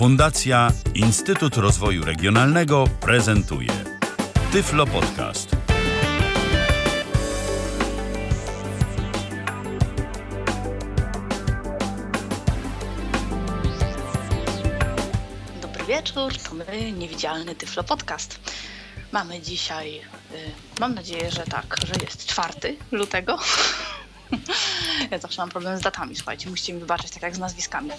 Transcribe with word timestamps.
Fundacja 0.00 0.72
Instytut 0.94 1.56
Rozwoju 1.56 2.04
Regionalnego 2.04 2.84
prezentuje 3.00 3.68
Tyflo 4.52 4.86
Podcast. 4.86 5.56
Dobry 15.62 15.84
wieczór, 15.84 16.32
to 16.48 16.54
my, 16.54 16.92
Niewidzialny 16.92 17.54
Tyflo 17.54 17.84
Podcast. 17.84 18.40
Mamy 19.12 19.40
dzisiaj, 19.40 19.96
y, 19.98 20.00
mam 20.80 20.94
nadzieję, 20.94 21.30
że 21.30 21.42
tak, 21.42 21.76
że 21.86 22.04
jest 22.04 22.26
4 22.26 22.76
lutego. 22.92 23.38
Ja 25.10 25.18
zawsze 25.18 25.42
mam 25.42 25.48
problem 25.50 25.78
z 25.78 25.80
datami, 25.80 26.16
słuchajcie, 26.16 26.50
musicie 26.50 26.72
mi 26.72 26.80
wybaczyć, 26.80 27.10
tak 27.10 27.22
jak 27.22 27.36
z 27.36 27.38
nazwiskami. 27.38 27.90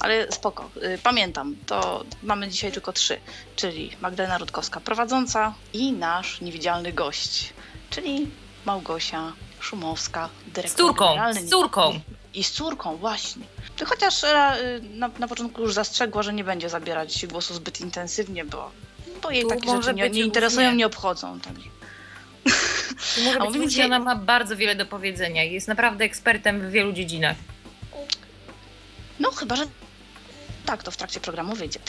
Ale 0.00 0.32
spoko, 0.32 0.70
y, 0.76 0.98
pamiętam, 1.02 1.56
to 1.66 2.04
mamy 2.22 2.48
dzisiaj 2.48 2.72
tylko 2.72 2.92
trzy, 2.92 3.20
czyli 3.56 3.96
Magdalena 4.00 4.38
Rutkowska 4.38 4.80
prowadząca 4.80 5.54
i 5.72 5.92
nasz 5.92 6.40
niewidzialny 6.40 6.92
gość, 6.92 7.52
czyli 7.90 8.30
Małgosia 8.64 9.32
Szumowska, 9.60 10.28
dyrektor 10.46 10.70
Z 10.70 10.74
córką, 10.86 11.08
generalny. 11.08 11.40
z 11.46 11.50
córką. 11.50 12.00
I 12.34 12.44
z 12.44 12.50
córką, 12.50 12.96
właśnie. 12.96 13.46
Chociaż 13.86 14.24
e, 14.24 14.56
na, 14.94 15.10
na 15.18 15.28
początku 15.28 15.62
już 15.62 15.74
zastrzegła, 15.74 16.22
że 16.22 16.32
nie 16.32 16.44
będzie 16.44 16.68
zabierać 16.68 17.26
głosu 17.26 17.54
zbyt 17.54 17.80
intensywnie, 17.80 18.44
bo, 18.44 18.70
bo 19.22 19.30
jej 19.30 19.42
Tu 19.42 19.48
takie 19.48 19.70
rzeczy 19.70 19.94
nie, 19.94 20.10
nie 20.10 20.20
interesują, 20.20 20.74
nie 20.74 20.86
obchodzą. 20.86 21.40
Także. 21.40 21.68
A 23.40 23.44
mówimy 23.44 23.68
dzisiaj- 23.68 23.86
ona 23.86 23.98
ma 23.98 24.16
bardzo 24.16 24.56
wiele 24.56 24.74
do 24.74 24.86
powiedzenia 24.86 25.44
i 25.44 25.52
jest 25.52 25.68
naprawdę 25.68 26.04
ekspertem 26.04 26.68
w 26.68 26.70
wielu 26.70 26.92
dziedzinach. 26.92 27.36
No 29.20 29.30
chyba, 29.30 29.56
że 29.56 29.64
tak, 30.66 30.82
to 30.82 30.90
w 30.90 30.96
trakcie 30.96 31.20
programu 31.20 31.54
wyjdzie. 31.54 31.80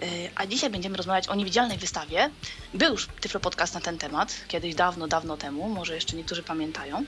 Yy, 0.00 0.06
A 0.34 0.46
dzisiaj 0.46 0.70
będziemy 0.70 0.96
rozmawiać 0.96 1.28
o 1.28 1.34
niewidzialnej 1.34 1.78
wystawie. 1.78 2.30
Był 2.74 2.92
już 2.92 3.08
Tyflo 3.20 3.40
Podcast 3.40 3.74
na 3.74 3.80
ten 3.80 3.98
temat, 3.98 4.34
kiedyś 4.48 4.74
dawno, 4.74 5.08
dawno 5.08 5.36
temu, 5.36 5.68
może 5.68 5.94
jeszcze 5.94 6.16
niektórzy 6.16 6.42
pamiętają, 6.42 7.04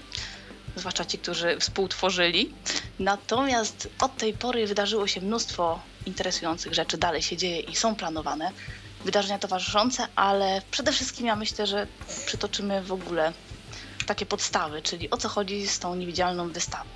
zwłaszcza 0.76 1.04
ci, 1.04 1.18
którzy 1.18 1.56
współtworzyli. 1.60 2.52
Natomiast 2.98 3.88
od 4.00 4.16
tej 4.16 4.32
pory 4.34 4.66
wydarzyło 4.66 5.06
się 5.06 5.20
mnóstwo 5.20 5.80
interesujących 6.06 6.74
rzeczy, 6.74 6.98
dalej 6.98 7.22
się 7.22 7.36
dzieje 7.36 7.60
i 7.60 7.76
są 7.76 7.96
planowane 7.96 8.50
wydarzenia 9.04 9.38
towarzyszące, 9.38 10.06
ale 10.16 10.62
przede 10.70 10.92
wszystkim 10.92 11.26
ja 11.26 11.36
myślę, 11.36 11.66
że 11.66 11.86
przytoczymy 12.26 12.82
w 12.82 12.92
ogóle 12.92 13.32
takie 14.06 14.26
podstawy, 14.26 14.82
czyli 14.82 15.10
o 15.10 15.16
co 15.16 15.28
chodzi 15.28 15.66
z 15.68 15.78
tą 15.78 15.94
niewidzialną 15.94 16.48
wystawą. 16.52 16.90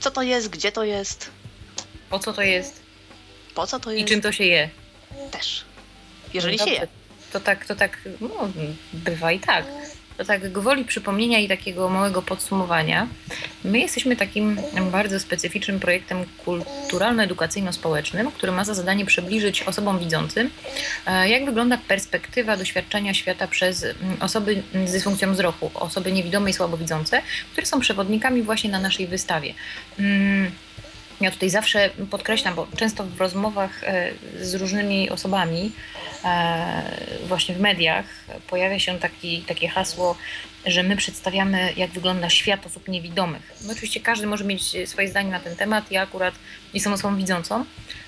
Co 0.00 0.10
to 0.10 0.22
jest, 0.22 0.48
gdzie 0.48 0.72
to 0.72 0.84
jest, 0.84 1.30
Po 2.10 2.18
co 2.18 2.32
to 2.32 2.42
jest 2.42 2.80
po 3.54 3.66
co 3.66 3.80
to 3.80 3.92
i 3.92 3.96
jest 3.96 4.08
czym 4.08 4.20
to 4.20 4.32
się 4.32 4.44
je? 4.44 4.70
też. 5.30 5.64
Jeżeli 6.34 6.58
się 6.58 6.64
Dobrze. 6.64 6.80
je. 6.80 6.88
To 7.32 7.40
tak, 7.40 7.66
to 7.66 7.76
tak, 7.76 7.98
no, 8.20 8.28
bywa 8.92 9.32
i 9.32 9.40
tak. 9.40 9.64
To 10.18 10.24
tak 10.24 10.52
gwoli 10.52 10.84
przypomnienia 10.84 11.38
i 11.38 11.48
takiego 11.48 11.88
małego 11.88 12.22
podsumowania. 12.22 13.08
My 13.64 13.78
jesteśmy 13.78 14.16
takim 14.16 14.60
bardzo 14.92 15.20
specyficznym 15.20 15.80
projektem 15.80 16.24
kulturalno-edukacyjno-społecznym, 16.46 18.32
który 18.32 18.52
ma 18.52 18.64
za 18.64 18.74
zadanie 18.74 19.06
przybliżyć 19.06 19.62
osobom 19.62 19.98
widzącym, 19.98 20.50
e, 21.06 21.28
jak 21.28 21.44
wygląda 21.44 21.78
perspektywa 21.88 22.56
doświadczenia 22.56 23.14
świata 23.14 23.46
przez 23.48 23.84
mm, 23.84 23.96
osoby 24.20 24.62
z 24.86 24.92
dysfunkcją 24.92 25.32
wzroku, 25.32 25.70
osoby 25.74 26.12
niewidome 26.12 26.50
i 26.50 26.52
słabowidzące, 26.52 27.22
które 27.52 27.66
są 27.66 27.80
przewodnikami 27.80 28.42
właśnie 28.42 28.70
na 28.70 28.80
naszej 28.80 29.06
wystawie. 29.06 29.54
Ja 31.20 31.30
tutaj 31.30 31.50
zawsze 31.50 31.90
podkreślam, 32.10 32.54
bo 32.54 32.66
często 32.76 33.04
w 33.04 33.20
rozmowach 33.20 33.84
e, 33.84 34.10
z 34.40 34.54
różnymi 34.54 35.10
osobami, 35.10 35.72
e, 36.24 36.82
właśnie 37.28 37.54
w 37.54 37.60
mediach, 37.60 38.04
pojawia 38.46 38.78
się 38.78 38.98
taki, 38.98 39.42
takie 39.42 39.68
hasło, 39.68 40.16
że 40.66 40.82
my 40.82 40.96
przedstawiamy, 40.96 41.72
jak 41.76 41.90
wygląda 41.90 42.30
świat 42.30 42.66
osób 42.66 42.88
niewidomych. 42.88 43.42
No 43.66 43.72
oczywiście 43.72 44.00
każdy 44.00 44.26
może 44.26 44.44
mieć 44.44 44.88
swoje 44.88 45.08
zdanie 45.08 45.30
na 45.30 45.40
ten 45.40 45.56
temat. 45.56 45.90
Ja 45.90 46.02
akurat 46.02 46.34
jestem 46.74 46.92
osobą 46.92 47.16
widzącą, 47.16 47.64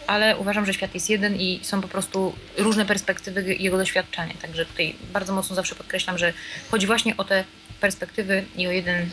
ale 0.07 0.37
uważam, 0.37 0.67
że 0.67 0.75
świat 0.75 0.95
jest 0.95 1.11
jeden 1.11 1.37
i 1.37 1.61
są 1.63 1.81
po 1.81 1.89
prostu 1.89 2.35
różne 2.57 2.87
perspektywy 2.87 3.55
jego 3.55 3.77
doświadczenia. 3.77 4.35
Także 4.43 4.67
tutaj 4.67 4.95
bardzo 5.13 5.33
mocno 5.33 5.57
zawsze 5.57 5.75
podkreślam, 5.75 6.19
że 6.19 6.33
chodzi 6.71 6.87
właśnie 6.87 7.17
o 7.17 7.25
te 7.25 7.45
perspektywy 7.81 8.45
i 8.57 8.67
o 8.67 8.71
jeden, 8.71 9.11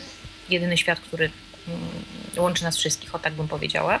jedyny 0.48 0.76
świat, 0.76 1.00
który 1.00 1.30
łączy 2.36 2.64
nas 2.64 2.76
wszystkich, 2.76 3.14
o 3.14 3.18
tak 3.18 3.32
bym 3.32 3.48
powiedziała. 3.48 4.00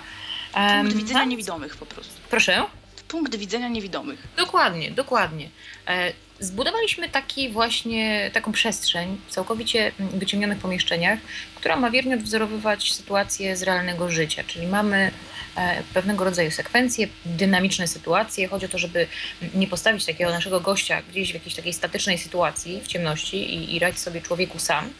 Punkt 0.80 0.96
widzenia 0.96 1.20
no, 1.20 1.26
niewidomych 1.26 1.76
po 1.76 1.86
prostu. 1.86 2.14
Proszę. 2.30 2.64
Punkt 3.08 3.36
widzenia 3.36 3.68
niewidomych. 3.68 4.28
Dokładnie, 4.36 4.90
dokładnie. 4.90 5.48
E, 5.88 6.12
Zbudowaliśmy 6.40 7.08
taki 7.08 7.48
właśnie, 7.48 8.30
taką 8.32 8.52
przestrzeń 8.52 9.18
w 9.26 9.30
całkowicie 9.30 9.92
mm, 10.00 10.18
wyciemnionych 10.18 10.58
pomieszczeniach, 10.58 11.18
która 11.54 11.76
ma 11.76 11.90
wiernie 11.90 12.14
odwzorowywać 12.14 12.92
sytuację 12.92 13.56
z 13.56 13.62
realnego 13.62 14.10
życia, 14.10 14.44
czyli 14.46 14.66
mamy 14.66 15.10
e, 15.56 15.82
pewnego 15.94 16.24
rodzaju 16.24 16.50
sekwencje, 16.50 17.08
dynamiczne 17.24 17.88
sytuacje. 17.88 18.48
Chodzi 18.48 18.66
o 18.66 18.68
to, 18.68 18.78
żeby 18.78 19.06
nie 19.54 19.66
postawić 19.66 20.06
takiego 20.06 20.30
naszego 20.30 20.60
gościa 20.60 21.02
gdzieś 21.10 21.30
w 21.30 21.34
jakiejś 21.34 21.54
takiej 21.54 21.72
statycznej 21.72 22.18
sytuacji, 22.18 22.80
w 22.80 22.86
ciemności 22.86 23.54
i, 23.54 23.76
i 23.76 23.78
radź 23.78 23.98
sobie 23.98 24.20
człowieku 24.22 24.58
sam, 24.58 24.90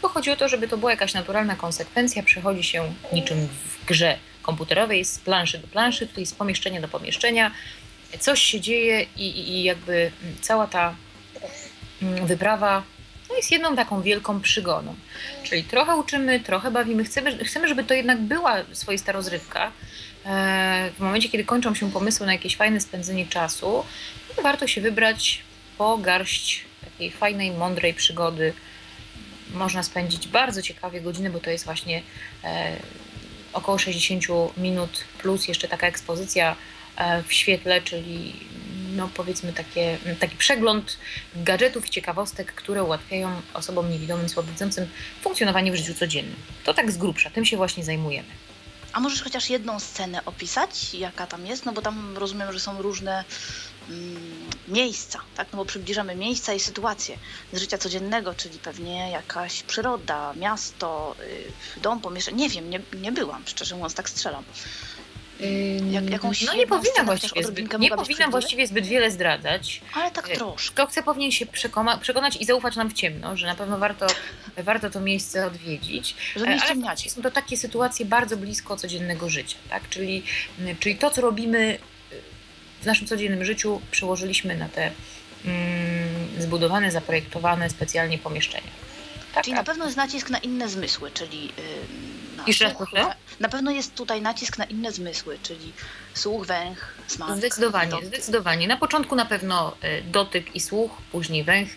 tylko 0.00 0.08
chodzi 0.08 0.30
o 0.30 0.36
to, 0.36 0.48
żeby 0.48 0.68
to 0.68 0.78
była 0.78 0.90
jakaś 0.90 1.14
naturalna 1.14 1.56
konsekwencja, 1.56 2.22
przechodzi 2.22 2.64
się 2.64 2.94
niczym 3.12 3.48
w 3.48 3.84
grze 3.86 4.18
komputerowej 4.42 5.04
z 5.04 5.18
planszy 5.18 5.58
do 5.58 5.68
planszy, 5.68 6.06
tutaj 6.06 6.26
z 6.26 6.32
pomieszczenia 6.32 6.80
do 6.80 6.88
pomieszczenia. 6.88 7.50
Coś 8.20 8.42
się 8.42 8.60
dzieje 8.60 9.06
i, 9.16 9.50
i, 9.50 9.62
jakby 9.62 9.92
mm, 10.22 10.36
cała 10.40 10.66
ta 10.66 10.94
mm, 12.02 12.26
wyprawa 12.26 12.82
no 13.28 13.36
jest 13.36 13.50
jedną 13.50 13.76
taką 13.76 14.02
wielką 14.02 14.40
przygodą. 14.40 14.94
Czyli 15.42 15.64
trochę 15.64 15.96
uczymy, 15.96 16.40
trochę 16.40 16.70
bawimy. 16.70 17.04
Chcemy, 17.04 17.44
chcemy 17.44 17.68
żeby 17.68 17.84
to 17.84 17.94
jednak 17.94 18.20
była 18.20 18.56
swoista 18.72 19.12
rozrywka. 19.12 19.72
E, 20.26 20.90
W 20.98 21.00
momencie, 21.00 21.28
kiedy 21.28 21.44
kończą 21.44 21.74
się 21.74 21.92
pomysły 21.92 22.26
na 22.26 22.32
jakieś 22.32 22.56
fajne 22.56 22.80
spędzenie 22.80 23.26
czasu, 23.26 23.84
warto 24.42 24.66
się 24.66 24.80
wybrać 24.80 25.42
po 25.78 25.98
garść 25.98 26.64
takiej 26.84 27.10
fajnej, 27.10 27.50
mądrej 27.50 27.94
przygody. 27.94 28.52
Można 29.54 29.82
spędzić 29.82 30.28
bardzo 30.28 30.62
ciekawie 30.62 31.00
godziny, 31.00 31.30
bo 31.30 31.40
to 31.40 31.50
jest 31.50 31.64
właśnie 31.64 32.02
e, 32.44 32.76
około 33.52 33.78
60 33.78 34.24
minut 34.56 35.04
plus 35.18 35.48
jeszcze 35.48 35.68
taka 35.68 35.86
ekspozycja 35.86 36.56
e, 36.96 37.22
w 37.22 37.32
świetle, 37.32 37.82
czyli 37.82 38.34
no 38.96 39.08
powiedzmy 39.14 39.52
takie, 39.52 39.98
taki 40.20 40.36
przegląd 40.36 40.98
gadżetów 41.36 41.86
i 41.86 41.90
ciekawostek, 41.90 42.54
które 42.54 42.84
ułatwiają 42.84 43.42
osobom 43.54 43.90
niewidomym, 43.90 44.28
słabowidzącym 44.28 44.88
funkcjonowanie 45.22 45.72
w 45.72 45.76
życiu 45.76 45.94
codziennym. 45.94 46.36
To 46.64 46.74
tak 46.74 46.90
z 46.90 46.96
grubsza, 46.96 47.30
tym 47.30 47.44
się 47.44 47.56
właśnie 47.56 47.84
zajmujemy. 47.84 48.28
A 48.92 49.00
możesz 49.00 49.22
chociaż 49.22 49.50
jedną 49.50 49.80
scenę 49.80 50.24
opisać, 50.24 50.94
jaka 50.94 51.26
tam 51.26 51.46
jest? 51.46 51.64
No 51.64 51.72
bo 51.72 51.82
tam 51.82 52.16
rozumiem, 52.16 52.52
że 52.52 52.60
są 52.60 52.82
różne 52.82 53.24
miejsca, 54.68 55.20
tak? 55.36 55.48
No 55.52 55.56
bo 55.56 55.64
przybliżamy 55.64 56.14
miejsca 56.14 56.54
i 56.54 56.60
sytuacje 56.60 57.16
z 57.52 57.58
życia 57.60 57.78
codziennego, 57.78 58.34
czyli 58.34 58.58
pewnie 58.58 59.10
jakaś 59.10 59.62
przyroda, 59.62 60.32
miasto, 60.36 61.16
y, 61.76 61.80
dom, 61.80 62.00
pomieszczenie. 62.00 62.36
Nie 62.38 62.48
wiem, 62.48 62.70
nie, 62.70 62.80
nie 63.00 63.12
byłam, 63.12 63.42
szczerze 63.46 63.74
mówiąc, 63.74 63.94
tak 63.94 64.10
strzelam. 64.10 64.44
Jak- 65.90 66.10
jakąś 66.10 66.42
no 66.42 66.54
nie 66.54 66.66
scenę 66.66 67.04
właściwie, 67.04 67.44
zbyt, 67.44 67.78
nie 67.78 67.90
przybliżyć? 67.90 68.26
właściwie 68.30 68.66
zbyt 68.66 68.86
wiele 68.86 69.10
zdradzać. 69.10 69.80
Ale 69.94 70.10
tak 70.10 70.28
Y, 70.28 70.34
troszkę. 70.34 70.74
Kto 70.74 70.86
chce, 70.86 71.02
powinien 71.02 71.30
się 71.30 71.46
przekona, 71.46 71.98
przekonać 71.98 72.36
i 72.36 72.44
zaufać 72.44 72.76
nam 72.76 72.90
w 72.90 72.92
ciemno, 72.92 73.36
że 73.36 73.46
na 73.46 73.54
pewno 73.54 73.78
warto, 73.78 74.06
warto 74.56 74.90
to 74.90 75.00
miejsce 75.00 75.46
odwiedzić. 75.46 76.16
Że 76.36 76.44
E, 76.44 76.54
nie 76.54 76.62
Ale 76.62 76.96
są 76.96 77.22
to 77.22 77.30
takie 77.30 77.56
sytuacje 77.56 78.06
bardzo 78.06 78.36
blisko 78.36 78.76
codziennego 78.76 79.28
życia, 79.28 79.56
tak? 79.70 79.88
Czyli, 79.88 80.22
czyli 80.80 80.96
to, 80.96 81.10
co 81.10 81.20
robimy 81.20 81.58
y, 81.58 81.97
w 82.82 82.86
naszym 82.86 83.06
codziennym 83.06 83.44
życiu, 83.44 83.80
przełożyliśmy 83.90 84.56
na 84.56 84.68
te 84.68 84.90
mm, 85.44 86.28
zbudowane, 86.38 86.90
zaprojektowane 86.90 87.70
specjalnie 87.70 88.18
pomieszczenia. 88.18 88.70
Tak, 89.34 89.44
Czyli 89.44 89.54
a- 89.54 89.58
na 89.58 89.64
pewno 89.64 89.84
jest 89.84 89.96
nacisk 89.96 90.30
na 90.30 90.38
inne 90.38 90.68
zmysły, 90.68 91.10
czyli 91.10 91.44
yy, 91.46 91.52
na 92.36 92.44
Jeszcze 92.46 92.64
raz 92.64 92.72
słuch, 92.76 92.88
proszę? 92.90 93.06
wę- 93.08 93.14
Na 93.40 93.48
pewno 93.48 93.70
jest 93.70 93.94
tutaj 93.94 94.22
nacisk 94.22 94.58
na 94.58 94.64
inne 94.64 94.92
zmysły, 94.92 95.38
czyli 95.42 95.72
słuch, 96.14 96.46
węch, 96.46 96.94
smak. 97.06 97.36
Zdecydowanie, 97.36 97.90
dotyk. 97.90 98.06
zdecydowanie. 98.08 98.68
Na 98.68 98.76
początku 98.76 99.14
na 99.16 99.24
pewno 99.24 99.76
y, 99.84 100.02
dotyk 100.02 100.54
i 100.56 100.60
słuch, 100.60 100.90
później 101.12 101.44
węch, 101.44 101.68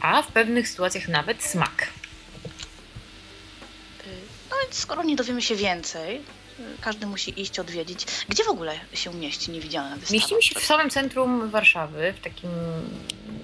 a 0.00 0.22
w 0.22 0.26
pewnych 0.26 0.68
sytuacjach 0.68 1.08
nawet 1.08 1.42
smak. 1.44 1.82
Y, 4.06 4.10
No 4.50 4.56
więc 4.62 4.78
skoro 4.78 5.02
nie 5.04 5.16
dowiemy 5.16 5.42
się 5.42 5.56
więcej, 5.56 6.20
każdy 6.80 7.06
musi 7.06 7.40
iść, 7.40 7.58
odwiedzić. 7.58 8.06
Gdzie 8.28 8.44
w 8.44 8.48
ogóle 8.48 8.72
się 8.94 9.14
mieści 9.14 9.50
niewidzialna 9.50 9.96
wystawa? 9.96 10.12
Mieścimy 10.12 10.42
się 10.42 10.60
w 10.60 10.64
samym 10.64 10.90
centrum 10.90 11.50
Warszawy, 11.50 12.12
w 12.12 12.20
takim 12.20 12.50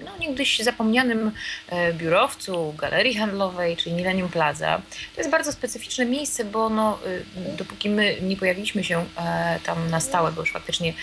no, 0.05 0.11
niegdyś 0.21 0.59
zapomnianym 0.59 1.33
e, 1.69 1.93
biurowcu, 1.93 2.75
galerii 2.79 3.15
handlowej, 3.15 3.77
czyli 3.77 3.95
Millennium 3.95 4.29
Plaza. 4.29 4.83
To 5.15 5.21
jest 5.21 5.31
bardzo 5.31 5.53
specyficzne 5.53 6.07
miejsce, 6.07 6.45
bo 6.45 6.69
no, 6.69 6.99
e, 7.37 7.57
dopóki 7.57 7.91
my 7.91 8.17
nie 8.23 8.37
pojawiliśmy 8.37 8.85
się 8.85 9.05
e, 9.17 9.59
tam 9.65 9.91
na 9.91 10.01
stałe, 10.01 10.33
bo 10.33 10.41
już 10.41 10.53
faktycznie 10.53 10.95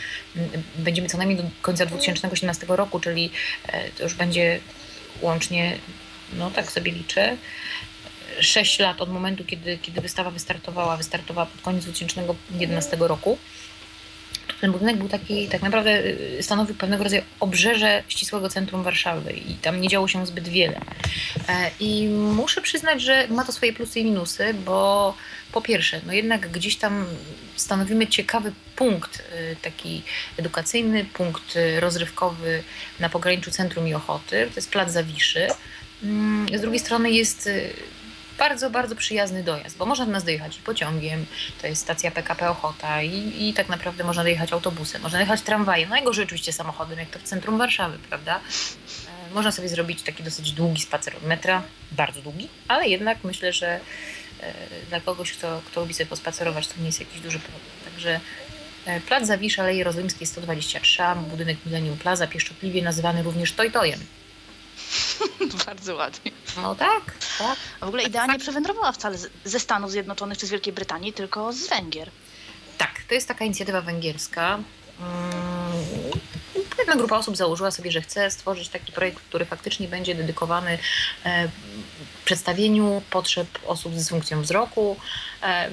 będziemy 0.76 1.10
co 1.10 1.18
najmniej 1.18 1.38
do 1.38 1.44
końca 1.62 1.86
2018 1.86 2.66
roku, 2.70 3.00
czyli 3.00 3.32
to 3.98 4.04
już 4.04 4.14
będzie 4.14 4.60
łącznie, 5.22 5.78
no 6.34 6.52
tak 6.52 6.72
sobie 6.72 6.92
liczę, 6.92 7.38
6 8.40 8.80
lat 8.80 9.02
od 9.02 9.10
momentu, 9.10 9.46
kiedy, 9.46 9.78
kiedy 9.78 10.02
wystawa 10.02 10.32
wystartowała. 10.32 10.98
Wystartowała 10.98 11.46
pod 11.46 11.62
koniec 11.62 11.84
2011 11.84 12.98
roku. 13.00 13.38
Ten 14.62 14.72
budynek 14.72 14.98
był 14.98 15.10
taki, 15.10 15.48
tak 15.48 15.62
naprawdę 15.62 16.06
y, 16.06 16.38
stanowił 16.42 16.76
pewnego 16.76 17.04
rodzaju 17.04 17.24
obrzeże 17.40 18.04
ścisłego 18.08 18.50
centrum 18.50 18.84
Warszawy 18.84 19.32
i 19.34 19.54
tam 19.54 19.82
nie 19.82 19.88
działo 19.88 20.08
się 20.08 20.26
zbyt 20.26 20.48
wiele. 20.48 20.82
E, 21.50 21.72
I 21.80 22.08
muszę 22.08 22.62
przyznać, 22.62 23.02
że 23.02 23.28
ma 23.28 23.46
to 23.46 23.52
swoje 23.52 23.74
plusy 23.74 24.00
i 24.00 24.06
minusy, 24.06 24.54
bo 24.54 25.14
po 25.52 25.62
pierwsze, 25.62 26.02
no 26.06 26.14
jednak 26.14 26.52
gdzieś 26.52 26.76
tam 26.76 27.06
stanowimy 27.56 28.08
ciekawy 28.08 28.52
punkt 28.76 29.20
y, 29.20 29.56
taki 29.62 30.04
edukacyjny, 30.38 31.06
punkt 31.06 31.56
y, 31.56 31.80
rozrywkowy 31.80 32.64
na 33.00 33.10
pograniczu 33.10 33.52
centrum 33.52 33.88
i 33.88 33.94
Ochoty. 33.94 34.48
To 34.50 34.56
jest 34.56 34.72
plac 34.72 34.92
Zawiszy. 34.92 35.48
Mm, 36.04 36.58
z 36.58 36.62
drugiej 36.62 36.80
strony 36.80 37.12
jest 37.12 37.50
bardzo, 38.42 38.70
bardzo 38.70 38.96
przyjazny 38.96 39.44
dojazd, 39.44 39.78
bo 39.78 39.86
można 39.86 40.06
do 40.06 40.12
nas 40.12 40.24
dojechać 40.24 40.58
pociągiem, 40.58 41.26
to 41.62 41.68
jest 41.68 41.82
stacja 41.82 42.12
PKP 42.12 42.50
Ochota 42.50 43.02
i, 43.02 43.50
i 43.50 43.54
tak 43.54 43.70
naprawdę 43.70 44.04
można 44.04 44.24
dojechać 44.24 44.54
autobusem, 44.54 45.02
można 45.02 45.18
dojechać 45.18 45.42
tramwajem, 45.42 45.90
najgorzej 45.90 46.26
oczywiście 46.26 46.54
samochodem, 46.54 47.00
jak 47.00 47.10
to 47.10 47.20
w 47.20 47.24
centrum 47.24 47.58
Warszawy, 47.58 47.98
prawda? 48.10 48.40
E, 49.30 49.34
można 49.34 49.52
sobie 49.52 49.70
zrobić 49.70 50.02
taki 50.02 50.24
dosyć 50.24 50.52
długi 50.52 50.82
spacer 50.82 51.16
od 51.16 51.24
metra, 51.24 51.64
bardzo 51.92 52.22
długi, 52.22 52.48
ale 52.68 52.88
jednak 52.88 53.24
myślę, 53.24 53.54
że 53.54 53.80
e, 54.40 54.54
dla 54.90 55.02
kogoś, 55.02 55.32
kto, 55.32 55.62
kto 55.66 55.82
lubi 55.82 55.94
sobie 55.94 56.08
pospacerować, 56.08 56.68
to 56.68 56.74
nie 56.80 56.86
jest 56.86 57.00
jakiś 57.00 57.22
duży 57.22 57.40
problem. 57.40 57.72
Także 57.86 58.20
e, 58.86 59.02
Plac 59.02 59.28
Zawisza, 59.28 59.64
Aleje 59.64 59.84
Rozlimskiej 59.84 60.28
123, 60.28 61.04
budynek 61.30 61.58
Millennium 61.66 61.98
Plaza, 61.98 62.28
pieszczotliwie 62.28 62.82
nazywany 62.82 63.24
również 63.24 63.54
Tojtojem. 63.54 64.00
Bardzo 65.66 65.96
ładnie. 65.96 66.32
No 66.58 66.76
tak, 66.76 67.04
tak. 67.40 67.58
W 67.80 67.84
ogóle 67.84 68.04
idea 68.04 68.26
nie 68.26 68.40
przewędrowała 68.40 68.92
wcale 68.92 69.18
ze 69.46 69.60
Stanów 69.60 69.92
Zjednoczonych 69.92 70.38
czy 70.38 70.48
z 70.48 70.50
Wielkiej 70.50 70.74
Brytanii, 70.74 71.14
tylko 71.14 71.54
z 71.54 71.68
Węgier. 71.68 72.12
Tak, 72.78 73.02
to 73.08 73.14
jest 73.14 73.28
taka 73.28 73.46
inicjatywa 73.46 73.82
węgierska. 73.82 74.60
Pewna 76.78 76.94
mm, 76.94 76.98
grupa 76.98 77.18
osób 77.18 77.38
założyła 77.38 77.72
sobie, 77.72 77.92
że 77.92 78.02
chce 78.02 78.32
stworzyć 78.32 78.70
taki 78.70 78.92
projekt, 78.92 79.20
który 79.20 79.46
faktycznie 79.46 79.88
będzie 79.88 80.16
dedykowany 80.16 80.78
e, 81.26 81.50
przedstawieniu 82.26 83.02
potrzeb 83.10 83.48
osób 83.68 83.94
z 83.94 83.98
dysfunkcją 83.98 84.42
wzroku, 84.42 84.98
e, 85.44 85.70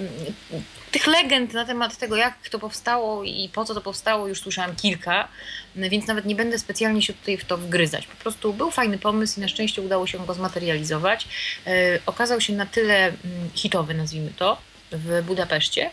tych 0.90 1.06
legend 1.06 1.52
na 1.52 1.64
temat 1.64 1.96
tego, 1.96 2.16
jak 2.16 2.48
to 2.48 2.58
powstało 2.58 3.24
i 3.24 3.50
po 3.52 3.64
co 3.64 3.74
to 3.74 3.80
powstało, 3.80 4.28
już 4.28 4.40
słyszałam 4.40 4.76
kilka, 4.76 5.28
więc 5.76 6.06
nawet 6.06 6.24
nie 6.24 6.34
będę 6.34 6.58
specjalnie 6.58 7.02
się 7.02 7.12
tutaj 7.12 7.36
w 7.36 7.44
to 7.44 7.58
wgryzać. 7.58 8.06
Po 8.06 8.16
prostu 8.16 8.52
był 8.52 8.70
fajny 8.70 8.98
pomysł 8.98 9.38
i 9.38 9.42
na 9.42 9.48
szczęście 9.48 9.82
udało 9.82 10.06
się 10.06 10.26
go 10.26 10.34
zmaterializować. 10.34 11.28
E, 11.66 11.70
okazał 12.06 12.40
się 12.40 12.52
na 12.52 12.66
tyle 12.66 13.06
mm, 13.06 13.16
hitowy, 13.54 13.94
nazwijmy 13.94 14.30
to, 14.36 14.58
w 14.92 15.22
Budapeszcie, 15.22 15.90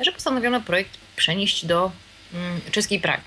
że 0.00 0.12
postanowiono 0.12 0.60
projekt 0.60 0.98
przenieść 1.16 1.66
do 1.66 1.90
mm, 2.34 2.60
czeskiej 2.70 3.00
Pragi. 3.00 3.22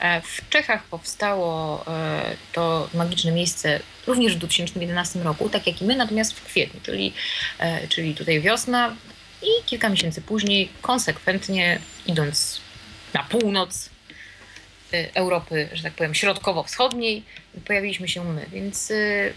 E, 0.00 0.20
w 0.20 0.48
Czechach 0.48 0.84
powstało 0.84 1.84
e, 1.86 2.36
to 2.52 2.88
magiczne 2.94 3.32
miejsce 3.32 3.80
również 4.06 4.34
w 4.34 4.38
2011 4.38 5.18
roku, 5.18 5.48
tak 5.48 5.66
jak 5.66 5.82
i 5.82 5.84
my, 5.84 5.96
natomiast 5.96 6.32
w 6.32 6.44
kwietniu, 6.44 6.80
czyli, 6.82 7.12
czyli 7.88 8.14
tutaj 8.14 8.40
wiosna, 8.40 8.96
i 9.44 9.64
kilka 9.66 9.88
miesięcy 9.88 10.22
później, 10.22 10.68
konsekwentnie 10.82 11.78
idąc 12.06 12.60
na 13.14 13.22
północ 13.22 13.90
y, 14.94 15.10
Europy, 15.14 15.68
że 15.72 15.82
tak 15.82 15.92
powiem, 15.92 16.14
środkowo-wschodniej, 16.14 17.22
pojawiliśmy 17.66 18.08
się 18.08 18.24
my. 18.24 18.46
Więc 18.52 18.90
y, 18.90 19.34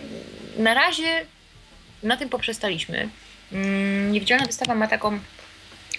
na 0.58 0.74
razie 0.74 1.26
na 2.04 2.18
tym 2.18 2.30
poprzestaliśmy. 2.30 3.10
Mm, 3.52 4.12
niewidzialna 4.12 4.46
wystawa 4.46 4.76
ma 4.76 4.88
taką 4.88 5.20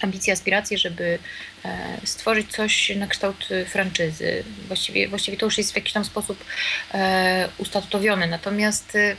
ambicję, 0.01 0.33
aspirację, 0.33 0.77
żeby 0.77 1.19
e, 1.65 1.97
stworzyć 2.03 2.51
coś 2.51 2.95
na 2.95 3.07
kształt 3.07 3.49
franczyzy. 3.67 4.43
Właściwie, 4.67 5.07
właściwie 5.07 5.37
to 5.37 5.45
już 5.45 5.57
jest 5.57 5.71
w 5.71 5.75
jakiś 5.75 5.93
tam 5.93 6.05
sposób 6.05 6.45
e, 6.93 7.49
ustatowione. 7.57 8.27
Natomiast 8.27 8.95
y, 8.95 9.15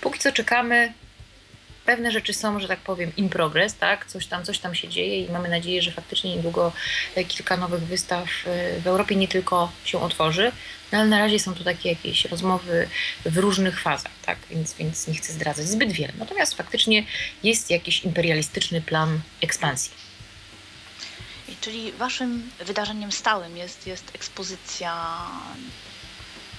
póki 0.00 0.18
co 0.18 0.32
czekamy 0.32 0.92
pewne 1.86 2.10
rzeczy 2.10 2.34
są, 2.34 2.60
że 2.60 2.68
tak 2.68 2.80
powiem, 2.80 3.12
in 3.16 3.28
progress, 3.28 3.74
tak? 3.74 4.06
Coś 4.06 4.26
tam, 4.26 4.44
coś 4.44 4.58
tam 4.58 4.74
się 4.74 4.88
dzieje 4.88 5.24
i 5.24 5.30
mamy 5.30 5.48
nadzieję, 5.48 5.82
że 5.82 5.90
faktycznie 5.90 6.36
niedługo 6.36 6.72
e, 7.14 7.24
kilka 7.24 7.56
nowych 7.56 7.82
wystaw 7.82 8.28
e, 8.46 8.80
w 8.80 8.86
Europie 8.86 9.16
nie 9.16 9.28
tylko 9.28 9.72
się 9.84 10.00
otworzy, 10.00 10.52
no 10.92 10.98
ale 10.98 11.08
na 11.08 11.18
razie 11.18 11.38
są 11.38 11.54
to 11.54 11.64
takie 11.64 11.88
jakieś 11.88 12.24
rozmowy 12.24 12.88
w 13.24 13.36
różnych 13.36 13.80
fazach, 13.80 14.12
tak? 14.26 14.38
Więc, 14.50 14.74
więc 14.74 15.08
nie 15.08 15.14
chcę 15.14 15.32
zdradzać 15.32 15.66
zbyt 15.66 15.92
wiele. 15.92 16.12
Natomiast 16.18 16.54
faktycznie 16.54 17.04
jest 17.42 17.70
jakiś 17.70 18.04
imperialistyczny 18.04 18.80
plan 18.80 19.20
ekspansji. 19.40 19.92
Czyli 21.60 21.92
waszym 21.92 22.50
wydarzeniem 22.66 23.12
stałym 23.12 23.56
jest, 23.56 23.86
jest 23.86 24.14
ekspozycja 24.14 25.18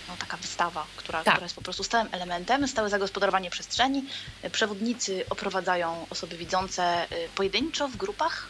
no, 0.07 0.13
taka 0.19 0.37
wystawa, 0.37 0.85
która, 0.95 1.23
tak. 1.23 1.33
która 1.33 1.45
jest 1.45 1.55
po 1.55 1.61
prostu 1.61 1.83
stałym 1.83 2.07
elementem, 2.11 2.67
stałe 2.67 2.89
zagospodarowanie 2.89 3.49
przestrzeni. 3.49 4.05
Przewodnicy 4.51 5.25
oprowadzają 5.29 6.05
osoby 6.09 6.37
widzące 6.37 7.05
y, 7.11 7.29
pojedynczo, 7.35 7.87
w 7.87 7.97
grupach? 7.97 8.47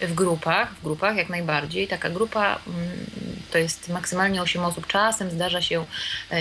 W 0.00 0.14
grupach, 0.14 0.74
w 0.74 0.82
grupach 0.82 1.16
jak 1.16 1.28
najbardziej. 1.28 1.88
Taka 1.88 2.10
grupa 2.10 2.60
mm, 2.66 3.06
to 3.50 3.58
jest 3.58 3.88
maksymalnie 3.88 4.42
8 4.42 4.64
osób. 4.64 4.86
Czasem 4.86 5.30
zdarza 5.30 5.62
się 5.62 5.84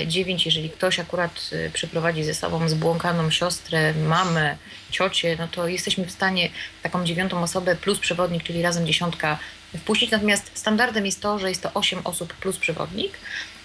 9, 0.08 0.42
e, 0.42 0.50
jeżeli 0.50 0.70
ktoś 0.70 1.00
akurat 1.00 1.50
y, 1.54 1.72
przyprowadzi 1.74 2.24
ze 2.24 2.34
sobą 2.34 2.70
zbłąkaną 2.70 3.32
siostrę, 3.32 3.94
mamę, 3.94 4.58
ciocię, 4.92 5.36
no 5.40 5.48
to 5.48 5.68
jesteśmy 5.68 6.06
w 6.06 6.12
stanie 6.12 6.50
taką 6.84 7.06
dziewiątą 7.06 7.44
osobę 7.44 7.76
plus 7.76 8.00
przewodnik, 8.00 8.44
czyli 8.44 8.62
razem 8.62 8.88
dziesiątka 8.88 9.38
wpuścić. 9.78 10.12
Natomiast 10.12 10.52
standardem 10.54 11.06
jest 11.06 11.22
to, 11.22 11.40
że 11.40 11.50
jest 11.50 11.64
to 11.64 11.74
8 11.74 12.00
osób 12.04 12.34
plus 12.34 12.58
przewodnik. 12.58 13.18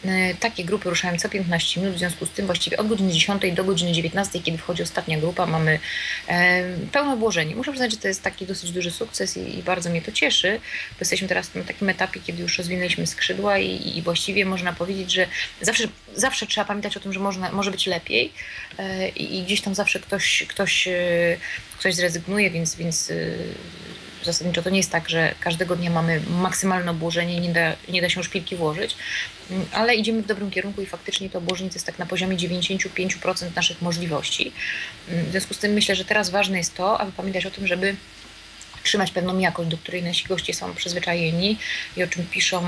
E, 0.04 0.34
takie 0.34 0.64
grupy 0.64 0.90
ruszają 0.90 1.18
co 1.18 1.28
15 1.28 1.80
minut, 1.80 1.96
w 1.96 1.98
związku 1.98 2.26
z 2.26 2.30
tym 2.30 2.46
właściwie 2.46 2.76
od 2.76 2.88
godziny 2.88 3.12
10 3.12 3.42
do 3.54 3.64
godziny 3.64 3.92
19, 3.92 4.40
kiedy 4.40 4.58
wchodzi 4.58 4.82
ostatnia 4.82 5.18
grupa, 5.18 5.46
mamy 5.46 5.78
e, 6.28 6.64
pełne 6.92 7.12
obłożenie. 7.12 7.56
Muszę 7.56 7.70
przyznać, 7.70 7.90
że 7.90 7.96
to 7.96 8.08
jest 8.08 8.22
taki 8.22 8.46
dosyć 8.46 8.72
duży 8.72 8.90
sukces 8.90 9.36
i, 9.36 9.58
i 9.58 9.62
bardzo 9.62 9.90
mnie 9.90 10.02
to 10.02 10.12
cieszy, 10.12 10.60
bo 10.90 10.96
jesteśmy 11.00 11.28
teraz 11.28 11.54
na 11.54 11.62
takim 11.62 11.88
etapie, 11.88 12.20
kiedy 12.20 12.42
już 12.42 12.58
rozwinęliśmy 12.58 13.06
skrzydła 13.06 13.58
i, 13.58 13.98
i 13.98 14.02
właściwie 14.02 14.44
można 14.44 14.72
powiedzieć, 14.72 15.12
że 15.12 15.26
zawsze, 15.60 15.88
zawsze 16.16 16.46
trzeba 16.46 16.64
pamiętać 16.64 16.96
o 16.96 17.00
tym, 17.00 17.12
że 17.12 17.20
można, 17.20 17.52
może 17.52 17.70
być 17.70 17.86
lepiej 17.86 18.32
e, 18.78 19.08
i 19.08 19.42
gdzieś 19.42 19.60
tam 19.60 19.74
zawsze 19.74 20.00
ktoś, 20.00 20.44
ktoś, 20.48 20.88
ktoś 21.78 21.94
zrezygnuje, 21.94 22.50
więc, 22.50 22.74
więc 22.74 23.12
zasadniczo 24.24 24.62
to 24.62 24.70
nie 24.70 24.76
jest 24.76 24.90
tak, 24.90 25.08
że 25.08 25.34
każdego 25.40 25.76
dnia 25.76 25.90
mamy 25.90 26.20
maksymalne 26.20 26.90
obłożenie 26.90 27.40
nie 27.40 27.48
da, 27.48 27.72
nie 27.88 28.02
da 28.02 28.08
się 28.08 28.24
szpilki 28.24 28.56
włożyć, 28.56 28.96
ale 29.72 29.94
idziemy 29.94 30.22
w 30.22 30.26
dobrym 30.26 30.50
kierunku 30.50 30.82
i 30.82 30.86
faktycznie 30.86 31.30
to 31.30 31.38
obłożenie 31.38 31.70
jest 31.74 31.86
tak 31.86 31.98
na 31.98 32.06
poziomie 32.06 32.36
95% 32.36 33.56
naszych 33.56 33.82
możliwości. 33.82 34.52
W 35.08 35.30
związku 35.30 35.54
z 35.54 35.58
tym 35.58 35.72
myślę, 35.72 35.96
że 35.96 36.04
teraz 36.04 36.30
ważne 36.30 36.58
jest 36.58 36.74
to, 36.74 37.00
aby 37.00 37.12
pamiętać 37.12 37.46
o 37.46 37.50
tym, 37.50 37.66
żeby 37.66 37.96
trzymać 38.82 39.10
pewną 39.10 39.38
jakość, 39.38 39.70
do 39.70 39.78
której 39.78 40.02
nasi 40.02 40.28
goście 40.28 40.54
są 40.54 40.74
przyzwyczajeni 40.74 41.58
i 41.96 42.02
o 42.02 42.06
czym 42.06 42.26
piszą 42.26 42.64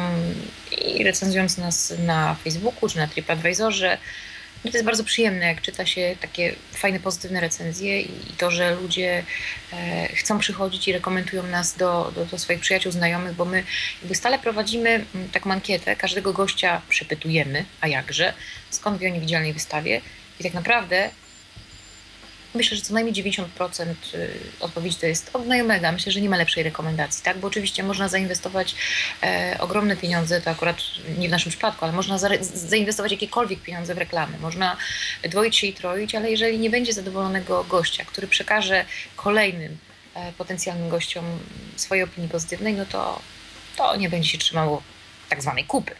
i 0.78 1.04
recenzując 1.04 1.58
nas 1.58 1.94
na 1.98 2.36
Facebooku 2.44 2.88
czy 2.88 2.96
na 2.96 3.06
TripAdvisorze, 3.06 3.98
no 4.64 4.70
to 4.70 4.76
jest 4.76 4.84
bardzo 4.84 5.04
przyjemne, 5.04 5.46
jak 5.46 5.60
czyta 5.60 5.86
się 5.86 6.16
takie 6.20 6.54
fajne, 6.72 7.00
pozytywne 7.00 7.40
recenzje 7.40 8.00
i 8.00 8.32
to, 8.38 8.50
że 8.50 8.74
ludzie 8.74 9.24
e, 9.72 10.08
chcą 10.08 10.38
przychodzić 10.38 10.88
i 10.88 10.92
rekomendują 10.92 11.42
nas 11.42 11.76
do, 11.76 12.12
do, 12.14 12.24
do, 12.24 12.38
swoich 12.38 12.60
przyjaciół, 12.60 12.92
znajomych, 12.92 13.32
bo 13.32 13.44
my 13.44 13.64
jakby 14.02 14.14
stale 14.14 14.38
prowadzimy 14.38 15.04
mm, 15.14 15.28
taką 15.28 15.52
ankietę, 15.52 15.96
każdego 15.96 16.32
gościa 16.32 16.82
przepytujemy, 16.88 17.64
a 17.80 17.88
jakże, 17.88 18.32
skąd 18.70 18.98
wie 18.98 19.08
o 19.08 19.14
niewidzialnej 19.14 19.52
wystawie. 19.52 20.00
I 20.40 20.44
tak 20.44 20.54
naprawdę 20.54 21.10
myślę, 22.54 22.76
że 22.76 22.82
co 22.82 22.94
najmniej 22.94 23.14
90% 23.14 23.84
y, 24.14 24.30
odpowiedzi 24.60 24.96
to 24.96 25.06
jest 25.06 25.30
od 25.32 25.44
znajomego. 25.44 25.92
Myślę, 25.92 26.12
że 26.12 26.20
nie 26.20 26.28
ma 26.28 26.36
lepszej 26.36 26.62
rekomendacji, 26.62 27.24
tak? 27.24 27.38
Bo 27.38 27.48
oczywiście 27.48 27.82
można 27.82 28.08
zainwestować 28.08 28.74
e, 29.22 29.56
ogromne 29.60 29.96
pieniądze, 29.96 30.40
to 30.40 30.50
akurat 30.50 30.76
nie 31.18 31.28
w 31.28 31.30
naszym 31.30 31.50
przypadku, 31.50 31.84
ale 31.84 31.94
można 31.94 32.18
za, 32.18 32.28
zainwestować 32.54 33.12
jakiekolwiek 33.12 33.60
pieniądze 33.60 33.94
w 33.94 33.98
reklamy. 33.98 34.38
Można 34.38 34.76
dwoić 35.22 35.56
się 35.56 35.66
i 35.66 35.72
troić, 35.72 36.14
ale 36.14 36.30
jeżeli 36.30 36.58
nie 36.58 36.70
będzie 36.70 36.92
zadowolonego 36.92 37.64
gościa, 37.64 38.04
który 38.04 38.26
przekaże 38.26 38.84
kolejnym 39.16 39.78
e, 40.14 40.32
potencjalnym 40.32 40.88
gościom 40.88 41.24
swojej 41.76 42.04
opinii 42.04 42.30
pozytywnej, 42.30 42.74
no 42.74 42.86
to 42.86 43.20
to 43.76 43.96
nie 43.96 44.08
będzie 44.08 44.28
się 44.28 44.38
trzymało 44.38 44.82
tak 45.28 45.42
zwanej 45.42 45.64
kupy. 45.64 45.94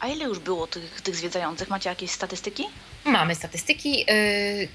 A 0.00 0.08
ile 0.08 0.24
już 0.24 0.38
było 0.38 0.66
tych, 0.66 1.00
tych 1.00 1.16
zwiedzających? 1.16 1.68
Macie 1.68 1.88
jakieś 1.88 2.10
statystyki? 2.10 2.64
Mamy 3.04 3.34
statystyki. 3.34 4.04
Y, 4.10 4.68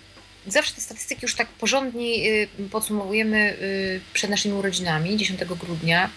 zawsze 0.47 0.73
te 0.73 0.81
statystyki 0.81 1.21
już 1.21 1.35
tak 1.35 1.47
porządnie 1.47 2.05
y, 2.05 2.47
podsumowujemy 2.71 3.57
y, 3.61 4.01
przed 4.13 4.29
naszymi 4.29 4.53
urodzinami 4.53 5.17
10 5.17 5.39
grudnia. 5.45 6.09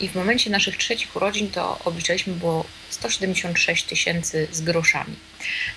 I 0.00 0.08
w 0.08 0.14
momencie 0.14 0.50
naszych 0.50 0.76
trzecich 0.76 1.16
urodzin 1.16 1.50
to 1.50 1.78
obliczaliśmy 1.84 2.32
było 2.32 2.64
176 2.90 3.84
tysięcy 3.84 4.48
z 4.52 4.60
groszami. 4.60 5.16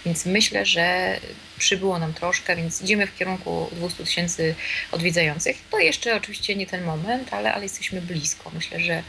Więc 0.05 0.25
myślę, 0.25 0.65
że 0.65 1.17
przybyło 1.57 1.99
nam 1.99 2.13
troszkę, 2.13 2.55
więc 2.55 2.81
idziemy 2.81 3.07
w 3.07 3.17
kierunku 3.17 3.69
200 3.71 4.03
tysięcy 4.03 4.55
odwiedzających. 4.91 5.57
To 5.71 5.79
jeszcze 5.79 6.15
oczywiście 6.15 6.55
nie 6.55 6.67
ten 6.67 6.83
moment, 6.83 7.33
ale, 7.33 7.53
ale 7.53 7.63
jesteśmy 7.63 8.01
blisko. 8.01 8.51
Myślę, 8.53 8.79
że 8.79 9.03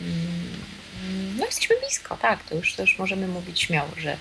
mm, 0.00 1.36
no 1.38 1.46
jesteśmy 1.46 1.76
blisko, 1.80 2.16
tak. 2.16 2.42
To 2.42 2.54
już, 2.54 2.74
to 2.74 2.82
już 2.82 2.98
możemy 2.98 3.28
mówić 3.28 3.60
śmiało, 3.60 3.90
że, 3.96 4.16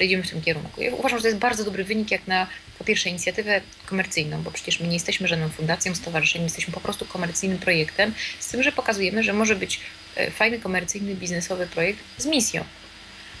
że 0.00 0.06
idziemy 0.06 0.22
w 0.22 0.30
tym 0.30 0.42
kierunku. 0.42 0.82
Ja 0.82 0.94
uważam, 0.94 1.18
że 1.18 1.22
to 1.22 1.28
jest 1.28 1.40
bardzo 1.40 1.64
dobry 1.64 1.84
wynik 1.84 2.10
jak 2.10 2.26
na 2.26 2.46
po 2.78 2.84
pierwsze 2.84 3.08
inicjatywę 3.08 3.60
komercyjną, 3.86 4.42
bo 4.42 4.50
przecież 4.50 4.80
my 4.80 4.86
nie 4.86 4.94
jesteśmy 4.94 5.28
żadną 5.28 5.48
fundacją, 5.48 5.94
stowarzyszeniem, 5.94 6.44
jesteśmy 6.44 6.74
po 6.74 6.80
prostu 6.80 7.04
komercyjnym 7.04 7.58
projektem, 7.58 8.14
z 8.38 8.48
tym, 8.48 8.62
że 8.62 8.72
pokazujemy, 8.72 9.22
że 9.22 9.32
może 9.32 9.56
być 9.56 9.80
e, 10.16 10.30
fajny, 10.30 10.58
komercyjny, 10.58 11.14
biznesowy 11.14 11.66
projekt 11.66 12.00
z 12.18 12.26
misją. 12.26 12.64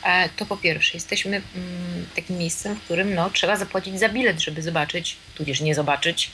E, 0.04 0.28
to 0.28 0.46
po 0.46 0.56
pierwsze, 0.56 0.90
jesteśmy 0.94 1.36
mm, 1.36 2.06
takim 2.16 2.38
miejscem, 2.38 2.76
w 2.76 2.80
którym 2.80 3.14
no, 3.14 3.30
trzeba 3.30 3.56
zapłacić 3.56 3.98
za 3.98 4.08
bilet, 4.08 4.40
żeby 4.40 4.62
zobaczyć, 4.62 5.16
tudzież 5.34 5.60
nie 5.60 5.74
zobaczyć 5.74 6.30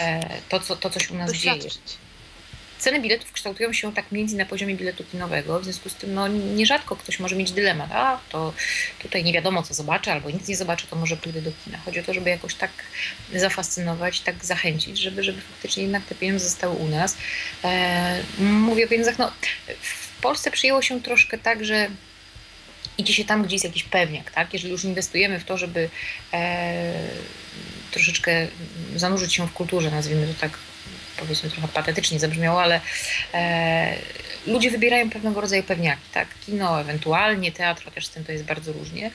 e, 0.00 0.20
to, 0.48 0.60
co, 0.60 0.76
to, 0.76 0.90
co 0.90 1.00
się 1.00 1.14
u 1.14 1.16
nas 1.16 1.32
dzieje. 1.32 1.60
Ceny 2.78 3.00
biletów 3.00 3.32
kształtują 3.32 3.72
się 3.72 3.94
tak 3.94 4.12
między 4.12 4.36
na 4.36 4.46
poziomie 4.46 4.74
biletu 4.74 5.04
kinowego, 5.04 5.60
w 5.60 5.64
związku 5.64 5.88
z 5.88 5.94
tym 5.94 6.14
no, 6.14 6.28
nierzadko 6.28 6.96
ktoś 6.96 7.18
może 7.18 7.36
mieć 7.36 7.52
dylemat, 7.52 7.92
a 7.92 8.20
to 8.28 8.52
tutaj 8.98 9.24
nie 9.24 9.32
wiadomo 9.32 9.62
co 9.62 9.74
zobaczę, 9.74 10.12
albo 10.12 10.30
nic 10.30 10.48
nie 10.48 10.56
zobaczę, 10.56 10.86
to 10.90 10.96
może 10.96 11.16
pójdę 11.16 11.42
do 11.42 11.50
kina. 11.64 11.78
Chodzi 11.78 12.00
o 12.00 12.02
to, 12.02 12.14
żeby 12.14 12.30
jakoś 12.30 12.54
tak 12.54 12.70
zafascynować, 13.34 14.20
tak 14.20 14.44
zachęcić, 14.44 14.98
żeby, 14.98 15.22
żeby 15.22 15.40
faktycznie 15.40 15.82
jednak 15.82 16.04
te 16.04 16.14
pieniądze 16.14 16.44
zostały 16.44 16.74
u 16.74 16.88
nas. 16.88 17.16
E, 17.64 18.22
mówię 18.38 18.84
o 18.84 18.88
pieniądzach, 18.88 19.18
no 19.18 19.32
w 19.80 20.20
Polsce 20.20 20.50
przyjęło 20.50 20.82
się 20.82 21.02
troszkę 21.02 21.38
tak, 21.38 21.64
że 21.64 21.90
idzie 22.98 23.14
się 23.14 23.24
tam, 23.24 23.42
gdzie 23.42 23.54
jest 23.54 23.64
jakiś 23.64 23.84
pewniak, 23.84 24.30
tak? 24.30 24.52
Jeżeli 24.52 24.72
już 24.72 24.84
inwestujemy 24.84 25.40
w 25.40 25.44
to, 25.44 25.58
żeby 25.58 25.88
e, 26.32 26.92
troszeczkę 27.90 28.46
zanurzyć 28.96 29.34
się 29.34 29.48
w 29.48 29.52
kulturze, 29.52 29.90
nazwijmy 29.90 30.26
to 30.26 30.40
tak 30.40 30.58
powiedzmy 31.18 31.50
trochę 31.50 31.68
patetycznie 31.68 32.18
zabrzmiało, 32.18 32.62
ale 32.62 32.80
e, 33.34 33.96
ludzie 34.46 34.70
wybierają 34.70 35.10
pewnego 35.10 35.40
rodzaju 35.40 35.62
pewniaki, 35.62 36.02
tak? 36.12 36.28
Kino, 36.46 36.80
ewentualnie 36.80 37.52
teatr, 37.52 37.84
chociaż 37.84 38.06
z 38.06 38.10
tym 38.10 38.24
to 38.24 38.32
jest 38.32 38.44
bardzo 38.44 38.72
różnie. 38.72 39.10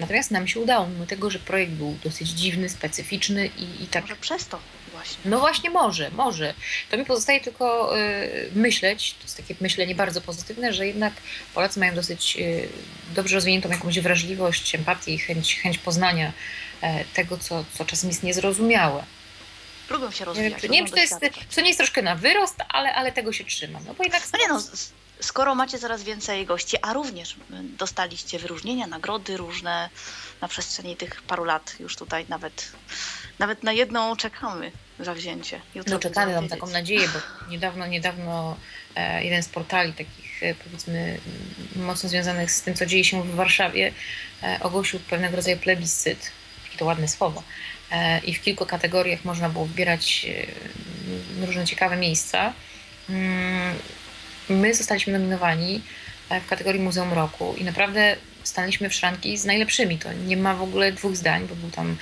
Natomiast 0.00 0.30
nam 0.30 0.48
się 0.48 0.60
udało, 0.60 0.86
mimo 0.86 1.06
tego, 1.06 1.30
że 1.30 1.38
projekt 1.38 1.72
był 1.72 1.98
dosyć 2.04 2.28
dziwny, 2.28 2.68
specyficzny 2.68 3.46
i, 3.46 3.84
i 3.84 3.86
tak. 3.86 4.02
Może 4.02 4.16
przez 4.16 4.46
to 4.46 4.58
właśnie. 4.92 5.30
No 5.30 5.38
właśnie, 5.38 5.70
może, 5.70 6.10
może. 6.10 6.54
To 6.90 6.96
mi 6.96 7.04
pozostaje 7.04 7.40
tylko 7.40 7.98
y, 7.98 8.50
myśleć, 8.54 9.14
to 9.14 9.24
jest 9.24 9.36
takie 9.36 9.54
myślenie 9.60 9.94
bardzo 9.94 10.20
pozytywne, 10.20 10.72
że 10.72 10.86
jednak 10.86 11.12
Polacy 11.54 11.80
mają 11.80 11.94
dosyć 11.94 12.36
y, 12.40 12.68
dobrze 13.14 13.34
rozwiniętą 13.34 13.70
jakąś 13.70 14.00
wrażliwość, 14.00 14.74
empatię 14.74 15.14
i 15.14 15.18
chęć, 15.18 15.60
chęć 15.60 15.78
poznania 15.78 16.32
y, 16.82 16.86
tego, 17.14 17.38
co, 17.38 17.64
co 17.74 17.84
czasem 17.84 18.10
jest 18.10 18.22
niezrozumiałe. 18.22 19.04
Lubią 19.90 20.10
się 20.10 20.24
rozwijać. 20.24 20.62
Nie, 20.62 20.68
nie 20.68 20.78
wiem, 20.78 20.86
czy 20.86 20.92
to 20.92 21.00
jest, 21.00 21.20
co 21.48 21.60
nie 21.60 21.66
jest 21.66 21.78
troszkę 21.78 22.02
na 22.02 22.16
wyrost, 22.16 22.56
ale, 22.68 22.94
ale 22.94 23.12
tego 23.12 23.32
się 23.32 23.44
trzymam. 23.44 23.84
No 23.86 23.94
bo 23.94 24.02
jednak... 24.02 24.22
No 24.32 24.38
nie 24.38 24.48
no, 24.48 24.60
skoro 25.20 25.54
macie 25.54 25.78
coraz 25.78 26.02
więcej 26.02 26.46
gości, 26.46 26.76
a 26.82 26.92
również 26.92 27.36
dostaliście 27.78 28.38
wyróżnienia, 28.38 28.86
nagrody 28.86 29.36
różne 29.36 29.90
na 30.40 30.48
przestrzeni 30.48 30.96
tych 30.96 31.22
paru 31.22 31.44
lat, 31.44 31.74
już 31.80 31.96
tutaj 31.96 32.26
nawet, 32.28 32.72
nawet 33.38 33.62
na 33.62 33.72
jedną 33.72 34.16
czekamy 34.16 34.72
zawzięcie. 35.00 35.60
Jutro 35.74 35.94
no 35.94 36.00
czekamy, 36.00 36.34
mam 36.34 36.48
taką 36.48 36.66
nadzieję, 36.66 37.08
bo 37.08 37.50
niedawno, 37.50 37.86
niedawno 37.86 38.56
e, 38.96 39.24
jeden 39.24 39.42
z 39.42 39.48
portali 39.48 39.92
takich 39.92 40.42
e, 40.42 40.54
powiedzmy 40.54 41.20
mocno 41.76 42.08
związanych 42.08 42.50
z 42.50 42.62
tym, 42.62 42.74
co 42.74 42.86
dzieje 42.86 43.04
się 43.04 43.22
w 43.22 43.34
Warszawie, 43.34 43.92
e, 44.42 44.58
ogłosił 44.62 45.00
pewnego 45.00 45.36
rodzaju 45.36 45.56
plebiscyt, 45.56 46.30
to 46.78 46.84
ładne 46.84 47.08
słowo, 47.08 47.42
i 48.24 48.34
w 48.34 48.40
kilku 48.40 48.66
kategoriach 48.66 49.24
można 49.24 49.48
było 49.48 49.66
wybierać 49.66 50.26
e, 51.42 51.46
różne 51.46 51.66
ciekawe 51.66 51.96
miejsca. 51.96 52.52
Mm, 53.10 53.74
my 54.48 54.74
zostaliśmy 54.74 55.12
nominowani 55.12 55.74
e, 55.76 56.09
w 56.30 56.46
kategorii 56.46 56.80
Muzeum 56.80 57.12
Roku 57.12 57.54
i 57.58 57.64
naprawdę 57.64 58.16
stanęliśmy 58.44 58.88
w 58.88 58.94
szranki 58.94 59.38
z 59.38 59.44
najlepszymi. 59.44 59.98
To 59.98 60.12
nie 60.12 60.36
ma 60.36 60.54
w 60.54 60.62
ogóle 60.62 60.92
dwóch 60.92 61.16
zdań, 61.16 61.46
bo 61.48 61.54
był 61.54 61.70
tam 61.70 61.96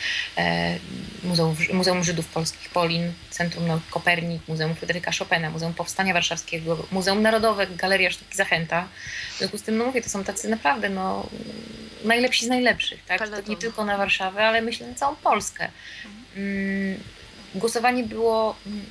Muzeum, 1.24 1.56
Muzeum 1.72 2.04
Żydów 2.04 2.26
Polskich 2.26 2.68
Polin, 2.70 3.12
Centrum 3.30 3.66
Nauk 3.66 3.82
Kopernik, 3.90 4.48
Muzeum 4.48 4.74
Fryderyka 4.74 5.10
Chopina, 5.18 5.50
Muzeum 5.50 5.74
Powstania 5.74 6.14
Warszawskiego, 6.14 6.86
Muzeum 6.90 7.22
Narodowe, 7.22 7.66
Galeria 7.66 8.10
Sztuki 8.10 8.36
Zachęta. 8.36 8.88
W 9.34 9.38
związku 9.38 9.58
z 9.58 9.62
tym, 9.62 9.76
no 9.76 9.84
mówię, 9.84 10.02
to 10.02 10.08
są 10.08 10.24
tacy 10.24 10.48
naprawdę 10.48 10.88
no, 10.88 11.26
najlepsi 12.04 12.46
z 12.46 12.48
najlepszych, 12.48 13.04
tak? 13.04 13.28
To 13.28 13.50
nie 13.50 13.56
tylko 13.56 13.84
na 13.84 13.96
Warszawę, 13.96 14.46
ale 14.46 14.62
myślę 14.62 14.86
na 14.86 14.94
całą 14.94 15.16
Polskę. 15.16 15.68
Mm, 16.36 17.00
głosowanie 17.54 18.04
było 18.04 18.56
mm, 18.66 18.86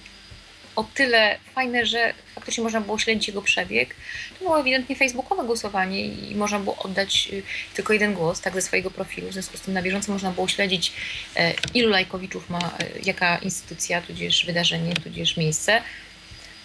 o 0.77 0.83
tyle 0.83 1.37
fajne, 1.55 1.85
że 1.85 2.13
faktycznie 2.35 2.63
można 2.63 2.81
było 2.81 2.99
śledzić 2.99 3.27
jego 3.27 3.41
przebieg. 3.41 3.95
To 4.39 4.45
było 4.45 4.59
ewidentnie 4.59 4.95
facebookowe 4.95 5.43
głosowanie 5.43 6.05
i 6.05 6.35
można 6.35 6.59
było 6.59 6.75
oddać 6.75 7.29
y, 7.33 7.43
tylko 7.73 7.93
jeden 7.93 8.13
głos, 8.13 8.41
tak 8.41 8.53
ze 8.53 8.61
swojego 8.61 8.91
profilu. 8.91 9.29
W 9.29 9.33
związku 9.33 9.57
z 9.57 9.61
tym 9.61 9.73
na 9.73 9.81
bieżąco 9.81 10.11
można 10.11 10.31
było 10.31 10.47
śledzić, 10.47 10.93
e, 11.35 11.53
ilu 11.73 11.89
lajkowiczów 11.89 12.49
ma 12.49 12.59
e, 12.59 12.85
jaka 13.05 13.37
instytucja, 13.37 14.01
tudzież 14.01 14.45
wydarzenie, 14.45 14.93
tudzież 14.93 15.37
miejsce. 15.37 15.81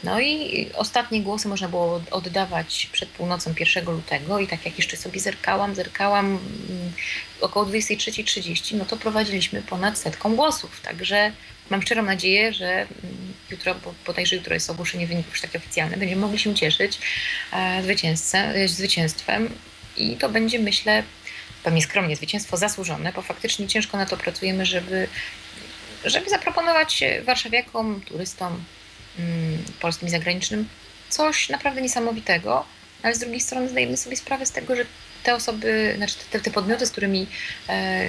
No 0.05 0.21
i 0.21 0.67
ostatnie 0.75 1.23
głosy 1.23 1.49
można 1.49 1.69
było 1.69 2.03
oddawać 2.11 2.89
przed 2.93 3.09
północą 3.09 3.55
1 3.61 3.85
lutego 3.85 4.39
i 4.39 4.47
tak 4.47 4.65
jak 4.65 4.79
jeszcze 4.79 4.97
sobie 4.97 5.21
zerkałam, 5.21 5.75
zerkałam 5.75 6.27
mm, 6.27 6.93
około 7.41 7.67
23.30, 7.67 8.75
no 8.75 8.85
to 8.85 8.97
prowadziliśmy 8.97 9.63
ponad 9.63 9.99
setką 9.99 10.37
głosów, 10.37 10.81
także 10.81 11.33
mam 11.71 11.83
szczerą 11.83 12.03
nadzieję, 12.03 12.53
że 12.53 12.71
mm, 12.73 12.89
jutro, 13.51 13.75
bo 13.75 13.95
bodajże 14.07 14.37
jutro 14.37 14.55
jest 14.55 14.71
ogłoszenie 14.71 15.07
wyników 15.07 15.33
już 15.33 15.41
takie 15.41 15.59
oficjalne, 15.59 15.97
będziemy 15.97 16.21
mogli 16.21 16.39
się 16.39 16.55
cieszyć 16.55 16.99
e, 17.53 18.69
zwycięstwem 18.69 19.49
i 19.97 20.17
to 20.17 20.29
będzie 20.29 20.59
myślę 20.59 21.03
pewnie 21.63 21.83
skromnie 21.83 22.17
zwycięstwo 22.17 22.57
zasłużone, 22.57 23.13
bo 23.13 23.23
faktycznie 23.23 23.67
ciężko 23.69 23.97
na 23.97 24.07
to 24.07 24.17
pracujemy, 24.17 24.67
żeby, 24.67 25.09
żeby 26.05 26.31
zaproponować 26.31 27.05
warszawiakom, 27.25 28.01
turystom, 28.01 28.65
Mm, 29.19 29.65
polskim 29.81 30.09
i 30.09 30.11
zagranicznym, 30.11 30.69
coś 31.09 31.49
naprawdę 31.49 31.83
niesamowitego, 31.83 32.65
ale 33.03 33.15
z 33.15 33.19
drugiej 33.19 33.41
strony 33.41 33.69
zdajemy 33.69 33.97
sobie 33.97 34.17
sprawę 34.17 34.47
z 34.47 34.53
tego, 34.53 34.77
że 34.77 34.85
te 35.23 35.35
osoby, 35.35 35.95
znaczy 35.97 36.15
te, 36.31 36.41
te 36.41 36.51
podmioty, 36.51 36.87
z 36.87 36.91
którymi 36.91 37.27
e, 37.69 38.09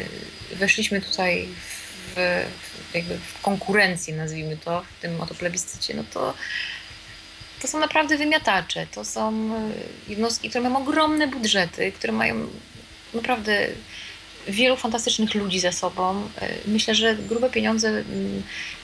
weszliśmy 0.55 1.01
tutaj 1.01 1.48
w, 1.48 1.82
w, 2.15 2.45
jakby 2.93 3.17
w 3.17 3.41
konkurencję, 3.41 4.15
nazwijmy 4.15 4.57
to, 4.57 4.81
w 4.81 5.01
tym 5.01 5.22
oto 5.22 5.36
plebiscycie, 5.36 5.93
no 5.93 6.03
to 6.13 6.33
to 7.62 7.67
są 7.67 7.79
naprawdę 7.79 8.17
wymiatacze, 8.17 8.88
to 8.91 9.05
są 9.05 9.51
jednostki, 10.07 10.50
które 10.50 10.69
mają 10.69 10.77
ogromne 10.77 11.27
budżety, 11.27 11.91
które 11.91 12.13
mają 12.13 12.48
naprawdę 13.13 13.67
wielu 14.48 14.77
fantastycznych 14.77 15.36
ludzi 15.36 15.60
ze 15.60 15.72
sobą. 15.72 16.29
E, 16.41 16.50
myślę, 16.67 16.95
że 16.95 17.15
grube 17.15 17.50
pieniądze 17.50 18.03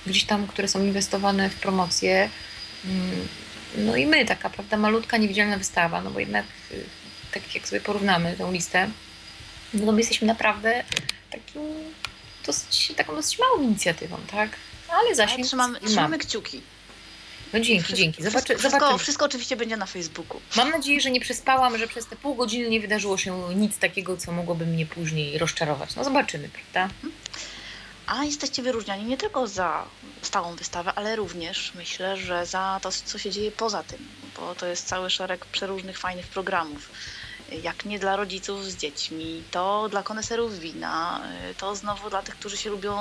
gdzieś 0.08 0.24
tam, 0.24 0.48
które 0.48 0.68
są 0.68 0.84
inwestowane 0.84 1.50
w 1.50 1.56
promocję. 1.56 2.30
No 3.78 3.96
i 3.96 4.06
my, 4.06 4.26
taka 4.26 4.50
prawda, 4.50 4.78
malutka, 4.78 5.18
niewidzialna 5.18 5.58
wystawa, 5.58 6.02
no 6.02 6.12
bo 6.12 6.20
jednak 6.20 6.46
y, 6.72 6.84
tak 7.32 7.56
jak 7.56 7.68
sobie 7.68 7.82
porównamy 7.82 8.36
tę 8.38 8.52
listę, 8.52 8.90
no 9.74 9.92
my 9.92 10.00
jesteśmy 10.00 10.28
naprawdę 10.28 10.84
takim 11.32 11.62
dosyć, 12.46 12.94
taką 12.98 13.16
dosyć 13.16 13.40
małą 13.40 13.62
inicjatywą, 13.62 14.18
tak? 14.32 14.50
Ale 14.90 15.16
zasięg 15.16 15.48
trzymamy, 15.48 15.80
trzymamy 15.80 16.18
kciuki. 16.18 16.62
No 17.54 17.60
dzięki, 17.60 17.84
wszystko, 17.84 17.98
dzięki. 17.98 18.24
Zobaczy, 18.24 18.58
wszystko, 18.58 18.70
zobaczymy. 18.70 19.00
wszystko 19.00 19.26
oczywiście 19.26 19.56
będzie 19.56 19.78
na 19.78 19.86
Facebooku. 19.86 20.42
Mam 20.56 20.70
nadzieję, 20.70 21.02
że 21.02 21.12
nie 21.12 21.20
przespałam, 21.22 21.78
że 21.78 21.88
przez 21.88 22.06
te 22.06 22.16
pół 22.16 22.36
godziny 22.36 22.70
nie 22.70 22.80
wydarzyło 22.80 23.18
się 23.18 23.56
nic 23.56 23.78
takiego, 23.78 24.18
co 24.18 24.32
mogłoby 24.32 24.66
mnie 24.66 24.86
później 24.86 25.38
rozczarować. 25.38 25.96
No 25.96 26.04
zobaczymy, 26.04 26.50
prawda? 26.50 26.94
A 28.08 28.24
jesteście 28.24 28.64
wyróżniani 28.64 29.06
nie 29.06 29.18
tylko 29.18 29.48
za 29.48 29.86
stałą 30.22 30.56
wystawę, 30.56 30.94
ale 30.96 31.16
również 31.16 31.72
myślę, 31.76 32.18
że 32.18 32.46
za 32.46 32.80
to, 32.84 32.92
co 32.92 33.18
się 33.18 33.32
dzieje 33.32 33.52
poza 33.52 33.84
tym, 33.84 34.08
bo 34.38 34.56
to 34.56 34.66
jest 34.66 34.88
cały 34.88 35.10
szereg 35.10 35.46
przeróżnych 35.46 35.98
fajnych 35.98 36.28
programów. 36.28 36.90
Jak 37.64 37.86
nie 37.86 38.00
dla 38.00 38.16
rodziców 38.16 38.66
z 38.66 38.78
dziećmi, 38.78 39.44
to 39.52 39.90
dla 39.90 40.04
koneserów 40.04 40.60
wina, 40.60 41.22
y, 41.52 41.56
to 41.56 41.76
znowu 41.76 42.10
dla 42.10 42.22
tych, 42.22 42.36
którzy 42.36 42.58
się 42.58 42.70
lubią 42.70 42.98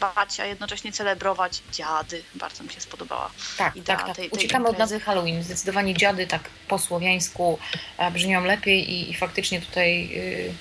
bać, 0.00 0.40
a 0.40 0.46
jednocześnie 0.46 0.92
celebrować 0.92 1.62
dziady. 1.72 2.22
Bardzo 2.34 2.64
mi 2.64 2.70
się 2.70 2.80
spodobała. 2.80 3.30
Tak, 3.58 3.76
idea 3.76 3.96
tak, 3.96 4.06
tak. 4.06 4.16
Tej, 4.16 4.30
tej 4.30 4.38
Uciekamy 4.38 4.68
od 4.68 4.78
nazwy 4.78 5.00
Halloween. 5.00 5.42
Zdecydowanie 5.42 5.94
dziady 5.94 6.26
tak 6.26 6.42
po 6.68 6.78
słowiańsku 6.78 7.58
e, 7.98 8.10
brzmią 8.10 8.44
lepiej 8.44 8.90
i, 8.90 9.10
i 9.10 9.14
faktycznie 9.14 9.60
tutaj 9.60 10.08
yy, 10.08 10.54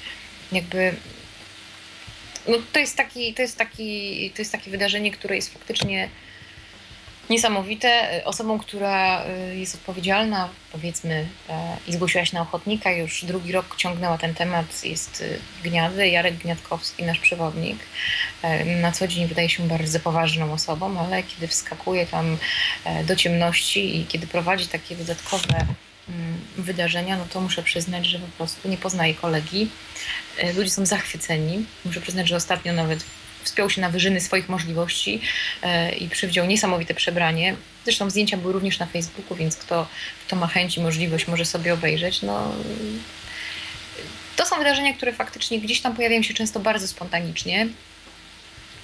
jakby 0.51 0.95
no 2.47 2.57
to 2.73 2.79
jest 2.79 2.97
taki, 2.97 3.33
to 3.33 3.41
jest 3.41 3.57
taki, 3.57 4.31
to 4.35 4.41
jest 4.41 4.51
takie 4.51 4.71
wydarzenie, 4.71 5.11
które 5.11 5.35
jest 5.35 5.53
faktycznie 5.53 6.09
niesamowite. 7.29 8.21
Osobą, 8.25 8.59
która 8.59 9.25
y, 9.25 9.55
jest 9.55 9.75
odpowiedzialna, 9.75 10.49
powiedzmy, 10.71 11.27
e, 11.49 11.77
i 11.87 11.93
zgłosiła 11.93 12.25
się 12.25 12.35
na 12.35 12.41
ochotnika, 12.41 12.91
już 12.91 13.25
drugi 13.25 13.51
rok 13.51 13.75
ciągnęła 13.77 14.17
ten 14.17 14.33
temat, 14.33 14.83
jest 14.83 15.21
y, 15.21 15.39
Gniady, 15.63 16.09
Jarek 16.09 16.37
Gniadkowski, 16.37 17.03
nasz 17.03 17.19
przewodnik. 17.19 17.77
Na 18.81 18.91
co 18.91 19.07
dzień 19.07 19.27
wydaje 19.27 19.49
się 19.49 19.67
bardzo 19.67 19.99
poważną 19.99 20.53
osobą, 20.53 20.99
ale 20.99 21.23
kiedy 21.23 21.47
wskakuje 21.47 22.05
tam 22.05 22.37
do 23.03 23.15
ciemności 23.15 23.99
i 23.99 24.05
kiedy 24.05 24.27
prowadzi 24.27 24.67
takie 24.67 24.95
dodatkowe 24.95 25.65
mm, 26.09 26.41
wydarzenia, 26.57 27.17
no 27.17 27.25
to 27.33 27.41
muszę 27.41 27.63
przyznać, 27.63 28.05
że 28.05 28.19
po 28.19 28.27
prostu 28.37 28.69
nie 28.69 28.77
poznaje 28.77 29.13
kolegi. 29.13 29.69
Ludzie 30.55 30.69
są 30.69 30.85
zachwyceni. 30.85 31.65
Muszę 31.85 32.01
przyznać, 32.01 32.27
że 32.27 32.35
ostatnio 32.35 32.73
nawet 32.73 33.05
wspiął 33.43 33.69
się 33.69 33.81
na 33.81 33.89
wyżyny 33.89 34.21
swoich 34.21 34.49
możliwości 34.49 35.21
e, 35.61 35.95
i 35.95 36.09
przywdział 36.09 36.45
niesamowite 36.45 36.93
przebranie. 36.93 37.55
Zresztą 37.83 38.09
zdjęcia 38.09 38.37
były 38.37 38.53
również 38.53 38.79
na 38.79 38.85
Facebooku, 38.85 39.37
więc 39.37 39.55
kto, 39.57 39.87
kto 40.27 40.35
ma 40.35 40.47
chęć 40.47 40.77
i 40.77 40.81
możliwość, 40.81 41.27
może 41.27 41.45
sobie 41.45 41.73
obejrzeć. 41.73 42.21
No, 42.21 42.51
to 44.35 44.45
są 44.45 44.57
wydarzenia, 44.57 44.93
które 44.93 45.13
faktycznie 45.13 45.59
gdzieś 45.59 45.81
tam 45.81 45.95
pojawiają 45.95 46.23
się 46.23 46.33
często 46.33 46.59
bardzo 46.59 46.87
spontanicznie. 46.87 47.67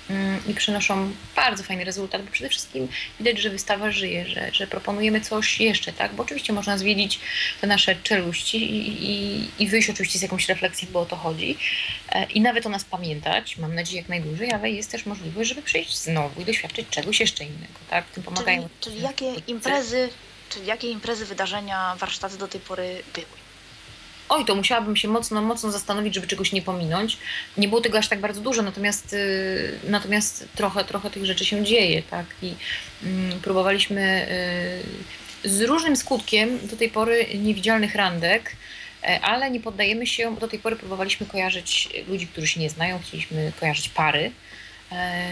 Mm, 0.10 0.42
i 0.48 0.54
przynoszą 0.54 1.12
bardzo 1.36 1.64
fajny 1.64 1.84
rezultat, 1.84 2.24
bo 2.26 2.32
przede 2.32 2.50
wszystkim 2.50 2.88
widać, 3.20 3.40
że 3.40 3.50
wystawa 3.50 3.92
żyje, 3.92 4.26
że, 4.28 4.50
że 4.54 4.68
proponujemy 4.68 5.22
coś 5.22 5.60
jeszcze, 5.60 5.94
tak? 5.94 6.14
Bo 6.14 6.24
oczywiście 6.24 6.54
można 6.54 6.78
zwiedzić 6.78 7.20
te 7.62 7.68
nasze 7.68 7.96
czeluści 7.96 8.58
i, 8.58 9.12
i, 9.12 9.50
i 9.60 9.68
wyjść 9.68 9.90
oczywiście 9.90 10.20
z 10.20 10.22
jakąś 10.22 10.50
refleksją, 10.50 10.88
bo 10.92 11.00
o 11.00 11.06
to 11.06 11.16
chodzi. 11.16 11.58
E, 12.12 12.24
I 12.24 12.42
nawet 12.42 12.66
o 12.66 12.70
nas 12.70 12.84
pamiętać, 12.84 13.58
mam 13.58 13.76
nadzieję 13.76 14.02
jak 14.02 14.10
najdłużej, 14.10 14.52
ale 14.52 14.72
jest 14.72 14.92
też 14.92 15.06
możliwość, 15.06 15.50
żeby 15.50 15.62
przyjść 15.62 15.98
znowu 15.98 16.42
i 16.42 16.46
doświadczyć 16.46 16.90
czegoś 16.90 17.20
jeszcze 17.20 17.44
innego, 17.44 17.80
tak? 17.90 18.06
Tym 18.06 18.24
pomagają. 18.24 18.62
Czyli, 18.62 18.96
czyli 18.96 19.02
jakie 19.02 19.34
imprezy, 19.48 20.10
czyli 20.50 20.66
jakie 20.66 20.92
imprezy, 20.92 21.26
wydarzenia, 21.26 21.96
warsztaty 21.96 22.38
do 22.38 22.48
tej 22.48 22.62
pory 22.62 23.04
były? 23.14 23.49
Oj, 24.30 24.46
to 24.46 24.56
musiałabym 24.56 24.96
się 24.96 25.08
mocno, 25.08 25.42
mocno 25.42 25.72
zastanowić, 25.72 26.16
żeby 26.16 26.28
czegoś 26.28 26.52
nie 26.52 26.62
pominąć. 26.62 27.18
Nie 27.58 27.68
było 27.68 27.82
tego 27.82 27.98
aż 27.98 28.08
tak 28.08 28.20
bardzo 28.20 28.42
dużo, 28.42 28.62
natomiast, 28.62 29.14
y, 29.14 29.80
natomiast 29.84 30.48
trochę, 30.56 30.86
trochę 30.86 31.10
tych 31.10 31.26
rzeczy 31.26 31.46
się 31.46 31.64
dzieje, 31.64 32.04
tak? 32.04 32.26
I 32.42 32.56
y, 33.04 33.40
próbowaliśmy 33.42 34.28
y, 35.46 35.50
z 35.50 35.62
różnym 35.62 35.96
skutkiem 35.96 36.68
do 36.68 36.78
tej 36.78 36.90
pory 36.90 37.26
niewidzialnych 37.36 37.96
randek, 37.96 38.56
e, 39.04 39.22
ale 39.22 39.52
nie 39.52 39.60
poddajemy 39.60 40.08
się, 40.08 40.36
do 40.36 40.48
tej 40.48 40.60
pory 40.60 40.76
próbowaliśmy 40.76 41.26
kojarzyć 41.26 41.90
ludzi, 42.08 42.28
którzy 42.28 42.48
się 42.48 42.60
nie 42.60 42.70
znają, 42.70 43.00
chcieliśmy 43.00 43.52
kojarzyć 43.60 43.90
pary. 43.90 44.32
E, 44.92 45.24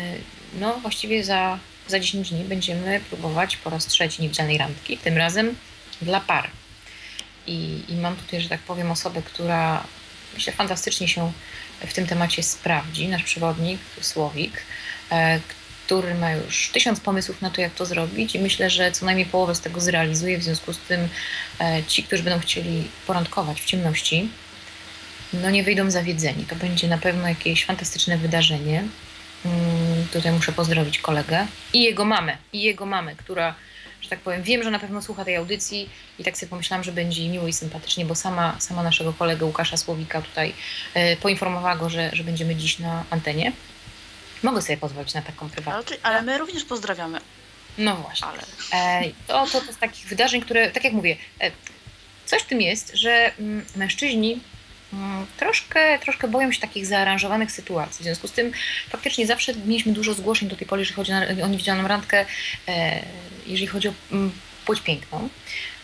no, 0.59 0.73
właściwie 0.73 1.23
za, 1.23 1.59
za 1.87 1.99
10 1.99 2.29
dni 2.29 2.43
będziemy 2.43 3.01
próbować 3.09 3.57
po 3.57 3.69
raz 3.69 3.87
trzeci 3.87 4.21
niewidzialnej 4.21 4.57
randki, 4.57 4.97
tym 4.97 5.17
razem 5.17 5.55
dla 6.01 6.19
par. 6.19 6.49
I, 7.47 7.83
I 7.89 7.95
mam 7.95 8.15
tutaj, 8.15 8.41
że 8.41 8.49
tak 8.49 8.59
powiem, 8.59 8.91
osobę, 8.91 9.21
która 9.21 9.83
myślę 10.33 10.53
fantastycznie 10.53 11.07
się 11.07 11.31
w 11.87 11.93
tym 11.93 12.07
temacie 12.07 12.43
sprawdzi. 12.43 13.07
Nasz 13.07 13.23
przewodnik, 13.23 13.79
Słowik, 14.01 14.61
e, 15.11 15.39
który 15.85 16.15
ma 16.15 16.31
już 16.31 16.69
tysiąc 16.69 16.99
pomysłów 16.99 17.41
na 17.41 17.49
to, 17.49 17.61
jak 17.61 17.73
to 17.73 17.85
zrobić 17.85 18.35
i 18.35 18.39
myślę, 18.39 18.69
że 18.69 18.91
co 18.91 19.05
najmniej 19.05 19.25
połowę 19.25 19.55
z 19.55 19.61
tego 19.61 19.81
zrealizuje. 19.81 20.37
W 20.37 20.43
związku 20.43 20.73
z 20.73 20.77
tym 20.77 21.09
e, 21.59 21.83
ci, 21.87 22.03
którzy 22.03 22.23
będą 22.23 22.39
chcieli 22.39 22.87
porandkować 23.07 23.61
w 23.61 23.65
ciemności, 23.65 24.29
no 25.33 25.49
nie 25.49 25.63
wyjdą 25.63 25.91
zawiedzeni. 25.91 26.45
To 26.45 26.55
będzie 26.55 26.87
na 26.87 26.97
pewno 26.97 27.27
jakieś 27.27 27.65
fantastyczne 27.65 28.17
wydarzenie. 28.17 28.83
Mm, 29.45 30.07
tutaj 30.13 30.31
muszę 30.31 30.51
pozdrowić 30.51 30.99
kolegę 30.99 31.47
i 31.73 31.83
jego 31.83 32.05
mamę, 32.05 32.37
i 32.53 32.61
jego 32.61 32.85
mamę, 32.85 33.15
która 33.15 33.55
że 34.01 34.09
tak 34.09 34.19
powiem, 34.19 34.43
wiem, 34.43 34.63
że 34.63 34.71
na 34.71 34.79
pewno 34.79 35.01
słucha 35.01 35.25
tej 35.25 35.35
audycji 35.35 35.89
i 36.19 36.23
tak 36.23 36.37
sobie 36.37 36.49
pomyślałam, 36.49 36.83
że 36.83 36.91
będzie 36.91 37.29
miło 37.29 37.47
i 37.47 37.53
sympatycznie, 37.53 38.05
bo 38.05 38.15
sama, 38.15 38.55
sama 38.59 38.83
naszego 38.83 39.13
kolegę 39.13 39.45
Łukasza 39.45 39.77
Słowika 39.77 40.21
tutaj 40.21 40.53
e, 40.93 41.17
poinformowała 41.17 41.75
go, 41.75 41.89
że, 41.89 42.09
że 42.13 42.23
będziemy 42.23 42.55
dziś 42.55 42.79
na 42.79 43.03
antenie. 43.09 43.51
Mogę 44.43 44.61
sobie 44.61 44.77
pozwolić 44.77 45.13
na 45.13 45.21
taką 45.21 45.49
prywatną. 45.49 45.95
Ale, 46.03 46.15
ale 46.15 46.21
my 46.21 46.37
również 46.37 46.63
pozdrawiamy. 46.63 47.19
No 47.77 47.95
właśnie. 47.95 48.27
Ale... 48.27 48.43
E, 48.73 49.11
to, 49.27 49.47
to, 49.51 49.61
to 49.61 49.73
z 49.73 49.77
takich 49.77 50.07
wydarzeń, 50.07 50.41
które, 50.41 50.71
tak 50.71 50.83
jak 50.83 50.93
mówię, 50.93 51.17
e, 51.41 51.51
coś 52.25 52.41
w 52.41 52.45
tym 52.45 52.61
jest, 52.61 52.95
że 52.95 53.31
mm, 53.39 53.65
mężczyźni 53.75 54.39
troszkę, 55.37 55.99
troszkę 55.99 56.27
boją 56.27 56.51
się 56.51 56.61
takich 56.61 56.85
zaaranżowanych 56.85 57.51
sytuacji. 57.51 57.99
W 57.99 58.03
związku 58.03 58.27
z 58.27 58.31
tym 58.31 58.51
faktycznie 58.89 59.27
zawsze 59.27 59.53
mieliśmy 59.65 59.93
dużo 59.93 60.13
zgłoszeń 60.13 60.49
do 60.49 60.55
tej 60.55 60.67
pory, 60.67 60.81
jeżeli 60.81 60.95
chodzi 60.95 61.11
o 61.43 61.47
niewidzialną 61.47 61.87
randkę. 61.87 62.25
E, 62.67 63.03
jeżeli 63.45 63.67
chodzi 63.67 63.87
o 63.87 63.93
mm, 64.11 64.31
płeć 64.65 64.81
piękną. 64.81 65.29